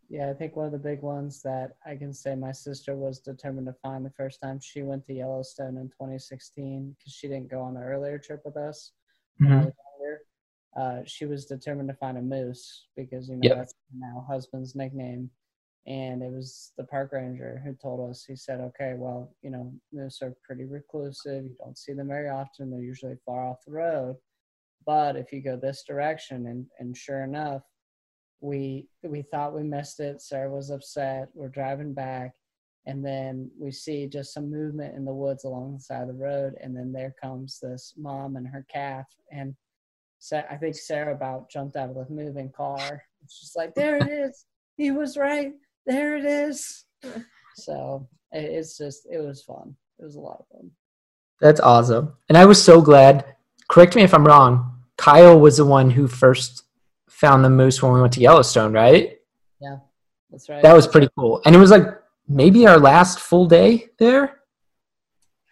Yeah, 0.10 0.30
I 0.30 0.34
think 0.34 0.56
one 0.56 0.66
of 0.66 0.74
the 0.74 0.78
big 0.78 1.02
ones 1.02 1.42
that 1.44 1.78
I 1.86 1.96
can 1.96 2.14
say 2.14 2.36
my 2.36 2.52
sister 2.52 2.96
was 2.96 3.20
determined 3.20 3.68
to 3.68 3.74
find 3.82 4.06
the 4.06 4.12
first 4.12 4.42
time 4.42 4.60
she 4.60 4.84
went 4.84 5.06
to 5.06 5.14
Yellowstone 5.14 5.78
in 5.78 5.88
2016 5.88 6.96
because 6.98 7.14
she 7.14 7.30
didn't 7.30 7.50
go 7.50 7.62
on 7.62 7.74
the 7.74 7.82
earlier 7.82 8.20
trip 8.20 8.42
with 8.44 8.58
us. 8.58 8.92
Mm-hmm. 9.42 9.70
Uh, 10.80 11.02
she 11.06 11.26
was 11.26 11.46
determined 11.46 11.90
to 11.90 11.96
find 11.96 12.18
a 12.18 12.22
moose 12.22 12.88
because 12.96 13.28
you 13.28 13.36
know 13.36 13.42
yep. 13.44 13.58
that's 13.58 13.74
now 13.98 14.26
husband's 14.28 14.76
nickname. 14.76 15.30
And 15.88 16.22
it 16.22 16.32
was 16.32 16.72
the 16.78 16.84
park 16.86 17.12
ranger 17.12 17.62
who 17.66 17.74
told 17.74 18.08
us 18.10 18.24
he 18.24 18.36
said 18.36 18.60
okay 18.60 18.94
well 18.96 19.36
you 19.42 19.50
know 19.50 19.74
moose 19.92 20.22
are 20.22 20.34
pretty 20.46 20.66
reclusive. 20.66 21.44
You 21.44 21.56
don't 21.60 21.78
see 21.78 21.94
them 21.94 22.08
very 22.08 22.30
often. 22.30 22.72
They're 22.72 22.82
usually 22.82 23.18
far 23.26 23.46
off 23.46 23.66
the 23.66 23.74
road. 23.74 24.16
But 24.86 25.16
if 25.18 25.34
you 25.34 25.42
go 25.42 25.58
this 25.58 25.84
direction 25.86 26.48
and 26.48 26.66
and 26.80 26.96
sure 26.96 27.24
enough 27.24 27.64
we 28.40 28.88
we 29.04 29.22
thought 29.22 29.56
we 29.56 29.64
missed 29.64 30.00
it. 30.00 30.22
Sarah 30.22 30.52
was 30.52 30.70
upset. 30.70 31.30
We're 31.34 31.50
driving 31.50 31.94
back 31.94 32.34
and 32.86 33.06
then 33.06 33.50
we 33.60 33.72
see 33.72 34.08
just 34.08 34.34
some 34.34 34.50
movement 34.50 34.96
in 34.96 35.06
the 35.06 35.14
woods 35.14 35.44
along 35.44 35.74
the 35.74 35.80
side 35.80 36.02
of 36.02 36.08
the 36.08 36.14
road 36.14 36.54
and 36.62 36.76
then 36.76 36.92
there 36.92 37.16
comes 37.22 37.60
this 37.60 37.94
mom 37.98 38.36
and 38.36 38.48
her 38.48 38.66
calf 38.72 39.06
and 39.32 39.56
I 40.32 40.56
think 40.56 40.76
Sarah 40.76 41.16
about 41.16 41.50
jumped 41.50 41.76
out 41.76 41.90
of 41.90 41.96
the 41.96 42.06
moving 42.12 42.52
car. 42.52 43.02
She's 43.24 43.40
just 43.40 43.58
like, 43.58 43.74
"There 43.74 43.96
it 43.96 44.08
is. 44.08 44.46
He 44.78 44.92
was 44.92 45.18
right 45.18 45.52
there 45.86 46.18
it 46.18 46.26
is. 46.26 46.86
so 47.56 48.08
it's 48.32 48.78
just 48.78 49.08
it 49.12 49.20
was 49.20 49.44
fun. 49.44 49.76
It 50.00 50.04
was 50.04 50.16
a 50.16 50.20
lot 50.20 50.40
of 50.40 50.48
fun. 50.48 50.72
That's 51.40 51.60
awesome. 51.60 52.14
And 52.30 52.38
I 52.38 52.46
was 52.46 52.64
so 52.64 52.82
glad. 52.82 53.36
Correct 53.68 53.96
me 53.96 54.04
if 54.04 54.14
I'm 54.14 54.26
wrong. 54.26 54.80
Kyle 54.98 55.40
was 55.40 55.58
the 55.58 55.66
one 55.66 55.90
who 55.90 56.08
first 56.08 56.64
found 57.10 57.44
the 57.44 57.50
moose 57.50 57.82
when 57.82 57.94
we 57.94 58.02
went 58.02 58.14
to 58.14 58.20
Yellowstone, 58.20 58.74
right? 58.74 59.18
Yeah, 59.60 59.78
that's 60.30 60.50
right. 60.50 60.62
That 60.62 60.74
was 60.74 60.88
pretty 60.88 61.10
cool. 61.18 61.42
And 61.46 61.56
it 61.56 61.60
was 61.60 61.72
like 61.72 61.86
maybe 62.32 62.68
our 62.68 62.80
last 62.80 63.20
full 63.20 63.46
day 63.46 63.90
there. 64.00 64.40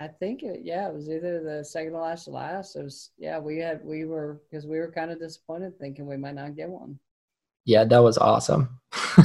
I 0.02 0.08
think 0.08 0.44
it, 0.44 0.62
yeah, 0.64 0.88
it 0.88 0.94
was 0.94 1.10
either 1.10 1.44
the 1.44 1.64
second 1.66 1.92
to 1.92 2.00
last 2.00 2.28
or 2.28 2.32
last. 2.32 2.76
It 2.76 2.84
was 2.84 3.12
yeah, 3.18 3.38
we 3.38 3.58
had 3.58 3.84
we 3.84 4.06
were 4.06 4.42
because 4.50 4.66
we 4.66 4.80
were 4.80 4.92
kind 4.92 5.12
of 5.12 5.20
disappointed 5.20 5.78
thinking 5.78 6.08
we 6.08 6.18
might 6.18 6.36
not 6.36 6.56
get 6.56 6.70
one. 6.70 7.00
Yeah, 7.66 7.84
that 7.84 8.00
was 8.00 8.18
awesome. 8.18 8.80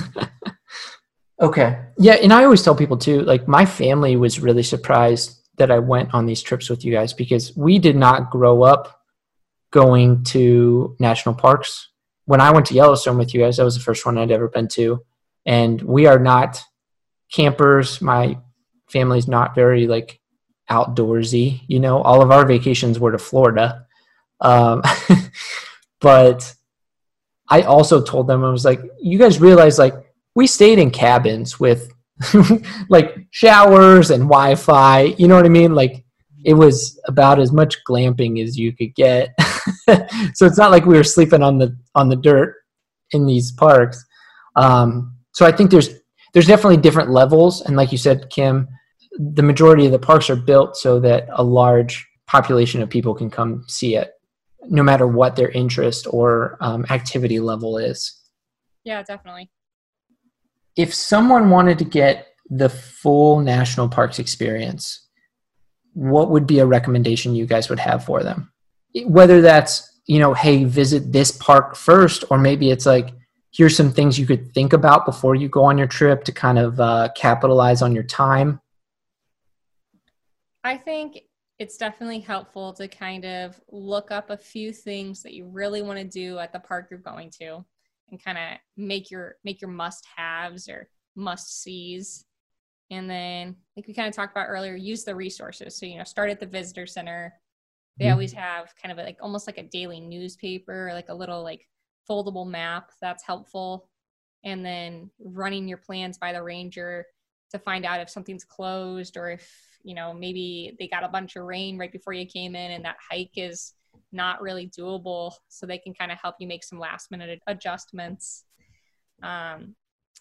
Okay. 1.40 1.78
Yeah, 1.98 2.14
and 2.14 2.32
I 2.32 2.44
always 2.44 2.62
tell 2.62 2.74
people 2.74 2.96
too, 2.96 3.22
like 3.22 3.48
my 3.48 3.66
family 3.66 4.16
was 4.16 4.40
really 4.40 4.62
surprised 4.62 5.40
that 5.58 5.70
I 5.70 5.78
went 5.78 6.14
on 6.14 6.26
these 6.26 6.42
trips 6.42 6.70
with 6.70 6.84
you 6.84 6.92
guys 6.92 7.12
because 7.12 7.56
we 7.56 7.78
did 7.78 7.96
not 7.96 8.30
grow 8.30 8.62
up 8.62 9.00
going 9.70 10.22
to 10.24 10.96
national 11.00 11.34
parks. 11.34 11.90
When 12.26 12.40
I 12.40 12.50
went 12.52 12.66
to 12.66 12.74
Yellowstone 12.74 13.18
with 13.18 13.34
you 13.34 13.40
guys, 13.40 13.56
that 13.56 13.64
was 13.64 13.74
the 13.74 13.82
first 13.82 14.06
one 14.06 14.16
I'd 14.16 14.30
ever 14.30 14.48
been 14.48 14.68
to. 14.68 15.04
And 15.44 15.82
we 15.82 16.06
are 16.06 16.18
not 16.18 16.62
campers. 17.34 18.00
My 18.00 18.38
family's 18.88 19.28
not 19.28 19.54
very 19.54 19.86
like 19.86 20.20
outdoorsy, 20.70 21.62
you 21.66 21.80
know. 21.80 22.00
All 22.02 22.22
of 22.22 22.30
our 22.30 22.46
vacations 22.46 22.98
were 22.98 23.12
to 23.12 23.18
Florida. 23.18 23.86
Um, 24.40 24.82
but 26.00 26.54
I 27.48 27.62
also 27.62 28.02
told 28.02 28.26
them 28.26 28.44
I 28.44 28.50
was 28.50 28.64
like, 28.64 28.80
you 29.00 29.18
guys 29.18 29.40
realize 29.40 29.78
like 29.78 29.94
we 30.34 30.46
stayed 30.46 30.78
in 30.78 30.90
cabins 30.90 31.58
with 31.60 31.92
like 32.88 33.16
showers 33.30 34.10
and 34.10 34.24
Wi-Fi. 34.24 35.14
You 35.18 35.28
know 35.28 35.36
what 35.36 35.46
I 35.46 35.50
mean? 35.50 35.74
Like 35.74 36.04
it 36.44 36.54
was 36.54 37.00
about 37.06 37.40
as 37.40 37.52
much 37.52 37.76
glamping 37.88 38.42
as 38.42 38.56
you 38.56 38.72
could 38.72 38.94
get. 38.94 39.34
so 40.34 40.46
it's 40.46 40.58
not 40.58 40.70
like 40.70 40.86
we 40.86 40.96
were 40.96 41.04
sleeping 41.04 41.42
on 41.42 41.58
the 41.58 41.76
on 41.94 42.08
the 42.08 42.16
dirt 42.16 42.54
in 43.10 43.26
these 43.26 43.52
parks. 43.52 44.04
Um, 44.56 45.16
so 45.32 45.44
I 45.44 45.52
think 45.52 45.70
there's 45.70 45.90
there's 46.34 46.46
definitely 46.46 46.76
different 46.76 47.10
levels, 47.10 47.62
and 47.62 47.76
like 47.76 47.92
you 47.92 47.98
said, 47.98 48.28
Kim, 48.28 48.68
the 49.18 49.42
majority 49.42 49.86
of 49.86 49.92
the 49.92 49.98
parks 49.98 50.28
are 50.28 50.36
built 50.36 50.76
so 50.76 51.00
that 51.00 51.28
a 51.32 51.42
large 51.42 52.06
population 52.26 52.82
of 52.82 52.90
people 52.90 53.14
can 53.14 53.30
come 53.30 53.64
see 53.68 53.94
it, 53.94 54.12
no 54.68 54.82
matter 54.82 55.06
what 55.06 55.36
their 55.36 55.50
interest 55.50 56.06
or 56.10 56.58
um, 56.60 56.84
activity 56.90 57.38
level 57.38 57.78
is. 57.78 58.20
Yeah, 58.82 59.02
definitely. 59.02 59.48
If 60.76 60.92
someone 60.92 61.50
wanted 61.50 61.78
to 61.78 61.84
get 61.84 62.26
the 62.50 62.68
full 62.68 63.38
national 63.40 63.88
parks 63.88 64.18
experience, 64.18 65.08
what 65.92 66.30
would 66.30 66.46
be 66.48 66.58
a 66.58 66.66
recommendation 66.66 67.36
you 67.36 67.46
guys 67.46 67.70
would 67.70 67.78
have 67.78 68.04
for 68.04 68.24
them? 68.24 68.52
Whether 69.06 69.40
that's, 69.40 70.00
you 70.06 70.18
know, 70.18 70.34
hey, 70.34 70.64
visit 70.64 71.12
this 71.12 71.30
park 71.30 71.76
first, 71.76 72.24
or 72.30 72.38
maybe 72.38 72.70
it's 72.70 72.86
like, 72.86 73.10
here's 73.54 73.76
some 73.76 73.92
things 73.92 74.18
you 74.18 74.26
could 74.26 74.52
think 74.52 74.72
about 74.72 75.06
before 75.06 75.36
you 75.36 75.48
go 75.48 75.64
on 75.64 75.78
your 75.78 75.86
trip 75.86 76.24
to 76.24 76.32
kind 76.32 76.58
of 76.58 76.80
uh, 76.80 77.08
capitalize 77.14 77.82
on 77.82 77.94
your 77.94 78.02
time. 78.02 78.60
I 80.64 80.76
think 80.76 81.20
it's 81.58 81.76
definitely 81.76 82.20
helpful 82.20 82.72
to 82.72 82.88
kind 82.88 83.24
of 83.24 83.60
look 83.70 84.10
up 84.10 84.30
a 84.30 84.36
few 84.36 84.72
things 84.72 85.22
that 85.22 85.34
you 85.34 85.46
really 85.46 85.82
want 85.82 85.98
to 85.98 86.04
do 86.04 86.38
at 86.38 86.52
the 86.52 86.58
park 86.58 86.88
you're 86.90 86.98
going 86.98 87.30
to 87.30 87.64
and 88.10 88.22
kind 88.22 88.38
of 88.38 88.58
make 88.76 89.10
your 89.10 89.36
make 89.44 89.60
your 89.60 89.70
must 89.70 90.04
haves 90.16 90.68
or 90.68 90.88
must 91.14 91.62
sees 91.62 92.24
and 92.90 93.08
then 93.08 93.54
like 93.76 93.86
we 93.86 93.94
kind 93.94 94.08
of 94.08 94.14
talked 94.14 94.32
about 94.32 94.48
earlier 94.48 94.74
use 94.74 95.04
the 95.04 95.14
resources 95.14 95.78
so 95.78 95.86
you 95.86 95.96
know 95.96 96.04
start 96.04 96.28
at 96.28 96.40
the 96.40 96.46
visitor 96.46 96.86
center 96.86 97.32
they 97.98 98.06
mm-hmm. 98.06 98.12
always 98.12 98.32
have 98.32 98.74
kind 98.80 98.92
of 98.92 98.98
a, 98.98 99.04
like 99.04 99.18
almost 99.22 99.46
like 99.46 99.58
a 99.58 99.68
daily 99.68 100.00
newspaper 100.00 100.90
like 100.92 101.08
a 101.08 101.14
little 101.14 101.42
like 101.42 101.66
foldable 102.08 102.46
map 102.46 102.90
that's 103.00 103.24
helpful. 103.24 103.88
And 104.44 104.64
then 104.64 105.10
running 105.18 105.68
your 105.68 105.78
plans 105.78 106.18
by 106.18 106.32
the 106.32 106.42
ranger 106.42 107.06
to 107.50 107.58
find 107.58 107.84
out 107.84 108.00
if 108.00 108.10
something's 108.10 108.44
closed 108.44 109.16
or 109.16 109.30
if 109.30 109.50
you 109.82 109.94
know 109.94 110.12
maybe 110.12 110.76
they 110.78 110.88
got 110.88 111.04
a 111.04 111.08
bunch 111.08 111.36
of 111.36 111.44
rain 111.44 111.78
right 111.78 111.92
before 111.92 112.12
you 112.12 112.26
came 112.26 112.54
in 112.54 112.72
and 112.72 112.84
that 112.84 112.96
hike 113.10 113.32
is 113.36 113.74
not 114.12 114.42
really 114.42 114.68
doable. 114.68 115.32
So 115.48 115.66
they 115.66 115.78
can 115.78 115.94
kind 115.94 116.12
of 116.12 116.18
help 116.18 116.36
you 116.40 116.46
make 116.46 116.64
some 116.64 116.78
last 116.78 117.10
minute 117.10 117.40
adjustments. 117.46 118.44
Um, 119.22 119.74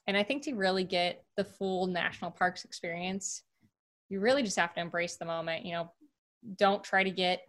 and 0.06 0.18
i 0.18 0.24
think 0.24 0.44
to 0.44 0.54
really 0.54 0.84
get 0.84 1.24
the 1.38 1.46
full 1.46 1.88
national 1.88 2.30
parks 2.30 2.66
experience 2.66 3.44
you 4.10 4.20
really 4.20 4.44
just 4.44 4.60
have 4.60 4.74
to 4.74 4.82
embrace 4.82 5.16
the 5.16 5.26
moment 5.26 5.66
you 5.66 5.74
know. 5.74 5.92
Don't 6.58 6.84
try 6.84 7.04
to 7.04 7.10
get 7.10 7.42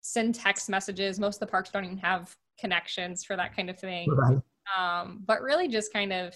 send 0.00 0.34
text 0.34 0.68
messages. 0.68 1.18
Most 1.18 1.36
of 1.36 1.40
the 1.40 1.46
parks 1.46 1.70
don't 1.70 1.84
even 1.84 1.98
have 1.98 2.34
connections 2.58 3.24
for 3.24 3.36
that 3.36 3.54
kind 3.56 3.70
of 3.70 3.78
thing. 3.78 4.10
Right. 4.10 4.38
um, 4.76 5.22
but 5.26 5.40
really 5.40 5.68
just 5.68 5.92
kind 5.92 6.12
of 6.12 6.34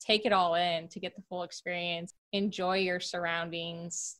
take 0.00 0.24
it 0.24 0.32
all 0.32 0.54
in 0.54 0.88
to 0.88 1.00
get 1.00 1.14
the 1.14 1.22
full 1.22 1.42
experience. 1.42 2.14
Enjoy 2.32 2.76
your 2.76 3.00
surroundings. 3.00 4.16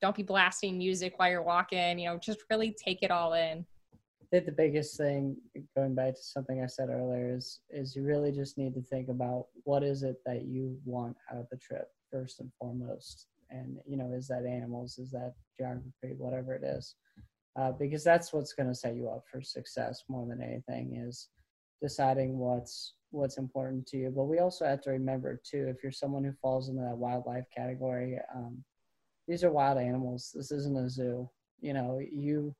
Don't 0.00 0.16
be 0.16 0.22
blasting 0.22 0.78
music 0.78 1.14
while 1.16 1.30
you're 1.30 1.42
walking 1.42 1.98
you 1.98 2.08
know 2.08 2.16
just 2.16 2.40
really 2.50 2.74
take 2.82 3.02
it 3.02 3.10
all 3.10 3.32
in. 3.34 3.66
I 4.22 4.26
think 4.30 4.46
the 4.46 4.52
biggest 4.52 4.96
thing 4.96 5.36
going 5.76 5.94
back 5.94 6.14
to 6.14 6.22
something 6.22 6.60
i 6.60 6.66
said 6.66 6.88
earlier 6.88 7.34
is 7.36 7.60
is 7.70 7.94
you 7.94 8.02
really 8.02 8.32
just 8.32 8.58
need 8.58 8.74
to 8.74 8.82
think 8.82 9.08
about 9.08 9.46
what 9.64 9.84
is 9.84 10.02
it 10.02 10.16
that 10.26 10.44
you 10.44 10.76
want 10.84 11.16
out 11.30 11.38
of 11.38 11.46
the 11.50 11.56
trip 11.56 11.88
first 12.10 12.40
and 12.40 12.50
foremost. 12.58 13.26
And 13.50 13.78
you 13.86 13.96
know 13.96 14.12
is 14.12 14.28
that 14.28 14.46
animals? 14.46 14.98
Is 14.98 15.10
that 15.10 15.34
geography? 15.58 16.14
Whatever 16.16 16.54
it 16.54 16.64
is 16.64 16.94
uh, 17.58 17.72
because 17.72 18.04
that's 18.04 18.32
what's 18.32 18.52
going 18.52 18.68
to 18.68 18.74
set 18.74 18.96
you 18.96 19.08
up 19.08 19.24
for 19.30 19.42
success 19.42 20.02
more 20.08 20.26
than 20.26 20.42
anything 20.42 21.02
is 21.06 21.28
deciding 21.82 22.38
what's 22.38 22.94
what's 23.10 23.38
important 23.38 23.86
to 23.86 23.96
you 23.96 24.12
but 24.14 24.24
we 24.24 24.38
also 24.38 24.64
have 24.64 24.80
to 24.80 24.90
remember 24.90 25.40
too 25.48 25.66
if 25.68 25.82
you're 25.82 25.92
someone 25.92 26.24
who 26.24 26.32
falls 26.42 26.68
into 26.68 26.82
that 26.82 26.96
wildlife 26.96 27.44
category 27.56 28.18
um, 28.34 28.64
these 29.26 29.44
are 29.44 29.50
wild 29.50 29.78
animals. 29.78 30.30
This 30.34 30.50
isn't 30.50 30.76
a 30.76 30.88
zoo. 30.88 31.28
You 31.60 31.72
know, 31.72 31.98
you 31.98 32.54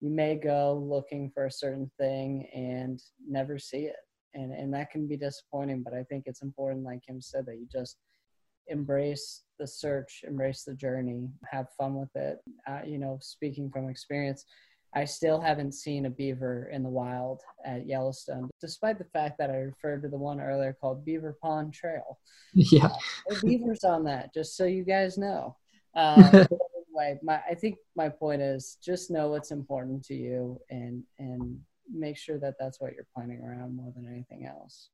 you 0.00 0.10
may 0.10 0.34
go 0.34 0.84
looking 0.84 1.30
for 1.30 1.46
a 1.46 1.50
certain 1.50 1.90
thing 1.98 2.48
and 2.54 3.00
never 3.26 3.58
see 3.58 3.84
it. 3.84 3.96
And 4.34 4.52
and 4.52 4.72
that 4.74 4.90
can 4.90 5.06
be 5.06 5.16
disappointing, 5.16 5.82
but 5.82 5.94
I 5.94 6.02
think 6.04 6.24
it's 6.26 6.42
important, 6.42 6.84
like 6.84 7.00
Kim 7.06 7.20
said, 7.20 7.46
that 7.46 7.56
you 7.56 7.66
just 7.70 7.96
embrace 8.68 9.42
the 9.62 9.68
search, 9.68 10.24
embrace 10.26 10.64
the 10.64 10.74
journey, 10.74 11.28
have 11.48 11.68
fun 11.78 11.94
with 11.94 12.14
it. 12.16 12.38
Uh, 12.68 12.80
you 12.84 12.98
know, 12.98 13.16
speaking 13.22 13.70
from 13.70 13.88
experience, 13.88 14.44
I 14.92 15.04
still 15.04 15.40
haven't 15.40 15.72
seen 15.72 16.06
a 16.06 16.10
beaver 16.10 16.68
in 16.72 16.82
the 16.82 16.88
wild 16.88 17.42
at 17.64 17.86
Yellowstone, 17.86 18.50
despite 18.60 18.98
the 18.98 19.06
fact 19.12 19.38
that 19.38 19.50
I 19.50 19.54
referred 19.54 20.02
to 20.02 20.08
the 20.08 20.18
one 20.18 20.40
earlier 20.40 20.76
called 20.78 21.04
Beaver 21.04 21.38
Pond 21.40 21.72
Trail. 21.72 22.18
Yeah. 22.54 22.88
Uh, 23.30 23.36
beavers 23.42 23.82
on 23.82 24.04
that, 24.04 24.34
just 24.34 24.56
so 24.56 24.66
you 24.66 24.84
guys 24.84 25.16
know. 25.16 25.56
Uh, 25.96 26.44
anyway, 26.92 27.18
my 27.22 27.40
I 27.48 27.54
think 27.54 27.76
my 27.96 28.10
point 28.10 28.42
is 28.42 28.76
just 28.84 29.10
know 29.10 29.28
what's 29.28 29.52
important 29.52 30.04
to 30.06 30.14
you 30.14 30.60
and 30.68 31.02
and 31.18 31.58
make 31.90 32.18
sure 32.18 32.38
that 32.40 32.56
that's 32.60 32.78
what 32.78 32.92
you're 32.92 33.06
planning 33.14 33.42
around 33.42 33.74
more 33.74 33.90
than 33.96 34.06
anything 34.06 34.44
else. 34.44 34.90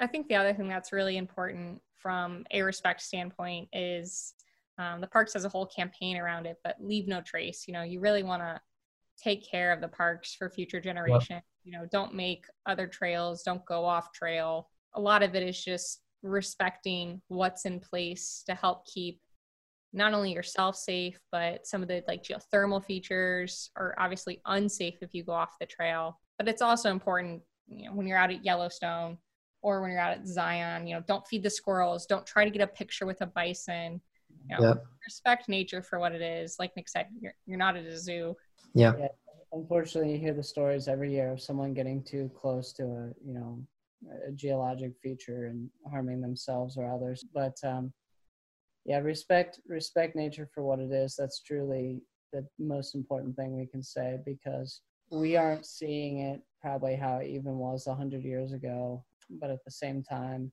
I 0.00 0.06
think 0.06 0.28
the 0.28 0.36
other 0.36 0.54
thing 0.54 0.68
that's 0.68 0.92
really 0.92 1.18
important 1.18 1.80
from 1.98 2.44
a 2.50 2.62
respect 2.62 3.02
standpoint 3.02 3.68
is 3.72 4.34
um, 4.78 5.00
the 5.00 5.06
parks 5.06 5.34
has 5.34 5.44
a 5.44 5.48
whole 5.48 5.66
campaign 5.66 6.16
around 6.16 6.46
it, 6.46 6.56
but 6.64 6.76
leave 6.80 7.06
no 7.06 7.20
trace. 7.20 7.64
You 7.68 7.74
know, 7.74 7.82
you 7.82 8.00
really 8.00 8.22
want 8.22 8.42
to 8.42 8.58
take 9.22 9.46
care 9.48 9.72
of 9.72 9.82
the 9.82 9.88
parks 9.88 10.34
for 10.34 10.48
future 10.48 10.80
generation. 10.80 11.36
Yep. 11.36 11.44
You 11.64 11.72
know, 11.72 11.86
don't 11.92 12.14
make 12.14 12.46
other 12.64 12.86
trails, 12.86 13.42
don't 13.42 13.64
go 13.66 13.84
off 13.84 14.12
trail. 14.12 14.70
A 14.94 15.00
lot 15.00 15.22
of 15.22 15.34
it 15.34 15.42
is 15.42 15.62
just 15.62 16.00
respecting 16.22 17.20
what's 17.28 17.66
in 17.66 17.78
place 17.78 18.42
to 18.46 18.54
help 18.54 18.86
keep 18.86 19.20
not 19.92 20.14
only 20.14 20.32
yourself 20.32 20.76
safe, 20.76 21.18
but 21.30 21.66
some 21.66 21.82
of 21.82 21.88
the 21.88 22.02
like 22.08 22.22
geothermal 22.22 22.82
features 22.82 23.70
are 23.76 23.94
obviously 23.98 24.40
unsafe 24.46 24.94
if 25.02 25.12
you 25.12 25.24
go 25.24 25.32
off 25.32 25.58
the 25.60 25.66
trail. 25.66 26.18
But 26.38 26.48
it's 26.48 26.62
also 26.62 26.90
important, 26.90 27.42
you 27.68 27.86
know, 27.86 27.94
when 27.94 28.06
you're 28.06 28.16
out 28.16 28.30
at 28.30 28.44
Yellowstone 28.44 29.18
or 29.62 29.80
when 29.80 29.90
you're 29.90 30.00
out 30.00 30.16
at 30.16 30.26
Zion, 30.26 30.86
you 30.86 30.94
know, 30.94 31.02
don't 31.06 31.26
feed 31.26 31.42
the 31.42 31.50
squirrels, 31.50 32.06
don't 32.06 32.26
try 32.26 32.44
to 32.44 32.50
get 32.50 32.62
a 32.62 32.66
picture 32.66 33.06
with 33.06 33.20
a 33.20 33.26
bison. 33.26 34.00
You 34.48 34.56
know, 34.56 34.68
yep. 34.68 34.84
respect 35.04 35.48
nature 35.48 35.82
for 35.82 35.98
what 35.98 36.12
it 36.12 36.22
is. 36.22 36.56
Like 36.58 36.74
Nick 36.76 36.88
said, 36.88 37.06
you're, 37.20 37.34
you're 37.46 37.58
not 37.58 37.76
at 37.76 37.84
a 37.84 37.98
zoo. 37.98 38.36
Yeah. 38.74 38.92
yeah. 38.98 39.08
Unfortunately, 39.52 40.12
you 40.12 40.18
hear 40.18 40.34
the 40.34 40.42
stories 40.42 40.88
every 40.88 41.12
year 41.12 41.32
of 41.32 41.40
someone 41.40 41.74
getting 41.74 42.02
too 42.02 42.30
close 42.40 42.72
to 42.74 42.84
a, 42.84 43.12
you 43.24 43.34
know, 43.34 43.62
a 44.26 44.32
geologic 44.32 44.92
feature 45.02 45.46
and 45.46 45.68
harming 45.90 46.20
themselves 46.20 46.76
or 46.76 46.90
others. 46.90 47.24
But 47.34 47.56
um, 47.64 47.92
yeah 48.84 48.98
respect 48.98 49.60
respect 49.66 50.16
nature 50.16 50.48
for 50.52 50.62
what 50.62 50.78
it 50.78 50.90
is 50.92 51.14
that's 51.16 51.42
truly 51.42 52.00
the 52.32 52.46
most 52.58 52.94
important 52.94 53.34
thing 53.36 53.56
we 53.56 53.66
can 53.66 53.82
say 53.82 54.18
because 54.24 54.82
we 55.10 55.36
aren't 55.36 55.66
seeing 55.66 56.18
it 56.18 56.40
probably 56.60 56.94
how 56.94 57.16
it 57.16 57.26
even 57.26 57.56
was 57.56 57.86
100 57.86 58.22
years 58.22 58.52
ago 58.52 59.04
but 59.40 59.50
at 59.50 59.64
the 59.64 59.70
same 59.70 60.02
time 60.02 60.50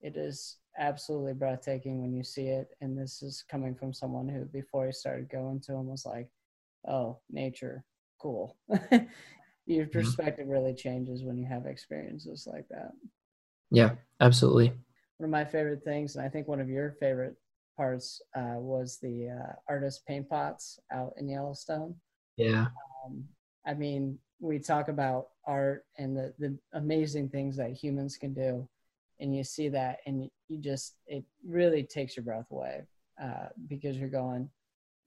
it 0.00 0.16
is 0.16 0.56
absolutely 0.78 1.34
breathtaking 1.34 2.00
when 2.00 2.12
you 2.12 2.22
see 2.22 2.46
it 2.48 2.68
and 2.80 2.96
this 2.96 3.22
is 3.22 3.44
coming 3.50 3.74
from 3.74 3.92
someone 3.92 4.28
who 4.28 4.44
before 4.46 4.86
he 4.86 4.92
started 4.92 5.28
going 5.28 5.60
to 5.60 5.72
him 5.72 5.86
was 5.86 6.06
like 6.06 6.28
oh 6.88 7.18
nature 7.30 7.84
cool 8.20 8.56
your 8.70 9.86
mm-hmm. 9.86 9.90
perspective 9.90 10.46
really 10.48 10.74
changes 10.74 11.24
when 11.24 11.36
you 11.36 11.46
have 11.46 11.66
experiences 11.66 12.48
like 12.50 12.66
that 12.70 12.92
yeah 13.70 13.90
absolutely 14.20 14.68
one 15.18 15.24
of 15.24 15.30
my 15.30 15.44
favorite 15.44 15.82
things 15.84 16.14
and 16.14 16.24
i 16.24 16.28
think 16.28 16.46
one 16.46 16.60
of 16.60 16.68
your 16.68 16.92
favorite 17.00 17.36
parts 17.78 18.20
uh, 18.36 18.56
was 18.56 18.98
the 19.00 19.28
uh, 19.30 19.52
artist 19.68 20.04
paint 20.06 20.28
pots 20.28 20.80
out 20.92 21.12
in 21.16 21.28
Yellowstone. 21.28 21.94
Yeah. 22.36 22.66
Um, 23.06 23.24
I 23.64 23.74
mean, 23.74 24.18
we 24.40 24.58
talk 24.58 24.88
about 24.88 25.28
art 25.46 25.84
and 25.96 26.16
the, 26.16 26.32
the 26.38 26.56
amazing 26.74 27.28
things 27.28 27.56
that 27.56 27.72
humans 27.72 28.16
can 28.16 28.34
do. 28.34 28.68
And 29.20 29.34
you 29.34 29.42
see 29.42 29.68
that, 29.70 29.98
and 30.06 30.30
you 30.48 30.58
just, 30.58 30.94
it 31.06 31.24
really 31.44 31.82
takes 31.82 32.16
your 32.16 32.24
breath 32.24 32.46
away 32.52 32.82
uh, 33.20 33.48
because 33.66 33.96
you're 33.96 34.08
going, 34.08 34.48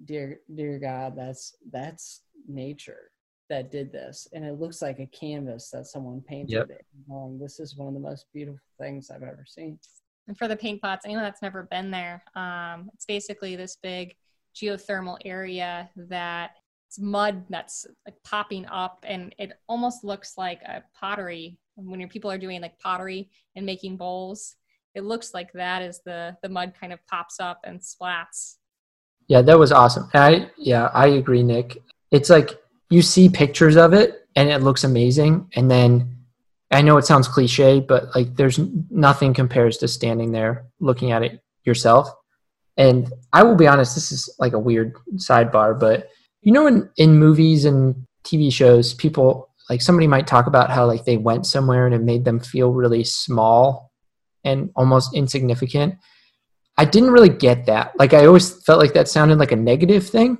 dear, 0.04 0.42
dear 0.54 0.80
God, 0.80 1.16
that's, 1.16 1.56
that's 1.72 2.22
nature 2.48 3.12
that 3.50 3.72
did 3.72 3.92
this. 3.92 4.28
And 4.34 4.44
it 4.44 4.60
looks 4.60 4.82
like 4.82 5.00
a 5.00 5.06
canvas 5.08 5.70
that 5.70 5.88
someone 5.88 6.22
painted 6.22 6.52
yep. 6.52 6.70
it. 6.70 6.86
Going, 7.10 7.40
this 7.40 7.60
is 7.60 7.78
one 7.78 7.88
of 7.88 7.94
the 7.94 8.00
most 8.00 8.26
beautiful 8.34 8.60
things 8.80 9.10
I've 9.10 9.24
ever 9.24 9.46
seen. 9.48 9.80
And 10.28 10.38
for 10.38 10.48
the 10.48 10.56
paint 10.56 10.82
pots, 10.82 11.06
anyone 11.06 11.24
that's 11.24 11.42
never 11.42 11.64
been 11.64 11.92
there, 11.92 12.24
um, 12.36 12.90
it's 12.94 13.06
basically 13.06 13.56
this 13.56 13.78
big 13.82 14.16
geothermal 14.56 15.18
area 15.26 15.90
that 15.96 16.52
it's 16.92 17.00
mud 17.00 17.46
that's 17.50 17.86
like 18.06 18.22
popping 18.26 18.66
up, 18.66 19.06
and 19.08 19.34
it 19.40 19.54
almost 19.70 20.04
looks 20.04 20.38
like 20.38 20.62
a 20.64 20.84
pottery 20.94 21.58
when 21.76 22.02
your 22.02 22.10
people 22.10 22.30
are 22.30 22.38
doing 22.38 22.60
like 22.60 22.78
pottery 22.80 23.30
and 23.56 23.66
making 23.66 23.96
bowls. 23.96 24.56
It 24.94 25.06
looks 25.06 25.34
like 25.34 25.54
that 25.54 25.82
as 25.82 26.02
the 26.04 26.36
the 26.44 26.50
mud 26.50 26.74
kind 26.78 26.92
of 26.92 27.00
pops 27.08 27.40
up 27.40 27.62
and 27.64 27.80
splats. 27.80 28.58
Yeah, 29.30 29.42
that 29.42 29.58
was 29.58 29.72
awesome. 29.72 30.10
I 30.14 30.50
yeah, 30.58 30.92
I 30.94 31.08
agree, 31.08 31.44
Nick. 31.44 31.82
It's 32.12 32.30
like 32.30 32.62
you 32.90 33.02
see 33.02 33.30
pictures 33.30 33.78
of 33.78 33.94
it 33.94 34.28
and 34.36 34.50
it 34.50 34.62
looks 34.62 34.84
amazing, 34.84 35.50
and 35.56 35.72
then 35.72 36.18
I 36.72 36.82
know 36.82 36.98
it 36.98 37.06
sounds 37.06 37.30
cliche, 37.30 37.80
but 37.80 38.14
like 38.14 38.36
there's 38.36 38.60
nothing 38.90 39.34
compares 39.34 39.78
to 39.78 39.88
standing 39.88 40.34
there 40.34 40.66
looking 40.82 41.14
at 41.14 41.24
it 41.24 41.42
yourself. 41.64 42.14
And 42.76 43.14
I 43.32 43.44
will 43.44 43.56
be 43.56 43.68
honest, 43.68 43.96
this 43.96 44.12
is 44.12 44.30
like 44.40 44.52
a 44.52 44.60
weird 44.60 44.96
sidebar, 45.16 45.80
but 45.80 46.10
you 46.42 46.52
know, 46.52 46.68
in, 46.68 46.90
in 46.98 47.18
movies 47.18 47.66
and 47.66 48.08
TV 48.24 48.52
shows, 48.52 48.94
people 48.94 49.50
like 49.70 49.82
somebody 49.82 50.08
might 50.08 50.28
talk 50.28 50.48
about 50.48 50.70
how 50.70 50.86
like 50.86 51.06
they 51.06 51.18
went 51.18 51.46
somewhere 51.46 51.86
and 51.86 51.96
it 51.96 52.02
made 52.02 52.26
them 52.26 52.40
feel 52.40 52.74
really 52.74 53.04
small 53.04 53.92
and 54.44 54.70
almost 54.76 55.16
insignificant. 55.16 55.96
I 56.78 56.86
didn't 56.86 57.12
really 57.12 57.30
get 57.30 57.68
that. 57.68 57.98
Like 57.98 58.14
I 58.14 58.26
always 58.26 58.64
felt 58.64 58.80
like 58.80 58.94
that 58.94 59.08
sounded 59.08 59.38
like 59.38 59.52
a 59.52 59.56
negative 59.56 60.08
thing. 60.08 60.40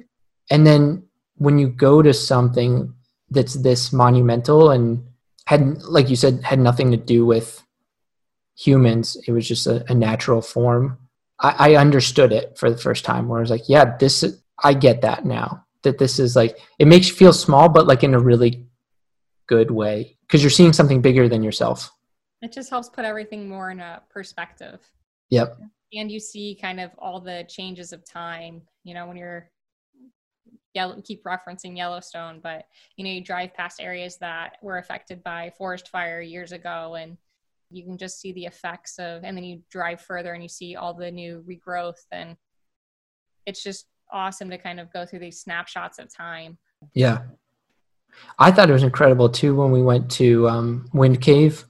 And 0.50 0.66
then 0.66 1.04
when 1.36 1.58
you 1.58 1.70
go 1.70 2.02
to 2.02 2.14
something 2.14 2.94
that's 3.32 3.56
this 3.56 3.94
monumental 3.94 4.70
and 4.70 5.04
had 5.48 5.82
like 5.84 6.10
you 6.10 6.16
said 6.16 6.44
had 6.44 6.60
nothing 6.60 6.92
to 6.92 6.98
do 6.98 7.26
with 7.26 7.64
humans 8.56 9.18
it 9.26 9.32
was 9.32 9.48
just 9.48 9.66
a, 9.66 9.84
a 9.90 9.96
natural 9.96 10.42
form 10.42 11.00
I, 11.40 11.72
I, 11.72 11.76
understood 11.78 12.32
it 12.32 12.58
for 12.60 12.70
the 12.70 12.78
first 12.78 13.06
time 13.06 13.28
where 13.28 13.40
i 13.40 13.42
was 13.42 13.50
like 13.50 13.68
yeah 13.68 13.98
this 13.98 14.24
i 14.64 14.74
get 14.74 15.02
that 15.02 15.26
now 15.26 15.66
that 15.84 15.98
this 15.98 16.20
is 16.20 16.36
like 16.36 16.58
it 16.80 16.88
makes 16.88 17.10
you 17.10 17.16
feel 17.16 17.34
small 17.34 17.70
but 17.70 17.88
like 17.88 18.04
in 18.04 18.14
a 18.14 18.20
really 18.20 18.66
good 19.48 19.72
way 19.72 20.18
because 20.22 20.44
you're 20.44 20.50
seeing 20.50 20.74
something 20.74 21.02
bigger 21.02 21.28
than 21.28 21.44
yourself. 21.44 21.92
It 22.42 22.52
just 22.52 22.70
helps 22.70 22.90
put 22.90 23.06
everything 23.06 23.48
more 23.48 23.70
in 23.70 23.80
a 23.80 24.02
perspective. 24.10 24.80
Yep. 25.30 25.60
And 25.94 26.12
you 26.12 26.20
see 26.20 26.58
kind 26.60 26.80
of 26.80 26.92
all 26.98 27.20
the 27.20 27.46
changes 27.50 27.94
of 27.94 28.06
time 28.06 28.62
you 28.84 28.94
know 28.94 29.06
when 29.08 29.18
you're 29.18 29.50
yellow, 30.74 31.02
keep 31.02 31.24
referencing 31.24 31.78
Yellowstone, 31.78 32.40
but 32.42 32.66
you 32.96 33.04
know, 33.04 33.12
you 33.12 33.24
drive 33.24 33.54
past 33.54 33.82
areas 33.82 34.18
that 34.18 34.58
were 34.62 34.78
affected 34.78 35.24
by 35.24 35.52
forest 35.58 35.90
fire 35.90 36.22
years 36.22 36.52
ago 36.52 36.96
and 36.96 37.18
you 37.70 37.84
can 37.84 37.98
just 37.98 38.20
see 38.20 38.34
the 38.34 38.46
effects 38.46 39.00
of 39.00 39.24
and 39.24 39.36
then 39.36 39.44
you 39.44 39.62
drive 39.70 40.02
further 40.02 40.34
and 40.34 40.44
you 40.44 40.50
see 40.50 40.76
all 40.76 40.94
the 40.94 41.10
new 41.10 41.44
regrowth 41.48 42.06
and 42.12 42.36
it's 43.46 43.64
just 43.64 43.88
awesome 44.12 44.50
to 44.50 44.58
kind 44.58 44.80
of 44.80 44.92
go 44.92 45.06
through 45.06 45.20
these 45.20 45.40
snapshots 45.40 46.00
of 46.00 46.14
time. 46.14 46.58
Yeah. 46.94 47.20
I 48.38 48.52
thought 48.52 48.70
it 48.70 48.74
was 48.74 48.84
incredible 48.84 49.30
too 49.30 49.56
when 49.56 49.72
we 49.72 49.82
went 49.82 50.12
to 50.12 50.48
um, 50.50 50.90
Wind 50.94 51.22
Cave 51.22 51.66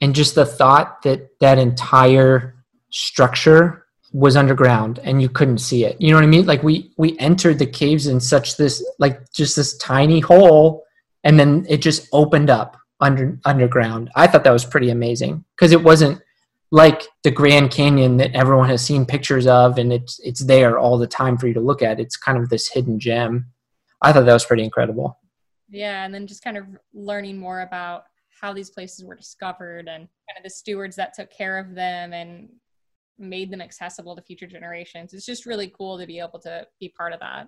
and 0.00 0.14
just 0.14 0.34
the 0.34 0.46
thought 0.46 1.02
that 1.02 1.38
that 1.40 1.58
entire 1.58 2.56
structure 2.90 3.86
was 4.12 4.36
underground 4.36 5.00
and 5.04 5.22
you 5.22 5.28
couldn't 5.28 5.58
see 5.58 5.84
it. 5.84 6.00
You 6.00 6.10
know 6.10 6.16
what 6.16 6.24
I 6.24 6.28
mean? 6.28 6.46
Like 6.46 6.62
we 6.62 6.92
we 6.98 7.18
entered 7.18 7.58
the 7.58 7.66
caves 7.66 8.06
in 8.06 8.20
such 8.20 8.56
this 8.56 8.84
like 8.98 9.32
just 9.32 9.56
this 9.56 9.76
tiny 9.78 10.20
hole 10.20 10.84
and 11.24 11.38
then 11.38 11.64
it 11.68 11.78
just 11.78 12.08
opened 12.12 12.50
up 12.50 12.76
under 13.00 13.38
underground. 13.44 14.10
I 14.14 14.26
thought 14.26 14.44
that 14.44 14.52
was 14.52 14.64
pretty 14.64 14.90
amazing 14.90 15.44
because 15.56 15.72
it 15.72 15.82
wasn't 15.82 16.20
like 16.72 17.02
the 17.22 17.30
Grand 17.30 17.70
Canyon 17.70 18.16
that 18.16 18.34
everyone 18.34 18.68
has 18.70 18.84
seen 18.84 19.04
pictures 19.04 19.46
of 19.46 19.78
and 19.78 19.92
it's 19.92 20.18
it's 20.20 20.44
there 20.44 20.78
all 20.78 20.96
the 20.98 21.06
time 21.06 21.36
for 21.36 21.46
you 21.46 21.54
to 21.54 21.60
look 21.60 21.82
at. 21.82 22.00
It's 22.00 22.16
kind 22.16 22.38
of 22.38 22.48
this 22.48 22.70
hidden 22.70 22.98
gem. 22.98 23.52
I 24.00 24.12
thought 24.12 24.24
that 24.24 24.32
was 24.32 24.46
pretty 24.46 24.64
incredible. 24.64 25.18
Yeah, 25.68 26.04
and 26.04 26.12
then 26.12 26.26
just 26.26 26.42
kind 26.42 26.56
of 26.56 26.64
learning 26.92 27.38
more 27.38 27.60
about 27.60 28.04
how 28.40 28.52
these 28.52 28.70
places 28.70 29.04
were 29.04 29.14
discovered 29.14 29.86
and 29.86 30.08
kind 30.08 30.38
of 30.38 30.42
the 30.42 30.50
stewards 30.50 30.96
that 30.96 31.14
took 31.14 31.30
care 31.30 31.58
of 31.58 31.74
them 31.74 32.14
and 32.14 32.48
made 33.18 33.50
them 33.50 33.60
accessible 33.60 34.16
to 34.16 34.22
future 34.22 34.46
generations. 34.46 35.12
It's 35.12 35.26
just 35.26 35.46
really 35.46 35.72
cool 35.76 35.98
to 35.98 36.06
be 36.06 36.18
able 36.18 36.40
to 36.40 36.66
be 36.80 36.88
part 36.88 37.12
of 37.12 37.20
that. 37.20 37.46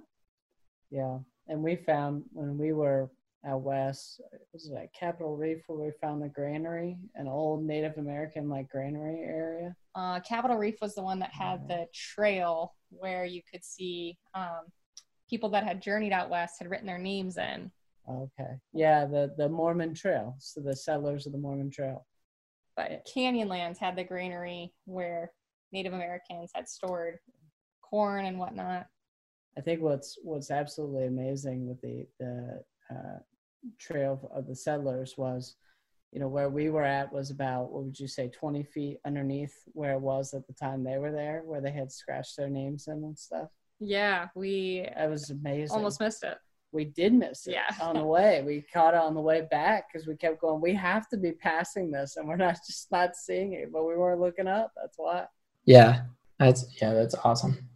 Yeah. 0.91 1.19
And 1.49 1.63
we 1.63 1.77
found 1.77 2.25
when 2.33 2.57
we 2.59 2.73
were 2.73 3.11
out 3.47 3.63
west, 3.63 4.21
was 4.53 4.67
it 4.67 4.75
at 4.75 4.95
Capitol 4.95 5.37
Reef 5.37 5.63
where 5.67 5.79
we 5.79 5.93
found 6.01 6.23
the 6.23 6.29
granary, 6.29 6.97
an 7.15 7.29
old 7.29 7.65
Native 7.65 7.99
American 7.99 8.49
like 8.49 8.69
granary 8.69 9.21
area? 9.21 9.77
Uh, 9.95 10.21
Capitol 10.21 10.57
Reef 10.57 10.77
was 10.81 10.95
the 10.95 11.03
one 11.03 11.19
that 11.19 11.33
had 11.33 11.69
the 11.69 11.87
trail 11.93 12.75
where 12.91 13.25
you 13.25 13.43
could 13.51 13.65
see 13.65 14.17
um, 14.35 14.63
people 15.29 15.49
that 15.51 15.65
had 15.65 15.83
journeyed 15.83 16.13
out 16.13 16.31
west 16.31 16.57
had 16.59 16.71
written 16.71 16.87
their 16.87 16.99
names 16.99 17.37
in. 17.37 17.71
Okay. 18.09 18.59
Yeah, 18.73 19.07
the 19.07 19.35
the 19.39 19.49
Mormon 19.49 19.95
Trail. 19.95 20.37
So 20.39 20.61
the 20.61 20.77
settlers 20.77 21.27
of 21.27 21.33
the 21.33 21.39
Mormon 21.39 21.71
Trail. 21.71 22.07
But 22.77 23.07
Canyonlands 23.07 23.79
had 23.79 23.97
the 23.97 24.05
granary 24.05 24.73
where 24.85 25.31
Native 25.73 25.93
Americans 25.93 26.51
had 26.55 26.69
stored 26.69 27.19
corn 27.83 28.27
and 28.27 28.39
whatnot. 28.39 28.87
I 29.57 29.61
think 29.61 29.81
what's 29.81 30.19
what's 30.23 30.51
absolutely 30.51 31.07
amazing 31.07 31.67
with 31.67 31.81
the 31.81 32.07
the 32.19 32.63
uh, 32.91 33.19
trail 33.79 34.31
of 34.35 34.47
the 34.47 34.57
settlers 34.57 35.15
was, 35.17 35.57
you 36.13 36.21
know, 36.21 36.29
where 36.29 36.49
we 36.49 36.71
were 36.71 36.85
at 36.85 37.13
was 37.13 37.31
about 37.31 37.71
what 37.71 37.85
would 37.85 37.99
you 37.99 38.09
say, 38.09 38.29
twenty 38.29 38.63
feet 38.63 38.99
underneath 39.07 39.55
where 39.73 39.93
it 39.93 40.01
was 40.01 40.35
at 40.35 40.47
the 40.47 40.53
time 40.53 40.85
they 40.85 40.99
were 40.99 41.13
there, 41.13 41.43
where 41.45 41.61
they 41.61 41.73
had 41.73 41.91
scratched 41.91 42.37
their 42.37 42.51
names 42.51 42.87
in 42.89 43.05
and 43.05 43.19
stuff. 43.19 43.49
Yeah, 43.81 44.29
we. 44.35 44.89
It 44.97 45.11
was 45.11 45.31
amazing. 45.31 45.77
Almost 45.77 46.01
missed 46.01 46.25
it. 46.25 46.39
We 46.73 46.87
did 46.87 47.13
miss 47.13 47.47
it 47.47 47.53
yeah. 47.53 47.71
on 47.81 47.97
the 47.97 48.05
way. 48.05 48.43
We 48.45 48.65
caught 48.73 48.95
it 48.95 49.01
on 49.01 49.15
the 49.15 49.21
way 49.21 49.47
back 49.51 49.85
because 49.93 50.09
we 50.09 50.17
kept 50.17 50.41
going. 50.41 50.61
We 50.61 50.75
have 50.75 51.09
to 51.11 51.17
be 51.17 51.33
passing 51.33 51.91
this, 51.91 52.17
and 52.17 52.27
we're 52.27 52.37
not 52.37 52.57
just 52.67 52.91
not 52.91 53.17
seeing 53.17 53.53
it, 53.53 53.73
but 53.73 53.85
we 53.85 53.97
weren't 53.97 54.21
looking 54.21 54.49
up. 54.49 54.73
That's 54.77 54.97
why. 54.97 55.27
Yeah, 55.65 56.03
that's 56.39 56.67
yeah, 56.81 56.93
that's 56.95 57.15
awesome. 57.25 57.69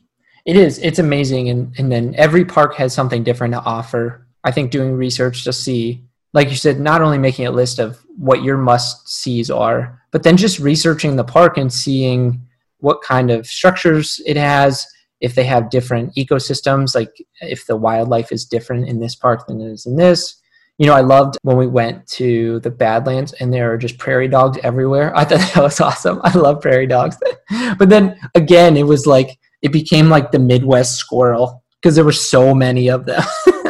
It 0.44 0.56
is. 0.56 0.78
It's 0.78 0.98
amazing, 0.98 1.48
and 1.48 1.74
and 1.78 1.90
then 1.92 2.14
every 2.16 2.44
park 2.44 2.74
has 2.76 2.92
something 2.92 3.22
different 3.22 3.54
to 3.54 3.60
offer. 3.60 4.26
I 4.44 4.50
think 4.50 4.70
doing 4.70 4.92
research 4.92 5.44
to 5.44 5.52
see, 5.52 6.04
like 6.32 6.50
you 6.50 6.56
said, 6.56 6.80
not 6.80 7.02
only 7.02 7.18
making 7.18 7.46
a 7.46 7.50
list 7.50 7.78
of 7.78 7.98
what 8.16 8.42
your 8.42 8.56
must 8.56 9.08
sees 9.08 9.50
are, 9.50 10.02
but 10.10 10.22
then 10.22 10.36
just 10.36 10.58
researching 10.58 11.16
the 11.16 11.24
park 11.24 11.58
and 11.58 11.72
seeing 11.72 12.46
what 12.78 13.02
kind 13.02 13.30
of 13.30 13.46
structures 13.46 14.20
it 14.26 14.36
has, 14.36 14.86
if 15.20 15.34
they 15.34 15.44
have 15.44 15.70
different 15.70 16.14
ecosystems, 16.14 16.94
like 16.94 17.10
if 17.40 17.66
the 17.66 17.76
wildlife 17.76 18.30
is 18.30 18.44
different 18.44 18.88
in 18.88 19.00
this 19.00 19.14
park 19.14 19.46
than 19.46 19.60
it 19.60 19.70
is 19.70 19.86
in 19.86 19.96
this, 19.96 20.40
you 20.78 20.86
know, 20.86 20.94
I 20.94 21.00
loved 21.00 21.36
when 21.42 21.56
we 21.56 21.66
went 21.66 22.06
to 22.08 22.60
the 22.60 22.70
Badlands 22.70 23.32
and 23.34 23.52
there 23.52 23.72
are 23.72 23.78
just 23.78 23.98
prairie 23.98 24.28
dogs 24.28 24.58
everywhere. 24.62 25.12
I 25.16 25.24
thought 25.24 25.54
that 25.54 25.62
was 25.62 25.80
awesome. 25.80 26.20
I 26.22 26.32
love 26.36 26.60
prairie 26.60 26.86
dogs. 26.86 27.16
but 27.78 27.88
then 27.88 28.18
again, 28.34 28.76
it 28.76 28.86
was 28.86 29.06
like, 29.06 29.38
it 29.60 29.72
became 29.72 30.08
like 30.08 30.30
the 30.30 30.38
Midwest 30.38 30.96
squirrel 30.96 31.64
because 31.80 31.96
there 31.96 32.04
were 32.04 32.12
so 32.12 32.54
many 32.54 32.88
of 32.88 33.06
them. 33.06 33.22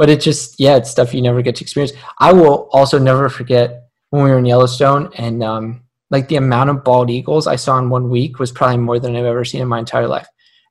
but 0.00 0.08
it 0.08 0.18
just, 0.18 0.58
yeah, 0.58 0.76
it's 0.76 0.90
stuff 0.90 1.12
you 1.12 1.20
never 1.20 1.42
get 1.42 1.56
to 1.56 1.62
experience. 1.62 1.92
I 2.16 2.32
will 2.32 2.70
also 2.72 2.98
never 2.98 3.28
forget 3.28 3.82
when 4.08 4.24
we 4.24 4.30
were 4.30 4.38
in 4.38 4.46
Yellowstone 4.46 5.10
and 5.16 5.44
um, 5.44 5.82
like 6.10 6.26
the 6.26 6.36
amount 6.36 6.70
of 6.70 6.82
bald 6.82 7.10
eagles 7.10 7.46
I 7.46 7.56
saw 7.56 7.78
in 7.78 7.90
one 7.90 8.08
week 8.08 8.38
was 8.38 8.50
probably 8.50 8.78
more 8.78 8.98
than 8.98 9.14
I've 9.14 9.26
ever 9.26 9.44
seen 9.44 9.60
in 9.60 9.68
my 9.68 9.78
entire 9.78 10.08
life. 10.08 10.26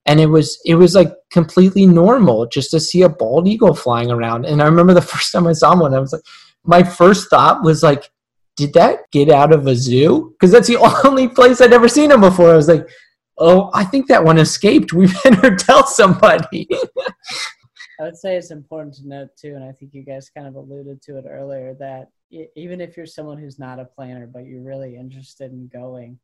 And 0.08 0.20
it 0.20 0.26
was 0.26 0.60
it 0.66 0.74
was 0.74 0.96
like 0.96 1.14
completely 1.30 1.86
normal 1.86 2.48
just 2.48 2.72
to 2.72 2.80
see 2.80 3.04
a 3.04 3.10
bald 3.10 3.48
eagle 3.48 3.76
flying 3.76 4.10
around. 4.10 4.48
And 4.48 4.64
i 4.64 4.66
remember 4.66 4.96
the 4.96 5.02
first 5.14 5.32
time 5.32 5.46
i 5.46 5.54
saw 5.54 5.80
one 5.80 5.94
i 5.94 6.00
was 6.00 6.12
like 6.12 6.24
my 6.64 6.82
first 6.82 7.30
thought 7.30 7.64
was 7.64 7.84
like 7.84 8.10
did 8.58 8.74
that 8.74 9.02
get 9.12 9.30
out 9.30 9.54
of 9.54 9.68
a 9.68 9.76
zoo? 9.76 10.32
Because 10.32 10.52
that's 10.52 10.68
the 10.68 10.78
only 11.06 11.28
place 11.28 11.62
i'd 11.62 11.72
ever 11.72 11.88
seen 11.88 12.10
them 12.10 12.22
before. 12.22 12.50
I 12.50 12.56
was 12.56 12.68
like 12.68 12.88
oh 13.38 13.70
i 13.76 13.84
think 13.84 14.08
that 14.08 14.24
one 14.24 14.40
escaped. 14.40 14.92
We 14.92 15.06
better 15.24 15.56
tell 15.56 15.86
somebody 15.86 16.68
i 18.00 18.04
would 18.04 18.18
say 18.18 18.36
it's 18.36 18.52
important 18.52 18.94
to 18.94 19.08
note 19.08 19.30
too 19.40 19.56
and 19.56 19.64
i 19.64 19.72
think 19.72 19.94
you 19.94 20.04
guys 20.04 20.30
kind 20.30 20.48
of 20.48 20.56
alluded 20.56 21.02
to 21.02 21.18
it 21.18 21.26
earlier 21.28 21.74
that 21.74 22.08
even 22.56 22.80
if 22.80 22.96
you're 22.96 23.06
someone 23.06 23.38
who's 23.38 23.60
not 23.60 23.80
a 23.80 23.86
planner 23.86 24.28
but 24.28 24.46
you're 24.46 24.62
really 24.62 24.96
interested 24.96 25.52
in 25.52 25.68
going 25.68 26.20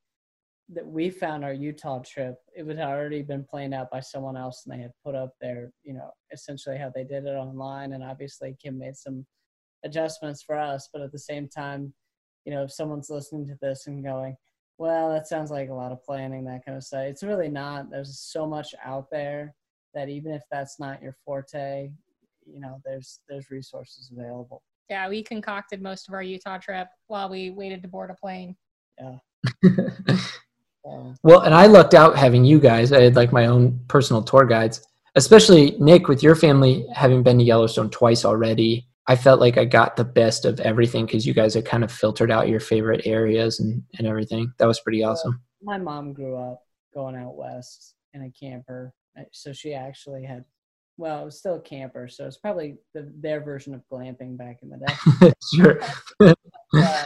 that 0.70 0.86
we 0.86 1.10
found 1.10 1.44
our 1.44 1.54
Utah 1.54 2.00
trip, 2.00 2.38
it 2.56 2.66
had 2.66 2.80
already 2.80 3.22
been 3.22 3.44
planned 3.44 3.74
out 3.74 3.92
by 3.92 4.00
someone 4.00 4.36
else, 4.36 4.66
and 4.66 4.76
they 4.76 4.82
had 4.82 4.92
put 5.04 5.16
up 5.16 5.34
their, 5.40 5.72
you 5.84 5.94
know, 5.94 6.10
essentially 6.32 6.78
how 6.78 6.92
they 6.94 7.04
did 7.04 7.26
it 7.26 7.36
online. 7.36 7.94
And 7.94 8.04
obviously, 8.04 8.58
Kim 8.62 8.80
made 8.80 8.96
some 8.98 9.26
adjustments 9.84 10.42
for 10.42 10.58
us, 10.58 10.90
but 10.92 11.02
at 11.04 11.12
the 11.12 11.20
same 11.20 11.48
time, 11.48 11.94
you 12.46 12.54
know, 12.54 12.64
if 12.64 12.72
someone's 12.72 13.10
listening 13.10 13.46
to 13.48 13.58
this 13.62 13.86
and 13.88 14.04
going, 14.04 14.36
"Well, 14.78 15.10
that 15.12 15.28
sounds 15.28 15.52
like 15.52 15.70
a 15.70 15.74
lot 15.74 15.92
of 15.92 16.04
planning," 16.04 16.46
that 16.46 16.66
kind 16.66 16.78
of 16.78 16.84
stuff, 16.84 17.04
it's 17.04 17.24
really 17.24 17.50
not. 17.50 17.90
There's 17.92 18.20
so 18.20 18.48
much 18.48 18.74
out 18.84 19.10
there 19.12 19.54
that 19.96 20.10
even 20.10 20.32
if 20.32 20.44
that's 20.52 20.80
not 20.80 21.02
your 21.02 21.16
forte, 21.26 21.90
you 22.46 22.60
know, 22.60 22.80
there's 22.86 23.20
there's 23.28 23.50
resources 23.50 24.12
available. 24.16 24.62
Yeah, 24.90 25.10
we 25.10 25.24
concocted 25.24 25.82
most 25.82 26.08
of 26.08 26.14
our 26.14 26.22
Utah 26.22 26.60
trip 26.60 26.88
while 27.08 27.28
we 27.28 27.50
waited 27.50 27.82
to 27.82 27.88
board 27.88 28.12
a 28.12 28.14
plane. 28.14 28.56
Yeah. 29.00 30.18
Um, 30.88 31.16
well, 31.24 31.42
and 31.42 31.54
I 31.54 31.66
lucked 31.66 31.94
out 31.94 32.16
having 32.16 32.46
you 32.46 32.60
guys. 32.60 32.92
I 32.92 33.02
had 33.02 33.16
like 33.16 33.32
my 33.32 33.48
own 33.48 33.80
personal 33.88 34.22
tour 34.22 34.46
guides, 34.46 34.86
especially 35.16 35.76
Nick 35.80 36.08
with 36.08 36.22
your 36.22 36.36
family 36.36 36.86
having 36.94 37.24
been 37.24 37.40
to 37.40 37.44
Yellowstone 37.44 37.90
twice 37.90 38.24
already. 38.24 38.88
I 39.08 39.16
felt 39.16 39.40
like 39.40 39.58
I 39.58 39.66
got 39.66 39.96
the 39.96 40.04
best 40.04 40.46
of 40.46 40.60
everything 40.60 41.06
because 41.06 41.26
you 41.26 41.34
guys 41.34 41.54
had 41.54 41.66
kind 41.66 41.84
of 41.84 41.92
filtered 41.92 42.32
out 42.32 42.50
your 42.50 42.60
favorite 42.60 43.02
areas 43.06 43.60
and, 43.60 43.84
and 43.98 44.08
everything. 44.08 44.52
That 44.58 44.68
was 44.68 44.80
pretty 44.80 45.04
awesome. 45.04 45.42
My 45.62 45.78
mom 45.78 46.14
grew 46.14 46.38
up 46.38 46.62
going 46.94 47.16
out 47.16 47.36
west 47.36 47.96
in 48.14 48.24
a 48.24 48.32
camper. 48.32 48.94
So 49.32 49.54
she 49.54 49.74
actually 49.74 50.24
had 50.24 50.46
well, 50.98 51.22
it 51.22 51.26
was 51.26 51.38
still 51.38 51.56
a 51.56 51.62
camper, 51.62 52.08
so 52.08 52.26
it's 52.26 52.38
probably 52.38 52.78
the, 52.94 53.12
their 53.20 53.42
version 53.42 53.74
of 53.74 53.82
glamping 53.92 54.38
back 54.38 54.60
in 54.62 54.70
the 54.70 54.78
day. 54.78 55.34
sure. 55.54 55.82
uh, 56.74 57.04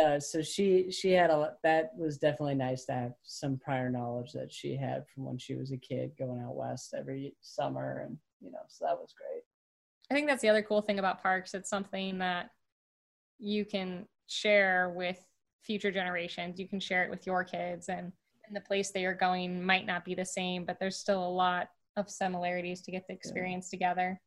uh, 0.00 0.18
so 0.18 0.42
she 0.42 0.90
she 0.90 1.12
had 1.12 1.30
a 1.30 1.52
that 1.62 1.90
was 1.96 2.18
definitely 2.18 2.54
nice 2.54 2.84
to 2.86 2.92
have 2.92 3.12
some 3.22 3.58
prior 3.58 3.90
knowledge 3.90 4.32
that 4.32 4.52
she 4.52 4.76
had 4.76 5.04
from 5.14 5.24
when 5.24 5.38
she 5.38 5.54
was 5.54 5.70
a 5.70 5.76
kid 5.76 6.10
going 6.18 6.40
out 6.40 6.56
west 6.56 6.94
every 6.98 7.36
summer 7.42 8.02
and 8.06 8.16
you 8.40 8.50
know 8.50 8.58
so 8.68 8.86
that 8.86 8.98
was 8.98 9.14
great 9.14 9.42
I 10.12 10.14
think 10.14 10.28
that's 10.28 10.42
the 10.42 10.48
other 10.50 10.62
cool 10.62 10.82
thing 10.82 10.98
about 10.98 11.22
parks. 11.22 11.54
It's 11.54 11.70
something 11.70 12.18
that 12.18 12.50
you 13.38 13.64
can 13.64 14.06
share 14.26 14.92
with 14.94 15.18
future 15.62 15.90
generations. 15.90 16.60
You 16.60 16.68
can 16.68 16.80
share 16.80 17.02
it 17.02 17.10
with 17.10 17.26
your 17.26 17.44
kids, 17.44 17.88
and, 17.88 18.12
and 18.52 18.56
the 18.62 18.66
place 18.66 18.90
that 18.90 19.00
you're 19.00 19.14
going 19.14 19.64
might 19.64 19.86
not 19.86 20.04
be 20.04 20.14
the 20.14 20.24
same, 20.26 20.64
but 20.66 20.78
there's 20.78 20.98
still 20.98 21.26
a 21.26 21.28
lot 21.28 21.68
of 21.96 22.10
similarities 22.10 22.82
to 22.82 22.90
get 22.90 23.06
the 23.08 23.14
experience 23.14 23.70
together. 23.70 24.20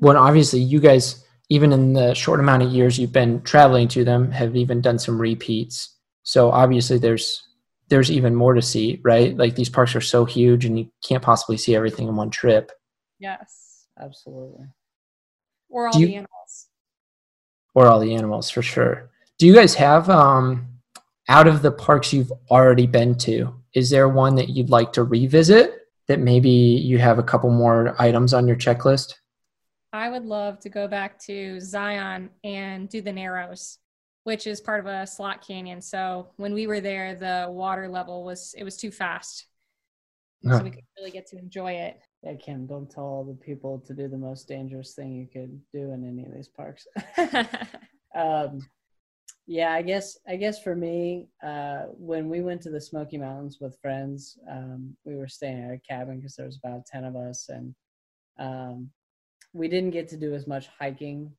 Well, 0.00 0.16
obviously, 0.16 0.60
you 0.60 0.80
guys, 0.80 1.24
even 1.50 1.72
in 1.72 1.92
the 1.92 2.14
short 2.14 2.40
amount 2.40 2.62
of 2.62 2.70
years 2.70 2.98
you've 2.98 3.12
been 3.12 3.42
traveling 3.42 3.86
to 3.88 4.04
them, 4.04 4.30
have 4.32 4.56
even 4.56 4.80
done 4.80 4.98
some 4.98 5.20
repeats. 5.20 5.96
So 6.22 6.50
obviously, 6.50 6.98
there's 6.98 7.44
there's 7.88 8.10
even 8.10 8.34
more 8.34 8.52
to 8.54 8.60
see, 8.62 9.00
right? 9.02 9.34
Like 9.36 9.54
these 9.54 9.70
parks 9.70 9.94
are 9.94 10.00
so 10.00 10.24
huge, 10.24 10.64
and 10.64 10.78
you 10.78 10.90
can't 11.06 11.22
possibly 11.22 11.56
see 11.58 11.74
everything 11.76 12.08
in 12.08 12.16
one 12.16 12.30
trip. 12.30 12.72
Yes. 13.18 13.86
absolutely 14.00 14.64
Or 15.68 15.88
all 15.88 15.98
you- 16.00 16.06
the 16.06 16.14
animals. 16.16 16.68
or 17.74 17.86
all 17.88 17.98
the 18.00 18.14
animals 18.14 18.48
for 18.48 18.62
sure. 18.62 19.10
Do 19.38 19.46
you 19.46 19.54
guys 19.54 19.74
have 19.74 20.08
um 20.08 20.68
out 21.28 21.46
of 21.46 21.60
the 21.62 21.70
parks 21.72 22.12
you've 22.12 22.32
already 22.50 22.86
been 22.86 23.14
to, 23.16 23.54
is 23.74 23.90
there 23.90 24.08
one 24.08 24.34
that 24.36 24.48
you'd 24.48 24.70
like 24.70 24.92
to 24.94 25.02
revisit 25.02 25.88
that 26.06 26.20
maybe 26.20 26.50
you 26.50 26.98
have 26.98 27.18
a 27.18 27.22
couple 27.22 27.50
more 27.50 27.94
items 28.00 28.32
on 28.32 28.46
your 28.46 28.56
checklist? 28.56 29.14
I 29.92 30.10
would 30.10 30.24
love 30.24 30.58
to 30.60 30.68
go 30.68 30.88
back 30.88 31.18
to 31.20 31.60
Zion 31.60 32.30
and 32.44 32.88
do 32.88 33.00
the 33.00 33.12
Narrows, 33.12 33.78
which 34.24 34.46
is 34.46 34.60
part 34.60 34.80
of 34.80 34.86
a 34.86 35.06
slot 35.06 35.46
canyon. 35.46 35.80
So 35.80 36.28
when 36.36 36.52
we 36.52 36.66
were 36.66 36.80
there, 36.80 37.14
the 37.14 37.46
water 37.50 37.88
level 37.88 38.24
was 38.24 38.54
it 38.56 38.64
was 38.64 38.76
too 38.76 38.90
fast, 38.90 39.46
so 40.44 40.62
we 40.62 40.70
could 40.70 40.84
really 40.96 41.10
get 41.10 41.26
to 41.28 41.38
enjoy 41.38 41.72
it. 41.72 42.00
yeah 42.22 42.34
kim 42.34 42.66
don't 42.66 42.90
tell 42.90 43.04
all 43.04 43.24
the 43.24 43.34
people 43.34 43.82
to 43.86 43.94
do 43.94 44.08
the 44.08 44.16
most 44.16 44.48
dangerous 44.48 44.94
thing 44.94 45.14
you 45.14 45.26
could 45.26 45.60
do 45.72 45.92
in 45.92 46.06
any 46.06 46.24
of 46.24 46.32
these 46.32 46.48
parks 46.48 46.86
um 48.14 48.60
yeah 49.48 49.72
i 49.72 49.80
guess 49.80 50.18
i 50.28 50.36
guess 50.36 50.62
for 50.62 50.76
me 50.76 51.26
uh 51.42 51.84
when 51.96 52.28
we 52.28 52.42
went 52.42 52.60
to 52.60 52.68
the 52.70 52.80
smoky 52.80 53.16
mountains 53.16 53.58
with 53.60 53.78
friends 53.80 54.38
um 54.50 54.94
we 55.06 55.16
were 55.16 55.26
staying 55.26 55.64
at 55.64 55.72
a 55.72 55.78
cabin 55.78 56.16
because 56.18 56.36
there 56.36 56.46
was 56.46 56.58
about 56.62 56.84
10 56.84 57.04
of 57.04 57.16
us 57.16 57.48
and 57.48 57.74
um 58.38 58.90
we 59.54 59.66
didn't 59.66 59.90
get 59.90 60.06
to 60.08 60.18
do 60.18 60.34
as 60.34 60.46
much 60.46 60.68
hiking 60.78 61.32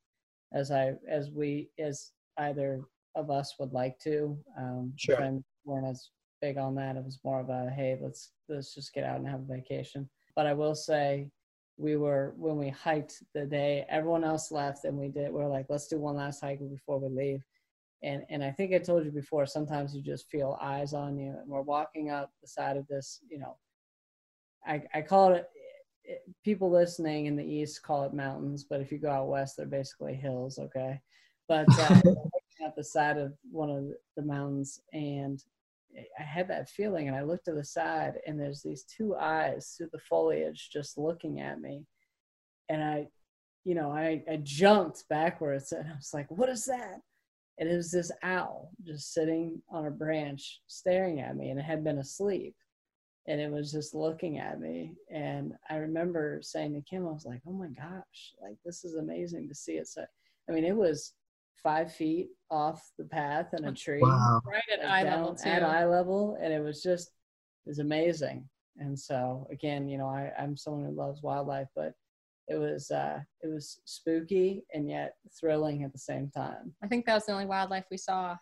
as 0.52 0.72
i 0.72 0.92
as 1.08 1.30
we 1.30 1.70
as 1.78 2.10
either 2.38 2.82
of 3.14 3.30
us 3.30 3.54
would 3.58 3.72
like 3.72 3.98
to. 3.98 4.38
Um 4.58 4.92
Sure. 4.96 5.16
friends 5.16 5.44
weren't 5.64 5.86
as 5.86 6.10
big 6.40 6.56
on 6.58 6.74
that. 6.76 6.96
It 6.96 7.04
was 7.04 7.18
more 7.24 7.40
of 7.40 7.48
a 7.48 7.70
hey 7.70 7.98
let's 8.00 8.32
let's 8.48 8.74
just 8.74 8.92
get 8.92 9.04
out 9.04 9.18
and 9.18 9.28
have 9.28 9.40
a 9.40 9.54
vacation. 9.54 10.08
But 10.34 10.46
i 10.46 10.52
will 10.52 10.74
say 10.74 11.30
we 11.76 11.96
were 11.96 12.34
when 12.36 12.56
we 12.56 12.68
hiked 12.68 13.22
the 13.34 13.46
day 13.46 13.86
everyone 13.88 14.24
else 14.24 14.50
left 14.50 14.84
and 14.84 14.96
we 14.98 15.08
did 15.08 15.32
we 15.32 15.40
are 15.40 15.48
like 15.48 15.66
let's 15.68 15.86
do 15.88 15.98
one 15.98 16.16
last 16.16 16.40
hike 16.40 16.60
before 16.70 16.98
we 16.98 17.08
leave 17.08 17.42
and 18.02 18.22
and 18.30 18.42
i 18.42 18.50
think 18.50 18.72
i 18.74 18.78
told 18.78 19.04
you 19.04 19.10
before 19.10 19.46
sometimes 19.46 19.94
you 19.94 20.02
just 20.02 20.28
feel 20.30 20.58
eyes 20.60 20.92
on 20.94 21.18
you 21.18 21.34
and 21.38 21.48
we're 21.48 21.60
walking 21.62 22.10
up 22.10 22.30
the 22.40 22.48
side 22.48 22.76
of 22.76 22.86
this 22.88 23.20
you 23.28 23.38
know 23.38 23.56
i 24.66 24.82
i 24.94 25.00
call 25.00 25.32
it 25.32 25.48
it- 26.04 26.22
people 26.44 26.70
listening 26.70 27.26
in 27.26 27.36
the 27.36 27.44
east 27.44 27.82
call 27.82 28.04
it 28.04 28.14
mountains 28.14 28.64
but 28.64 28.80
if 28.80 28.90
you 28.90 28.98
go 28.98 29.10
out 29.10 29.28
west 29.28 29.56
they're 29.56 29.66
basically 29.66 30.14
hills 30.14 30.58
okay 30.58 31.00
but 31.48 31.66
uh, 31.78 32.00
at 32.64 32.74
the 32.76 32.84
side 32.84 33.16
of 33.18 33.32
one 33.50 33.70
of 33.70 33.84
the 34.16 34.22
mountains 34.22 34.80
and 34.92 35.42
I 36.18 36.22
had 36.22 36.48
that 36.48 36.68
feeling, 36.68 37.08
and 37.08 37.16
I 37.16 37.22
looked 37.22 37.46
to 37.46 37.52
the 37.52 37.64
side, 37.64 38.20
and 38.26 38.38
there's 38.38 38.62
these 38.62 38.84
two 38.84 39.16
eyes 39.16 39.74
through 39.76 39.90
the 39.92 39.98
foliage 39.98 40.70
just 40.72 40.98
looking 40.98 41.40
at 41.40 41.60
me. 41.60 41.84
And 42.68 42.82
I, 42.82 43.08
you 43.64 43.74
know, 43.74 43.90
I, 43.90 44.22
I 44.30 44.38
jumped 44.42 45.08
backwards, 45.08 45.72
and 45.72 45.88
I 45.88 45.96
was 45.96 46.12
like, 46.14 46.30
"What 46.30 46.48
is 46.48 46.64
that?" 46.66 47.00
And 47.60 47.68
it 47.68 47.76
was 47.76 47.90
this 47.92 48.10
owl 48.22 48.72
just 48.84 49.12
sitting 49.12 49.60
on 49.70 49.86
a 49.86 49.90
branch, 49.90 50.60
staring 50.66 51.20
at 51.20 51.36
me, 51.36 51.50
and 51.50 51.60
it 51.60 51.64
had 51.64 51.84
been 51.84 51.98
asleep, 51.98 52.56
and 53.28 53.38
it 53.40 53.52
was 53.52 53.70
just 53.70 53.94
looking 53.94 54.38
at 54.38 54.58
me. 54.58 54.94
And 55.10 55.52
I 55.68 55.76
remember 55.76 56.40
saying 56.42 56.72
to 56.72 56.80
Kim, 56.80 57.06
I 57.06 57.12
was 57.12 57.26
like, 57.26 57.42
"Oh 57.46 57.52
my 57.52 57.68
gosh, 57.68 58.34
like 58.42 58.56
this 58.64 58.82
is 58.82 58.94
amazing 58.94 59.46
to 59.48 59.54
see 59.54 59.74
it." 59.74 59.86
So, 59.88 60.04
I 60.48 60.52
mean, 60.52 60.64
it 60.64 60.74
was 60.74 61.12
five 61.62 61.92
feet 61.92 62.30
off 62.50 62.90
the 62.98 63.04
path 63.04 63.52
in 63.56 63.64
a 63.66 63.72
tree 63.72 64.00
right 64.02 64.62
at 64.72 64.84
eye 64.84 65.04
down 65.04 65.20
level 65.20 65.34
too. 65.34 65.48
at 65.48 65.62
eye 65.62 65.84
level 65.84 66.38
and 66.40 66.52
it 66.52 66.62
was 66.62 66.82
just 66.82 67.08
it 67.66 67.68
was 67.68 67.78
amazing 67.80 68.48
and 68.78 68.98
so 68.98 69.46
again 69.50 69.88
you 69.88 69.98
know 69.98 70.06
I, 70.06 70.32
i'm 70.38 70.56
someone 70.56 70.84
who 70.84 70.92
loves 70.92 71.22
wildlife 71.22 71.68
but 71.76 71.92
it 72.48 72.56
was 72.56 72.90
uh 72.90 73.20
it 73.42 73.48
was 73.48 73.80
spooky 73.84 74.64
and 74.74 74.88
yet 74.88 75.14
thrilling 75.38 75.84
at 75.84 75.92
the 75.92 75.98
same 75.98 76.30
time 76.30 76.74
I 76.82 76.88
think 76.88 77.06
that 77.06 77.14
was 77.14 77.26
the 77.26 77.32
only 77.32 77.46
wildlife 77.46 77.84
we 77.90 77.96
saw. 77.96 78.36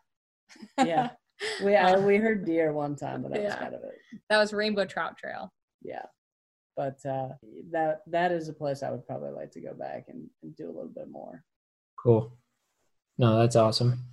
Yeah. 0.78 1.10
we 1.64 1.76
I, 1.76 1.96
we 1.98 2.16
heard 2.16 2.44
deer 2.44 2.72
one 2.72 2.96
time 2.96 3.22
but 3.22 3.32
that 3.32 3.42
was 3.42 3.54
kind 3.54 3.74
of 3.74 3.82
it 3.84 3.94
that 4.28 4.38
was 4.38 4.52
Rainbow 4.52 4.84
Trout 4.84 5.16
Trail. 5.16 5.52
yeah 5.82 6.06
but 6.76 6.98
uh 7.06 7.28
that 7.70 8.00
that 8.08 8.32
is 8.32 8.48
a 8.48 8.52
place 8.52 8.82
i 8.82 8.90
would 8.90 9.06
probably 9.06 9.30
like 9.30 9.52
to 9.52 9.60
go 9.60 9.72
back 9.72 10.06
and, 10.08 10.28
and 10.42 10.56
do 10.56 10.66
a 10.66 10.72
little 10.74 10.90
bit 10.92 11.08
more 11.08 11.44
Cool. 11.98 12.32
No, 13.18 13.38
that's 13.38 13.56
awesome. 13.56 14.04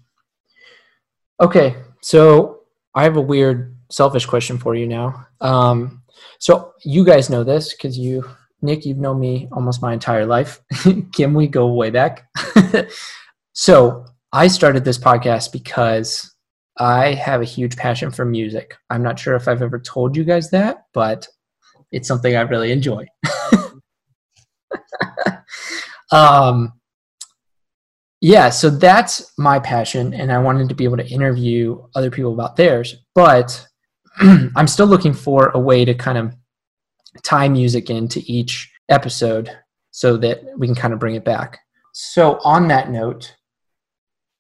Okay, 1.40 1.76
so 2.02 2.62
I 2.96 3.04
have 3.04 3.18
a 3.18 3.22
weird, 3.22 3.76
selfish 3.92 4.26
question 4.26 4.58
for 4.58 4.74
you 4.74 4.88
now. 4.88 5.28
Um, 5.42 6.02
so 6.40 6.74
you 6.84 7.06
guys 7.06 7.30
know 7.30 7.44
this 7.44 7.74
because 7.74 7.98
you, 7.98 8.28
Nick, 8.66 8.86
you've 8.86 8.98
known 8.98 9.20
me 9.20 9.48
almost 9.52 9.82
my 9.82 9.94
entire 9.94 10.26
life. 10.26 10.62
Kim, 11.14 11.34
we 11.34 11.48
go 11.48 11.68
way 11.68 11.90
back. 11.90 12.28
so 13.54 14.06
I 14.34 14.48
started 14.48 14.84
this 14.84 14.98
podcast 14.98 15.52
because 15.52 16.36
I 16.78 17.14
have 17.14 17.42
a 17.42 17.46
huge 17.46 17.78
passion 17.78 18.12
for 18.12 18.26
music. 18.26 18.76
I'm 18.90 19.04
not 19.04 19.18
sure 19.18 19.36
if 19.36 19.48
I've 19.48 19.62
ever 19.62 19.80
told 19.80 20.18
you 20.18 20.24
guys 20.24 20.50
that, 20.50 20.86
but 20.94 21.28
it's 21.92 22.08
something 22.08 22.36
I 22.36 22.42
really 22.42 22.72
enjoy. 22.72 23.06
um, 26.12 26.74
yeah, 28.20 28.50
so 28.50 28.70
that's 28.70 29.32
my 29.38 29.60
passion, 29.60 30.14
and 30.14 30.32
I 30.32 30.40
wanted 30.40 30.68
to 30.70 30.76
be 30.76 30.84
able 30.84 30.98
to 30.98 31.08
interview 31.08 31.82
other 31.96 32.10
people 32.10 32.34
about 32.34 32.56
theirs. 32.56 32.96
But 33.14 33.66
I'm 34.18 34.68
still 34.68 34.88
looking 34.88 35.14
for 35.14 35.50
a 35.50 35.60
way 35.60 35.86
to 35.86 35.94
kind 35.94 36.18
of 36.18 36.36
tie 37.24 37.50
music 37.50 37.90
into 37.90 38.22
each 38.26 38.72
episode 38.90 39.50
so 39.92 40.18
that 40.18 40.44
we 40.58 40.68
can 40.68 40.76
kind 40.76 40.94
of 40.94 41.00
bring 41.00 41.16
it 41.16 41.26
back. 41.26 41.60
So, 41.94 42.40
on 42.44 42.68
that 42.68 42.90
note, 42.90 43.36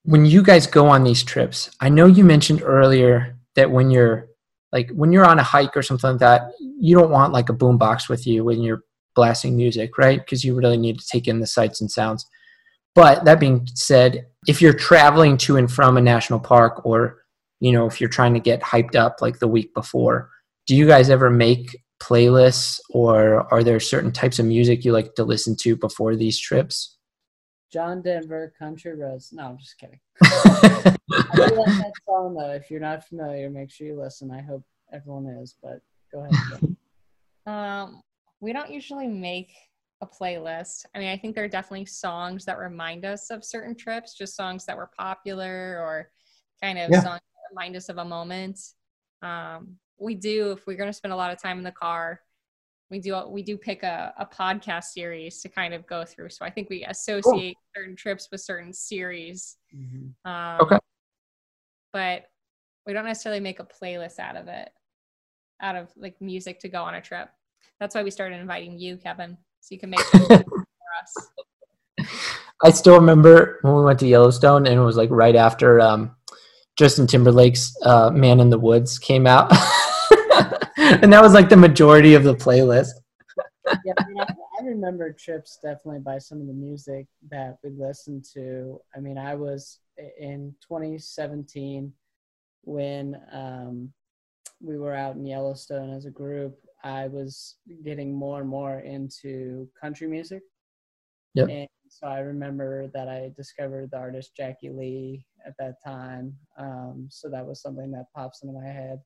when 0.03 0.26
you 0.26 0.43
guys 0.43 0.67
go 0.67 0.88
on 0.88 1.03
these 1.03 1.23
trips, 1.23 1.69
I 1.80 1.89
know 1.89 2.05
you 2.05 2.23
mentioned 2.23 2.61
earlier 2.63 3.38
that 3.55 3.71
when 3.71 3.89
you're 3.89 4.28
like 4.71 4.91
when 4.91 5.11
you're 5.11 5.26
on 5.26 5.39
a 5.39 5.43
hike 5.43 5.76
or 5.78 5.82
something 5.82 6.11
like 6.11 6.19
that, 6.19 6.51
you 6.59 6.95
don't 6.97 7.09
want 7.09 7.34
like 7.34 7.49
a 7.49 7.53
boombox 7.53 8.09
with 8.09 8.28
you 8.28 8.43
when 8.43 8.61
you're 8.61 8.84
blasting 9.15 9.55
music, 9.55 9.97
right? 9.97 10.19
Because 10.19 10.43
you 10.43 10.53
really 10.53 10.78
need 10.78 10.99
to 10.99 11.07
take 11.07 11.28
in 11.28 11.39
the 11.39 11.47
sights 11.47 11.80
and 11.80 11.89
sounds. 11.89 12.26
But 12.93 13.26
that 13.26 13.39
being 13.39 13.67
said, 13.73 14.28
if 14.47 14.61
you're 14.61 14.73
traveling 14.73 15.38
to 15.38 15.57
and 15.57 15.71
from 15.71 15.97
a 15.97 16.01
national 16.01 16.39
park 16.39 16.86
or 16.86 17.21
you 17.61 17.71
know, 17.71 17.86
if 17.86 18.01
you're 18.01 18.09
trying 18.09 18.34
to 18.34 18.39
get 18.39 18.61
hyped 18.61 18.95
up 18.95 19.21
like 19.21 19.39
the 19.39 19.47
week 19.47 19.73
before, 19.73 20.30
do 20.67 20.76
you 20.76 20.86
guys 20.86 21.09
ever 21.09 21.30
make 21.30 21.76
playlists 22.02 22.80
or 22.89 23.52
are 23.54 23.64
there 23.64 23.80
certain 23.80 24.12
types 24.12 24.39
of 24.39 24.46
music 24.46 24.84
you 24.84 24.91
like 24.91 25.14
to 25.16 25.24
listen 25.24 25.56
to 25.62 25.76
before 25.76 26.16
these 26.16 26.39
trips? 26.39 26.98
john 27.72 28.02
denver 28.02 28.54
country 28.58 28.96
roads 28.96 29.32
no 29.34 29.43
i'm 29.43 29.58
just 29.58 29.78
kidding 29.78 30.00
I 31.32 31.36
do 31.36 31.56
like 31.56 31.78
that 31.78 31.91
song 32.08 32.36
though. 32.36 32.52
If 32.52 32.70
you're 32.72 32.80
not 32.80 33.06
familiar, 33.08 33.50
make 33.50 33.70
sure 33.70 33.88
you 33.88 34.00
listen. 34.00 34.32
I 34.32 34.41
hope 34.41 34.64
everyone 34.93 35.26
is, 35.28 35.56
but 35.62 35.82
go 36.12 36.24
ahead. 36.24 36.62
Um, 37.48 38.02
we 38.39 38.54
don't 38.54 38.72
usually 38.72 39.08
make 39.08 39.54
a 40.02 40.08
playlist. 40.08 40.86
I 40.96 41.00
mean, 41.00 41.10
I 41.10 41.18
think 41.18 41.36
there 41.36 41.43
are 41.43 41.48
definitely 41.48 41.86
songs 41.86 42.43
that 42.46 42.58
remind 42.58 43.06
us 43.06 43.30
of 43.30 43.46
certain 43.46 43.76
trips, 43.76 44.16
just 44.18 44.36
songs 44.36 44.66
that 44.66 44.76
were 44.76 44.89
popular 44.98 45.80
or 45.80 46.10
kind 46.60 46.80
of 46.80 46.91
Yeah. 46.91 47.02
songs 47.02 47.22
that 47.22 47.52
remind 47.52 47.76
us 47.76 47.88
of 47.89 48.00
a 48.00 48.06
moment. 48.06 48.60
Um, 49.22 49.78
we 50.00 50.16
do 50.16 50.52
if 50.52 50.68
we're 50.68 50.78
going 50.78 50.89
to 50.89 50.93
spend 50.93 51.14
a 51.14 51.18
lot 51.18 51.32
of 51.32 51.41
time 51.41 51.58
in 51.58 51.64
the 51.64 51.72
car. 51.72 52.22
We 52.91 53.00
do 53.00 53.20
we 53.28 53.41
do 53.41 53.58
pick 53.58 53.82
a, 53.84 54.14
a 54.18 54.26
podcast 54.26 54.86
series 54.86 55.41
to 55.41 55.50
kind 55.50 55.74
of 55.74 55.88
go 55.88 56.06
through. 56.06 56.30
So 56.30 56.46
I 56.46 56.50
think 56.52 56.70
we 56.70 56.86
associate 56.86 57.58
certain 57.76 57.96
trips 57.96 58.30
with 58.32 58.41
certain 58.41 58.72
series. 58.74 59.58
Mhm. 59.76 60.14
Um, 60.24 60.60
Okay. 60.62 60.78
But 61.93 62.26
we 62.86 62.93
don't 62.93 63.06
necessarily 63.06 63.39
make 63.39 63.60
a 63.60 63.66
playlist 63.66 64.20
out 64.20 64.36
of 64.36 64.48
it, 64.48 64.70
out 65.62 65.76
of 65.76 65.89
like 65.96 66.20
music 66.22 66.60
to 66.60 66.70
go 66.70 66.84
on 66.84 66.96
a 66.96 67.02
trip. 67.02 67.30
That's 67.80 67.96
why 67.96 68.04
we 68.04 68.12
started 68.12 68.39
inviting 68.39 68.78
you, 68.78 68.98
Kevin. 68.98 69.38
so 69.62 69.74
you 69.74 69.80
can 69.80 69.89
make 69.89 70.00
it 70.14 70.46
for 70.48 70.66
us. 71.02 72.08
I 72.64 72.70
still 72.72 72.96
remember 72.96 73.60
when 73.64 73.76
we 73.76 73.84
went 73.84 74.00
to 74.00 74.08
Yellowstone 74.08 74.68
and 74.68 74.80
it 74.80 74.84
was 74.84 74.96
like 74.98 75.10
right 75.12 75.36
after 75.36 75.82
um, 75.82 76.16
Justin 76.78 77.08
Timberlake's 77.08 77.76
uh, 77.84 78.10
"Man 78.12 78.39
in 78.39 78.50
the 78.50 78.60
Woods" 78.60 79.00
came 79.00 79.26
out, 79.26 79.50
and 81.02 81.12
that 81.12 81.22
was 81.22 81.34
like 81.34 81.50
the 81.50 81.58
majority 81.58 82.14
of 82.14 82.24
the 82.24 82.36
playlist. 82.36 82.92
yeah, 83.84 83.94
I, 83.98 84.08
mean, 84.08 84.20
I, 84.20 84.24
I 84.60 84.64
remember 84.64 85.12
trips 85.12 85.58
definitely 85.64 86.00
by 86.00 86.20
some 86.20 86.42
of 86.42 86.48
the 86.48 86.54
music 86.54 87.08
that 87.32 87.58
we 87.64 87.72
listened 87.72 88.24
to. 88.34 88.80
I 88.96 89.00
mean, 89.00 89.18
I 89.18 89.34
was 89.34 89.80
in 90.20 90.54
2017 90.62 91.92
when 92.62 93.20
um, 93.32 93.92
we 94.62 94.78
were 94.78 94.94
out 94.94 95.16
in 95.16 95.26
Yellowstone 95.26 95.92
as 95.92 96.06
a 96.06 96.12
group. 96.12 96.56
I 96.84 97.08
was 97.08 97.56
getting 97.84 98.14
more 98.14 98.42
and 98.42 98.50
more 98.50 98.80
into 98.82 99.68
country 99.82 100.08
music. 100.08 100.44
Yep. 101.34 101.50
And 101.50 101.68
so 101.90 102.06
I 102.06 102.20
remember 102.20 102.88
that 102.94 103.08
I 103.08 103.32
discovered 103.36 103.90
the 103.90 103.98
artist 103.98 104.36
Jackie 104.38 104.70
Lee 104.70 105.26
at 105.48 105.54
that 105.58 105.76
time. 105.84 106.36
Um, 106.60 107.08
so 107.10 107.28
that 107.30 107.46
was 107.46 107.62
something 107.62 107.92
that 107.92 108.06
pops 108.16 108.44
into 108.44 108.54
my 108.54 108.68
head. 108.68 109.00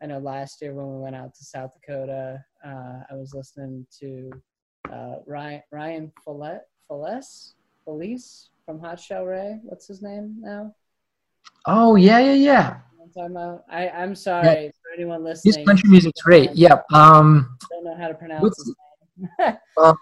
I 0.00 0.06
know 0.06 0.18
last 0.18 0.62
year 0.62 0.74
when 0.74 0.94
we 0.94 1.02
went 1.02 1.16
out 1.16 1.34
to 1.34 1.44
South 1.44 1.72
Dakota, 1.74 2.42
uh, 2.64 3.00
I 3.10 3.14
was 3.14 3.34
listening 3.34 3.84
to 4.00 4.30
uh, 4.92 5.16
Ryan 5.26 5.62
Ryan 5.72 6.12
Follett, 6.24 6.62
Foles, 6.88 7.54
Felice 7.84 8.50
from 8.64 8.78
Hot 8.80 8.98
Chelle 8.98 9.26
Rae. 9.26 9.58
What's 9.64 9.88
his 9.88 10.00
name 10.00 10.36
now? 10.38 10.72
Oh 11.66 11.96
yeah, 11.96 12.20
yeah, 12.20 12.34
yeah. 12.34 12.76
I'm 13.02 13.10
talking 13.10 13.32
about. 13.32 13.64
I 13.68 13.88
I'm 13.88 14.14
sorry 14.14 14.46
yeah. 14.46 14.70
for 14.70 14.94
anyone 14.94 15.24
listening. 15.24 15.54
His 15.56 15.66
country 15.66 15.90
music's 15.90 16.22
great. 16.22 16.54
Yep. 16.54 16.84
Um, 16.92 17.56
don't 17.70 17.84
know 17.84 17.96
how 17.96 18.08
to 18.08 18.14
pronounce 18.14 18.42
what's, 18.42 18.64
his 18.64 18.74
name. 19.40 19.56
uh, 19.78 19.94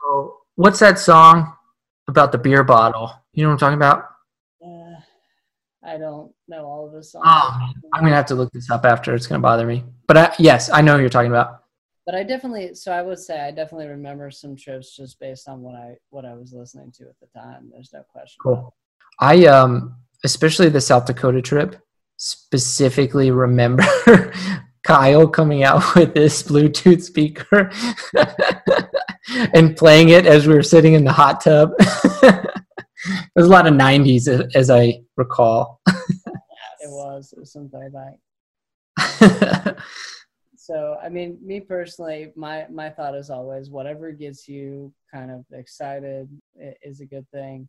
what's 0.57 0.79
that 0.81 0.99
song 0.99 1.55
about 2.07 2.33
the 2.33 2.39
beer 2.39 2.65
bottle? 2.65 3.13
You 3.33 3.45
know 3.45 3.49
what 3.49 3.55
I'm 3.55 3.59
talking 3.59 3.77
about? 3.77 4.05
Uh, 4.67 4.99
I 5.85 5.97
don't 5.97 6.33
know 6.49 6.65
all 6.65 6.87
of 6.87 6.95
his 6.95 7.13
songs. 7.13 7.25
Oh, 7.27 7.69
I'm 7.93 8.03
gonna 8.03 8.15
have 8.15 8.27
to 8.27 8.35
look 8.35 8.53
this 8.53 8.71
up 8.71 8.85
after. 8.85 9.15
It's 9.15 9.27
gonna 9.27 9.41
bother 9.41 9.67
me. 9.67 9.85
But 10.07 10.17
I, 10.17 10.35
yes, 10.39 10.71
I 10.71 10.81
know 10.81 10.93
what 10.93 11.01
you're 11.01 11.09
talking 11.09 11.31
about. 11.31 11.63
But 12.05 12.15
I 12.15 12.23
definitely, 12.23 12.75
so 12.75 12.93
I 12.93 13.03
would 13.03 13.19
say 13.19 13.41
I 13.41 13.51
definitely 13.51 13.89
remember 13.89 14.31
some 14.31 14.55
trips 14.55 14.95
just 14.95 15.19
based 15.19 15.49
on 15.49 15.61
what 15.61 15.75
I 15.75 15.97
what 16.11 16.25
I 16.25 16.35
was 16.35 16.53
listening 16.53 16.93
to 16.93 17.05
at 17.05 17.19
the 17.21 17.27
time. 17.39 17.71
There's 17.73 17.93
no 17.93 18.03
question. 18.09 18.39
Cool. 18.43 18.75
I 19.21 19.47
um, 19.47 19.97
especially 20.25 20.69
the 20.69 20.81
South 20.81 21.07
Dakota 21.07 21.43
trip, 21.43 21.77
specifically 22.17 23.31
remember 23.31 23.85
Kyle 24.85 25.27
coming 25.27 25.65
out 25.65 25.95
with 25.97 26.15
this 26.15 26.43
Bluetooth 26.43 27.03
speaker 27.03 27.71
and 29.55 29.77
playing 29.77 30.11
it 30.11 30.27
as 30.27 30.47
we 30.47 30.55
were 30.55 30.63
sitting 30.63 30.95
in 30.95 31.05
the 31.05 31.13
hot 31.13 31.41
tub. 31.41 31.73
There's 33.35 33.47
a 33.47 33.51
lot 33.51 33.67
of 33.67 33.75
90s 33.75 34.55
as 34.55 34.71
I 34.71 35.01
recall. 35.17 35.81
It 36.87 36.93
was. 36.93 37.33
It 37.33 37.41
was 37.41 37.53
some 37.53 37.69
throwback. 37.69 38.17
so 40.57 40.99
I 41.03 41.09
mean, 41.09 41.39
me 41.43 41.61
personally, 41.61 42.33
my 42.37 42.67
my 42.71 42.91
thought 42.91 43.15
is 43.15 43.31
always 43.31 43.71
whatever 43.71 44.13
gets 44.13 44.49
you 44.49 44.93
kind 45.13 45.31
of 45.31 45.45
excited 45.53 46.29
is 46.83 47.01
a 47.01 47.07
good 47.07 47.27
thing. 47.31 47.69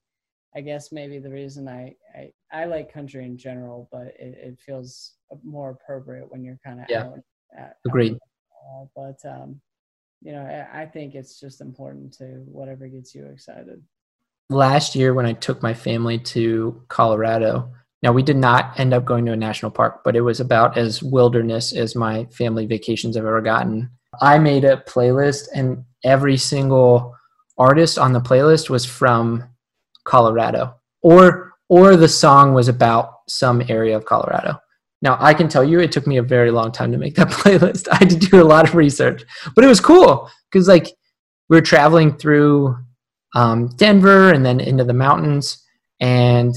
I 0.56 0.62
guess 0.62 0.92
maybe 0.92 1.20
the 1.20 1.30
reason 1.30 1.68
I, 1.68 1.94
I, 2.16 2.32
I 2.52 2.66
like 2.66 2.92
country 2.92 3.26
in 3.26 3.38
general, 3.38 3.88
but 3.92 4.08
it, 4.20 4.38
it 4.42 4.60
feels 4.66 5.14
more 5.44 5.72
appropriate 5.72 6.32
when 6.32 6.44
you're 6.44 6.60
kind 6.66 6.80
of 6.80 6.86
yeah. 6.90 7.04
out. 7.04 7.20
At, 7.56 7.76
Agreed. 7.86 8.14
Uh, 8.14 8.86
but 8.96 9.20
um, 9.30 9.62
you 10.22 10.32
know, 10.32 10.42
I, 10.42 10.82
I 10.82 10.86
think 10.86 11.16
it's 11.16 11.40
just 11.40 11.62
important 11.62 12.14
to 12.14 12.26
whatever 12.46 12.88
gets 12.88 13.14
you 13.14 13.26
excited. 13.26 13.84
Last 14.50 14.96
year, 14.96 15.14
when 15.14 15.26
I 15.26 15.34
took 15.34 15.62
my 15.62 15.74
family 15.74 16.18
to 16.20 16.82
Colorado, 16.88 17.72
now 18.04 18.12
we 18.12 18.24
did 18.24 18.38
not 18.38 18.80
end 18.80 18.94
up 18.94 19.06
going 19.06 19.26
to 19.26 19.32
a 19.32 19.38
national 19.38 19.72
park, 19.72 20.02
but 20.04 20.16
it 20.16 20.22
was 20.22 20.40
about 20.40 20.78
as 20.78 21.02
wilderness 21.02 21.74
as 21.74 21.96
my 21.96 22.26
family 22.26 22.66
vacations 22.66 23.16
have 23.16 23.26
ever 23.26 23.42
gotten. 23.42 23.90
I 24.22 24.38
made 24.38 24.66
a 24.66 24.84
playlist, 24.88 25.48
and 25.54 25.84
every 26.04 26.38
single 26.38 27.16
artist 27.58 27.98
on 27.98 28.14
the 28.14 28.22
playlist 28.22 28.70
was 28.70 28.86
from 28.86 29.44
Colorado, 30.04 30.76
or 31.02 31.54
or 31.70 31.98
the 31.98 32.08
song 32.08 32.54
was 32.54 32.68
about 32.68 33.14
some 33.28 33.62
area 33.68 33.98
of 33.98 34.06
Colorado. 34.06 34.60
Now 35.02 35.18
I 35.20 35.34
can 35.34 35.50
tell 35.50 35.64
you, 35.64 35.80
it 35.80 35.92
took 35.92 36.08
me 36.08 36.18
a 36.18 36.24
very 36.24 36.52
long 36.52 36.72
time 36.72 36.92
to 36.92 36.98
make 36.98 37.16
that 37.16 37.28
playlist. 37.30 37.88
I 37.92 37.98
had 37.98 38.10
to 38.12 38.16
do 38.18 38.42
a 38.42 38.46
lot 38.46 38.68
of 38.68 38.76
research, 38.76 39.24
but 39.56 39.64
it 39.64 39.68
was 39.68 39.82
cool 39.82 40.30
because 40.52 40.68
like 40.68 40.88
we 41.50 41.58
were 41.58 41.62
traveling 41.62 42.16
through 42.16 42.78
um, 43.36 43.70
Denver 43.76 44.32
and 44.32 44.46
then 44.46 44.60
into 44.60 44.84
the 44.84 44.94
mountains, 44.94 45.64
and 46.00 46.56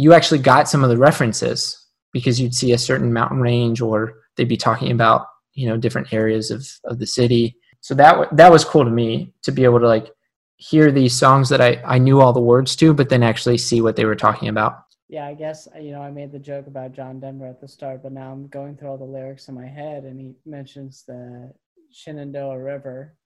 you 0.00 0.14
actually 0.14 0.38
got 0.38 0.68
some 0.68 0.82
of 0.82 0.90
the 0.90 0.96
references 0.96 1.86
because 2.12 2.40
you'd 2.40 2.54
see 2.54 2.72
a 2.72 2.78
certain 2.78 3.12
mountain 3.12 3.40
range, 3.40 3.80
or 3.80 4.14
they'd 4.36 4.48
be 4.48 4.56
talking 4.56 4.90
about 4.92 5.26
you 5.54 5.68
know 5.68 5.76
different 5.76 6.12
areas 6.12 6.50
of 6.50 6.66
of 6.84 6.98
the 6.98 7.06
city. 7.06 7.56
So 7.80 7.94
that 7.94 8.34
that 8.36 8.50
was 8.50 8.64
cool 8.64 8.84
to 8.84 8.90
me 8.90 9.34
to 9.42 9.52
be 9.52 9.64
able 9.64 9.80
to 9.80 9.86
like 9.86 10.10
hear 10.56 10.90
these 10.92 11.18
songs 11.18 11.48
that 11.48 11.60
I, 11.60 11.80
I 11.86 11.98
knew 11.98 12.20
all 12.20 12.32
the 12.32 12.40
words 12.40 12.76
to, 12.76 12.92
but 12.92 13.08
then 13.08 13.22
actually 13.22 13.58
see 13.58 13.80
what 13.80 13.96
they 13.96 14.04
were 14.04 14.14
talking 14.16 14.48
about. 14.48 14.82
Yeah, 15.08 15.26
I 15.26 15.34
guess 15.34 15.68
uh, 15.74 15.78
you 15.78 15.92
know 15.92 16.02
I 16.02 16.10
made 16.10 16.32
the 16.32 16.38
joke 16.38 16.66
about 16.66 16.92
John 16.92 17.20
Denver 17.20 17.46
at 17.46 17.60
the 17.60 17.68
start, 17.68 18.02
but 18.02 18.12
now 18.12 18.32
I'm 18.32 18.48
going 18.48 18.76
through 18.76 18.88
all 18.88 18.98
the 18.98 19.04
lyrics 19.04 19.48
in 19.48 19.54
my 19.54 19.66
head, 19.66 20.04
and 20.04 20.18
he 20.20 20.34
mentions 20.46 21.04
the 21.06 21.52
Shenandoah 21.90 22.58
River, 22.58 23.16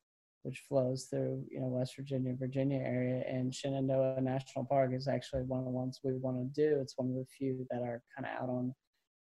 which 0.45 0.63
flows 0.69 1.05
through 1.05 1.43
you 1.51 1.59
know 1.59 1.67
West 1.67 1.97
Virginia, 1.97 2.35
Virginia 2.39 2.79
area, 2.79 3.25
and 3.27 3.53
Shenandoah 3.53 4.21
National 4.21 4.65
Park 4.67 4.93
is 4.93 5.09
actually 5.09 5.43
one 5.43 5.61
of 5.61 5.65
the 5.65 5.71
ones 5.71 6.01
we 6.05 6.13
want 6.13 6.37
to 6.37 6.63
do. 6.63 6.79
It's 6.81 6.97
one 6.97 7.09
of 7.09 7.15
the 7.15 7.27
few 7.37 7.67
that 7.71 7.83
are 7.83 8.03
kind 8.15 8.27
of 8.27 8.43
out 8.43 8.51
on 8.51 8.75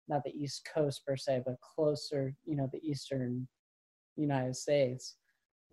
not 0.08 0.24
the 0.24 0.32
East 0.32 0.68
Coast 0.74 1.06
per 1.06 1.18
se, 1.18 1.44
but 1.46 1.56
closer, 1.60 2.34
you 2.46 2.56
know, 2.56 2.70
the 2.72 2.80
eastern 2.80 3.48
United 4.16 4.56
States. 4.56 5.18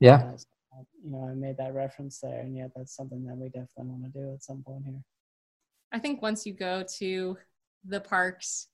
Yeah. 0.01 0.32
Uh, 0.74 0.82
you 1.03 1.11
know, 1.11 1.28
I 1.28 1.34
made 1.34 1.57
that 1.59 1.72
reference 1.72 2.18
there, 2.20 2.41
and 2.41 2.57
yet 2.57 2.72
that's 2.74 2.95
something 2.95 3.24
that 3.24 3.36
we 3.36 3.47
definitely 3.47 3.93
want 3.93 4.12
to 4.12 4.20
do 4.20 4.32
at 4.32 4.43
some 4.43 4.62
point 4.66 4.84
here. 4.84 5.03
I 5.93 5.99
think 6.01 6.20
once 6.20 6.45
you 6.45 6.53
go 6.53 6.84
to 6.99 7.39
the 7.84 8.01
parks 8.01 8.68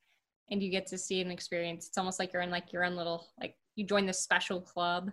and 0.50 0.62
you 0.62 0.70
get 0.70 0.86
to 0.88 0.98
see 0.98 1.20
an 1.20 1.30
experience, 1.30 1.86
it's 1.86 1.98
almost 1.98 2.18
like 2.18 2.32
you're 2.32 2.42
in 2.42 2.50
like 2.50 2.72
your 2.72 2.84
own 2.84 2.96
little 2.96 3.28
like 3.38 3.54
you 3.76 3.86
join 3.86 4.06
this 4.06 4.22
special 4.22 4.60
club 4.60 5.10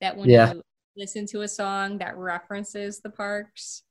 that 0.00 0.16
when 0.16 0.28
yeah. 0.28 0.54
you 0.54 0.62
listen 0.96 1.26
to 1.26 1.42
a 1.42 1.48
song 1.48 1.98
that 1.98 2.16
references 2.16 3.00
the 3.00 3.10
parks, 3.10 3.82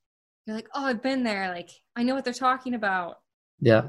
you're 0.45 0.55
like, 0.55 0.69
oh, 0.73 0.85
I've 0.85 1.01
been 1.01 1.23
there. 1.23 1.49
Like 1.49 1.69
I 1.95 2.03
know 2.03 2.15
what 2.15 2.23
they're 2.23 2.33
talking 2.33 2.73
about. 2.73 3.19
Yeah, 3.59 3.83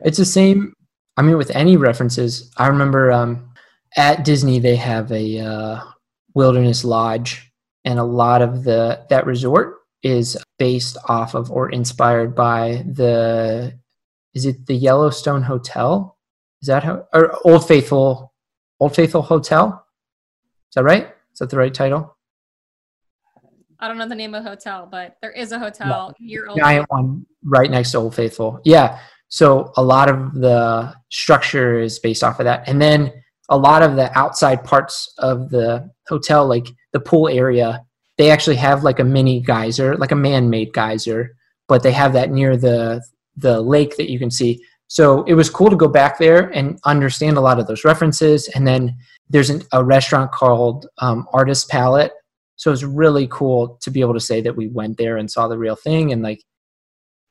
it's 0.00 0.18
the 0.18 0.24
same. 0.24 0.74
I 1.16 1.22
mean, 1.22 1.36
with 1.36 1.54
any 1.54 1.76
references, 1.76 2.52
I 2.56 2.66
remember 2.66 3.12
um, 3.12 3.50
at 3.96 4.24
Disney 4.24 4.58
they 4.58 4.76
have 4.76 5.10
a 5.12 5.38
uh, 5.38 5.80
wilderness 6.34 6.84
lodge 6.84 7.52
and 7.84 7.98
a 7.98 8.04
lot 8.04 8.42
of 8.42 8.64
the 8.64 9.04
that 9.10 9.26
resort 9.26 9.78
is 10.02 10.36
based 10.58 10.96
off 11.08 11.34
of 11.34 11.50
or 11.50 11.70
inspired 11.70 12.34
by 12.34 12.84
the 12.86 13.78
is 14.34 14.46
it 14.46 14.66
the 14.66 14.74
Yellowstone 14.74 15.42
Hotel? 15.42 16.18
Is 16.60 16.68
that 16.68 16.84
how 16.84 17.06
or 17.12 17.38
Old 17.46 17.66
Faithful 17.66 18.32
Old 18.80 18.94
Faithful 18.94 19.22
Hotel? 19.22 19.86
Is 20.70 20.74
that 20.74 20.84
right? 20.84 21.14
Is 21.32 21.38
that 21.38 21.50
the 21.50 21.56
right 21.56 21.72
title? 21.72 22.16
I 23.84 23.88
don't 23.88 23.98
know 23.98 24.08
the 24.08 24.14
name 24.14 24.34
of 24.34 24.42
the 24.42 24.48
hotel, 24.48 24.88
but 24.90 25.16
there 25.20 25.30
is 25.30 25.52
a 25.52 25.58
hotel 25.58 26.08
no, 26.08 26.26
near 26.26 26.48
Old 26.48 26.58
giant 26.58 26.84
Faithful. 26.84 26.96
one 26.96 27.26
right 27.44 27.70
next 27.70 27.90
to 27.90 27.98
Old 27.98 28.14
Faithful. 28.14 28.58
Yeah. 28.64 28.98
So 29.28 29.72
a 29.76 29.82
lot 29.82 30.08
of 30.08 30.32
the 30.32 30.94
structure 31.10 31.78
is 31.78 31.98
based 31.98 32.24
off 32.24 32.40
of 32.40 32.44
that. 32.44 32.66
And 32.66 32.80
then 32.80 33.12
a 33.50 33.58
lot 33.58 33.82
of 33.82 33.96
the 33.96 34.16
outside 34.18 34.64
parts 34.64 35.12
of 35.18 35.50
the 35.50 35.90
hotel, 36.08 36.46
like 36.46 36.66
the 36.94 37.00
pool 37.00 37.28
area, 37.28 37.84
they 38.16 38.30
actually 38.30 38.56
have 38.56 38.84
like 38.84 39.00
a 39.00 39.04
mini 39.04 39.40
geyser, 39.40 39.98
like 39.98 40.12
a 40.12 40.16
man-made 40.16 40.72
geyser, 40.72 41.36
but 41.68 41.82
they 41.82 41.92
have 41.92 42.14
that 42.14 42.30
near 42.30 42.56
the 42.56 43.04
the 43.36 43.60
lake 43.60 43.98
that 43.98 44.10
you 44.10 44.18
can 44.18 44.30
see. 44.30 44.64
So 44.86 45.24
it 45.24 45.34
was 45.34 45.50
cool 45.50 45.68
to 45.68 45.76
go 45.76 45.88
back 45.88 46.18
there 46.18 46.48
and 46.54 46.78
understand 46.86 47.36
a 47.36 47.42
lot 47.42 47.58
of 47.58 47.66
those 47.66 47.84
references. 47.84 48.48
And 48.54 48.66
then 48.66 48.96
there's 49.28 49.50
an, 49.50 49.62
a 49.72 49.84
restaurant 49.84 50.32
called 50.32 50.86
um, 50.98 51.26
Artist 51.34 51.68
Palette. 51.68 52.12
So 52.56 52.72
it's 52.72 52.82
really 52.82 53.26
cool 53.28 53.78
to 53.82 53.90
be 53.90 54.00
able 54.00 54.14
to 54.14 54.20
say 54.20 54.40
that 54.40 54.56
we 54.56 54.68
went 54.68 54.96
there 54.96 55.16
and 55.16 55.30
saw 55.30 55.48
the 55.48 55.58
real 55.58 55.76
thing 55.76 56.12
and 56.12 56.22
like 56.22 56.42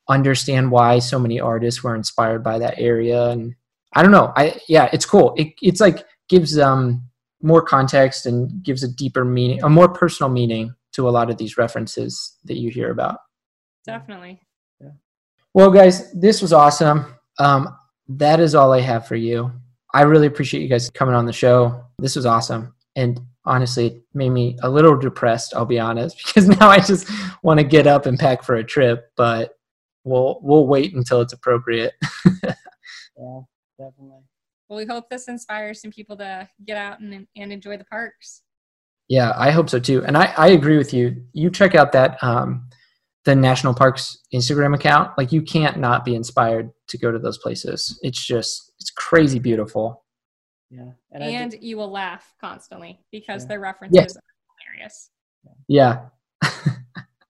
understand 0.09 0.71
why 0.71 0.99
so 0.99 1.17
many 1.17 1.39
artists 1.39 1.83
were 1.83 1.95
inspired 1.95 2.43
by 2.43 2.59
that 2.59 2.77
area. 2.77 3.29
And 3.29 3.55
I 3.93 4.01
don't 4.01 4.11
know. 4.11 4.33
I 4.35 4.59
yeah, 4.67 4.89
it's 4.91 5.05
cool. 5.05 5.33
It, 5.37 5.53
it's 5.61 5.79
like 5.79 6.05
gives 6.29 6.57
um 6.57 7.03
more 7.41 7.61
context 7.61 8.25
and 8.25 8.63
gives 8.63 8.83
a 8.83 8.87
deeper 8.87 9.25
meaning, 9.25 9.61
a 9.63 9.69
more 9.69 9.89
personal 9.89 10.29
meaning 10.29 10.73
to 10.93 11.07
a 11.07 11.11
lot 11.11 11.29
of 11.29 11.37
these 11.37 11.57
references 11.57 12.37
that 12.45 12.57
you 12.57 12.69
hear 12.69 12.91
about. 12.91 13.19
Definitely. 13.85 14.41
Yeah. 14.79 14.91
Well, 15.53 15.69
guys, 15.69 16.11
this 16.13 16.41
was 16.41 16.53
awesome. 16.53 17.15
Um, 17.39 17.77
that 18.07 18.39
is 18.39 18.55
all 18.55 18.71
I 18.71 18.81
have 18.81 19.07
for 19.07 19.15
you. 19.15 19.51
I 19.93 20.03
really 20.03 20.27
appreciate 20.27 20.61
you 20.61 20.69
guys 20.69 20.89
coming 20.89 21.15
on 21.15 21.25
the 21.25 21.33
show. 21.33 21.83
This 21.99 22.15
was 22.15 22.25
awesome. 22.25 22.73
And 22.95 23.19
honestly 23.45 23.87
it 23.87 24.03
made 24.13 24.29
me 24.29 24.57
a 24.63 24.69
little 24.69 24.97
depressed. 24.97 25.53
I'll 25.55 25.65
be 25.65 25.79
honest, 25.79 26.17
because 26.25 26.47
now 26.47 26.69
I 26.69 26.79
just 26.79 27.09
want 27.43 27.59
to 27.59 27.63
get 27.63 27.87
up 27.87 28.05
and 28.05 28.19
pack 28.19 28.43
for 28.43 28.55
a 28.55 28.63
trip. 28.63 29.11
But 29.15 29.57
we'll 30.03 30.39
we'll 30.41 30.67
wait 30.67 30.93
until 30.95 31.21
it's 31.21 31.33
appropriate. 31.33 31.93
Yeah, 33.17 33.41
definitely. 33.77 34.23
Well, 34.67 34.77
we 34.77 34.85
hope 34.85 35.09
this 35.09 35.27
inspires 35.27 35.81
some 35.81 35.91
people 35.91 36.17
to 36.17 36.47
get 36.65 36.77
out 36.77 36.99
and, 36.99 37.27
and 37.35 37.53
enjoy 37.53 37.77
the 37.77 37.85
parks. 37.85 38.41
Yeah, 39.07 39.33
I 39.37 39.51
hope 39.51 39.69
so 39.69 39.79
too. 39.79 40.03
And 40.05 40.17
I, 40.17 40.33
I 40.37 40.47
agree 40.47 40.77
with 40.77 40.93
you. 40.93 41.23
You 41.33 41.49
check 41.49 41.75
out 41.75 41.91
that 41.91 42.21
um, 42.23 42.69
the 43.25 43.35
national 43.35 43.73
parks 43.73 44.17
Instagram 44.33 44.73
account. 44.73 45.11
Like 45.17 45.31
you 45.31 45.41
can't 45.41 45.77
not 45.77 46.05
be 46.05 46.15
inspired 46.15 46.71
to 46.87 46.97
go 46.97 47.11
to 47.11 47.19
those 47.19 47.37
places. 47.37 47.99
It's 48.01 48.25
just 48.25 48.71
it's 48.79 48.91
crazy 48.91 49.39
beautiful. 49.39 50.02
Yeah, 50.75 50.91
And, 51.11 51.23
I 51.23 51.47
do- 51.49 51.57
you 51.61 51.77
will 51.77 51.91
laugh 51.91 52.33
constantly 52.41 52.99
because 53.11 53.43
Yeah. 53.43 53.47
their 53.49 53.59
references 53.59 54.17
are 54.17 54.21
hilarious. 54.71 55.11
Yeah, 55.67 56.09
I 56.41 56.49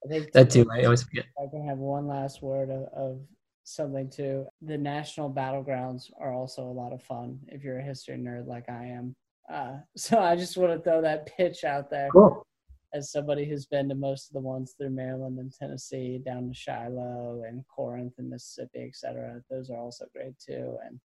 think 0.07 0.31
that 0.33 0.49
too. 0.49 0.65
I 0.71 0.83
always 0.83 1.03
forget. 1.03 1.25
I 1.37 1.47
can 1.49 1.67
have 1.67 1.77
one 1.77 2.07
last 2.07 2.41
word 2.41 2.69
of, 2.69 2.83
of 2.93 3.21
something 3.65 4.09
too. 4.09 4.45
The 4.61 4.77
national 4.77 5.33
battlegrounds 5.33 6.09
are 6.19 6.33
also 6.33 6.63
a 6.63 6.71
lot 6.71 6.93
of 6.93 7.01
fun 7.03 7.39
if 7.47 7.63
you're 7.63 7.79
a 7.79 7.83
history 7.83 8.17
nerd 8.17 8.47
like 8.47 8.69
I 8.69 8.85
am. 8.85 9.15
Uh, 9.51 9.79
so 9.97 10.19
I 10.19 10.35
just 10.37 10.55
want 10.57 10.71
to 10.71 10.79
throw 10.79 11.01
that 11.01 11.25
pitch 11.25 11.63
out 11.65 11.89
there 11.89 12.09
Cool. 12.11 12.45
as 12.93 13.11
somebody 13.11 13.43
who's 13.45 13.65
been 13.65 13.89
to 13.89 13.95
most 13.95 14.29
of 14.29 14.33
the 14.33 14.39
ones 14.47 14.73
through 14.77 14.91
Maryland 14.91 15.37
and 15.39 15.51
Tennessee, 15.51 16.21
down 16.23 16.47
to 16.47 16.53
Shiloh 16.53 17.43
and 17.45 17.65
Corinth 17.67 18.13
and 18.19 18.29
Mississippi, 18.29 18.85
et 18.87 18.95
cetera. 18.95 19.41
Those 19.49 19.69
are 19.69 19.77
also 19.77 20.05
great 20.15 20.37
too. 20.39 20.77
And 20.85 20.99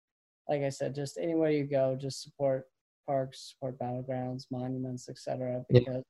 like 0.48 0.62
I 0.62 0.68
said, 0.68 0.94
just 0.94 1.18
anywhere 1.18 1.50
you 1.50 1.64
go, 1.64 1.96
just 2.00 2.22
support 2.22 2.66
parks, 3.06 3.52
support 3.52 3.78
battlegrounds, 3.78 4.44
monuments, 4.50 5.08
etc. 5.08 5.38
cetera, 5.38 5.64
Yeah. 5.70 5.78
because 5.80 6.02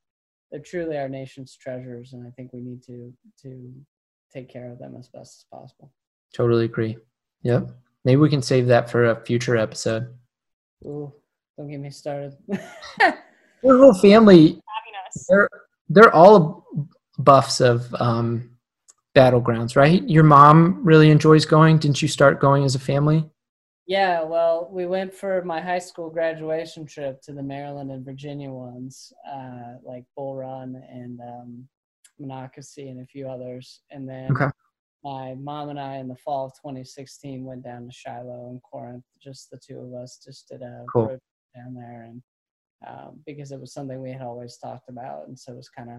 they're 0.50 0.60
truly 0.60 0.96
our 0.98 1.08
nation's 1.08 1.56
treasures, 1.56 2.12
and 2.12 2.26
I 2.26 2.30
think 2.30 2.52
we 2.52 2.60
need 2.60 2.82
to 2.84 3.12
to 3.42 3.72
take 4.32 4.48
care 4.48 4.70
of 4.70 4.78
them 4.78 4.96
as 4.98 5.08
best 5.08 5.40
as 5.40 5.44
possible. 5.50 5.92
Totally 6.34 6.64
agree. 6.66 6.96
Yep. 7.42 7.70
Maybe 8.04 8.16
we 8.20 8.30
can 8.30 8.42
save 8.42 8.66
that 8.68 8.90
for 8.90 9.06
a 9.06 9.24
future 9.24 9.56
episode. 9.56 10.14
Ooh, 10.84 11.12
don't 11.56 11.68
get 11.68 11.80
me 11.80 11.90
started. 11.90 12.36
Your 13.62 13.78
whole 13.78 13.94
family, 13.94 14.60
they're 15.28 15.48
they're 15.88 16.14
all 16.14 16.66
buffs 17.18 17.60
of 17.60 17.92
um, 17.98 18.50
battlegrounds, 19.16 19.76
right? 19.76 20.06
Your 20.08 20.24
mom 20.24 20.84
really 20.84 21.10
enjoys 21.10 21.44
going. 21.46 21.78
Didn't 21.78 22.02
you 22.02 22.08
start 22.08 22.40
going 22.40 22.64
as 22.64 22.74
a 22.74 22.78
family? 22.78 23.28
Yeah, 23.86 24.22
well, 24.24 24.68
we 24.72 24.86
went 24.86 25.14
for 25.14 25.42
my 25.44 25.60
high 25.60 25.78
school 25.78 26.10
graduation 26.10 26.86
trip 26.86 27.22
to 27.22 27.32
the 27.32 27.42
Maryland 27.42 27.92
and 27.92 28.04
Virginia 28.04 28.50
ones, 28.50 29.12
uh, 29.32 29.74
like 29.84 30.04
Bull 30.16 30.34
Run 30.34 30.82
and 30.90 31.20
um, 31.20 31.68
Monocacy 32.18 32.88
and 32.88 33.00
a 33.00 33.06
few 33.06 33.28
others. 33.28 33.82
And 33.90 34.08
then 34.08 34.32
Okay. 34.32 34.50
my 35.04 35.34
mom 35.34 35.68
and 35.68 35.78
I, 35.78 35.96
in 35.98 36.08
the 36.08 36.16
fall 36.16 36.46
of 36.46 36.52
2016, 36.54 37.44
went 37.44 37.62
down 37.62 37.86
to 37.86 37.92
Shiloh 37.92 38.48
and 38.50 38.60
Corinth. 38.62 39.04
Just 39.22 39.50
the 39.50 39.58
two 39.64 39.78
of 39.78 39.94
us, 39.94 40.20
just 40.24 40.48
did 40.48 40.62
a 40.62 40.84
Cool. 40.92 41.02
road 41.02 41.08
trip 41.10 41.22
down 41.54 41.74
there, 41.74 42.02
and 42.08 42.22
um, 42.86 43.20
because 43.24 43.52
it 43.52 43.60
was 43.60 43.72
something 43.72 44.00
we 44.02 44.10
had 44.12 44.22
always 44.22 44.56
talked 44.58 44.88
about, 44.88 45.28
and 45.28 45.38
so 45.38 45.52
it 45.52 45.56
was 45.56 45.68
kind 45.68 45.90
of, 45.90 45.98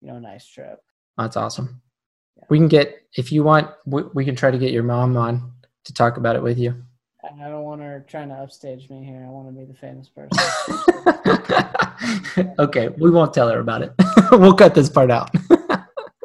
you 0.00 0.08
know, 0.08 0.16
a 0.16 0.20
nice 0.20 0.46
trip. 0.46 0.80
That's 1.18 1.36
awesome. 1.36 1.82
Yeah. 2.38 2.44
We 2.48 2.56
can 2.58 2.68
get 2.68 3.02
if 3.14 3.30
you 3.30 3.44
want. 3.44 3.68
We, 3.84 4.04
we 4.14 4.24
can 4.24 4.36
try 4.36 4.50
to 4.50 4.58
get 4.58 4.72
your 4.72 4.82
mom 4.84 5.18
on 5.18 5.52
to 5.84 5.92
talk 5.92 6.16
about 6.16 6.34
it 6.34 6.42
with 6.42 6.58
you. 6.58 6.82
And 7.22 7.42
I 7.42 7.48
don't 7.48 7.64
want 7.64 7.82
her 7.82 8.04
trying 8.08 8.28
to 8.28 8.34
upstage 8.34 8.88
me 8.88 9.04
here. 9.04 9.22
I 9.26 9.28
want 9.28 9.48
to 9.48 9.52
be 9.52 9.66
the 9.66 9.74
famous 9.74 10.08
person. 10.08 10.38
okay, 12.58 12.88
we 12.98 13.10
won't 13.10 13.34
tell 13.34 13.48
her 13.50 13.60
about 13.60 13.82
it. 13.82 13.92
we'll 14.32 14.54
cut 14.54 14.74
this 14.74 14.88
part 14.88 15.10
out. 15.10 15.30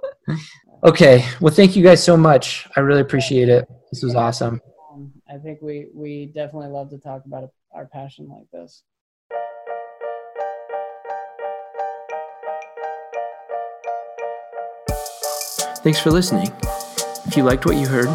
okay, 0.84 1.26
well, 1.42 1.54
thank 1.54 1.76
you 1.76 1.84
guys 1.84 2.02
so 2.02 2.16
much. 2.16 2.68
I 2.78 2.80
really 2.80 3.02
appreciate 3.02 3.50
it. 3.50 3.68
This 3.92 4.04
was 4.04 4.16
awesome. 4.16 4.62
um, 4.94 5.12
I 5.30 5.38
think 5.38 5.62
we 5.62 5.88
we 5.94 6.28
definitely 6.28 6.70
love 6.70 6.90
to 6.92 6.98
talk 6.98 7.26
about 7.26 7.50
our 7.74 7.88
passion 7.88 8.30
like 8.30 8.50
this. 8.54 8.84
Thanks 15.84 16.00
for 16.00 16.10
listening. 16.10 16.52
If 17.28 17.36
you 17.38 17.44
liked 17.44 17.66
what 17.66 17.76
you 17.76 17.86
heard, 17.86 18.08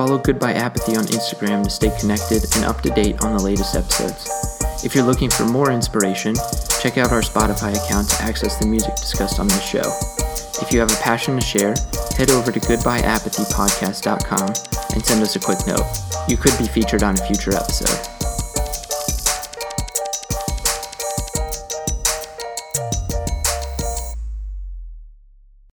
follow 0.00 0.16
Goodbye 0.16 0.54
Apathy 0.54 0.96
on 0.96 1.04
Instagram 1.04 1.62
to 1.62 1.68
stay 1.68 1.94
connected 2.00 2.42
and 2.56 2.64
up 2.64 2.80
to 2.80 2.88
date 2.88 3.22
on 3.22 3.36
the 3.36 3.42
latest 3.42 3.76
episodes. 3.76 4.24
If 4.82 4.94
you're 4.94 5.04
looking 5.04 5.28
for 5.28 5.44
more 5.44 5.70
inspiration, 5.70 6.34
check 6.80 6.96
out 6.96 7.12
our 7.12 7.20
Spotify 7.20 7.76
account 7.76 8.08
to 8.08 8.22
access 8.22 8.56
the 8.56 8.66
music 8.66 8.94
discussed 8.96 9.38
on 9.38 9.48
this 9.48 9.62
show. 9.62 9.84
If 10.62 10.72
you 10.72 10.80
have 10.80 10.90
a 10.90 10.96
passion 11.02 11.38
to 11.38 11.44
share, 11.44 11.74
head 12.16 12.30
over 12.30 12.50
to 12.50 12.58
goodbyeapathypodcast.com 12.60 14.48
and 14.94 15.04
send 15.04 15.22
us 15.22 15.36
a 15.36 15.40
quick 15.40 15.58
note. 15.66 15.84
You 16.28 16.38
could 16.38 16.56
be 16.56 16.66
featured 16.66 17.02
on 17.02 17.12
a 17.12 17.26
future 17.26 17.54
episode. 17.54 18.09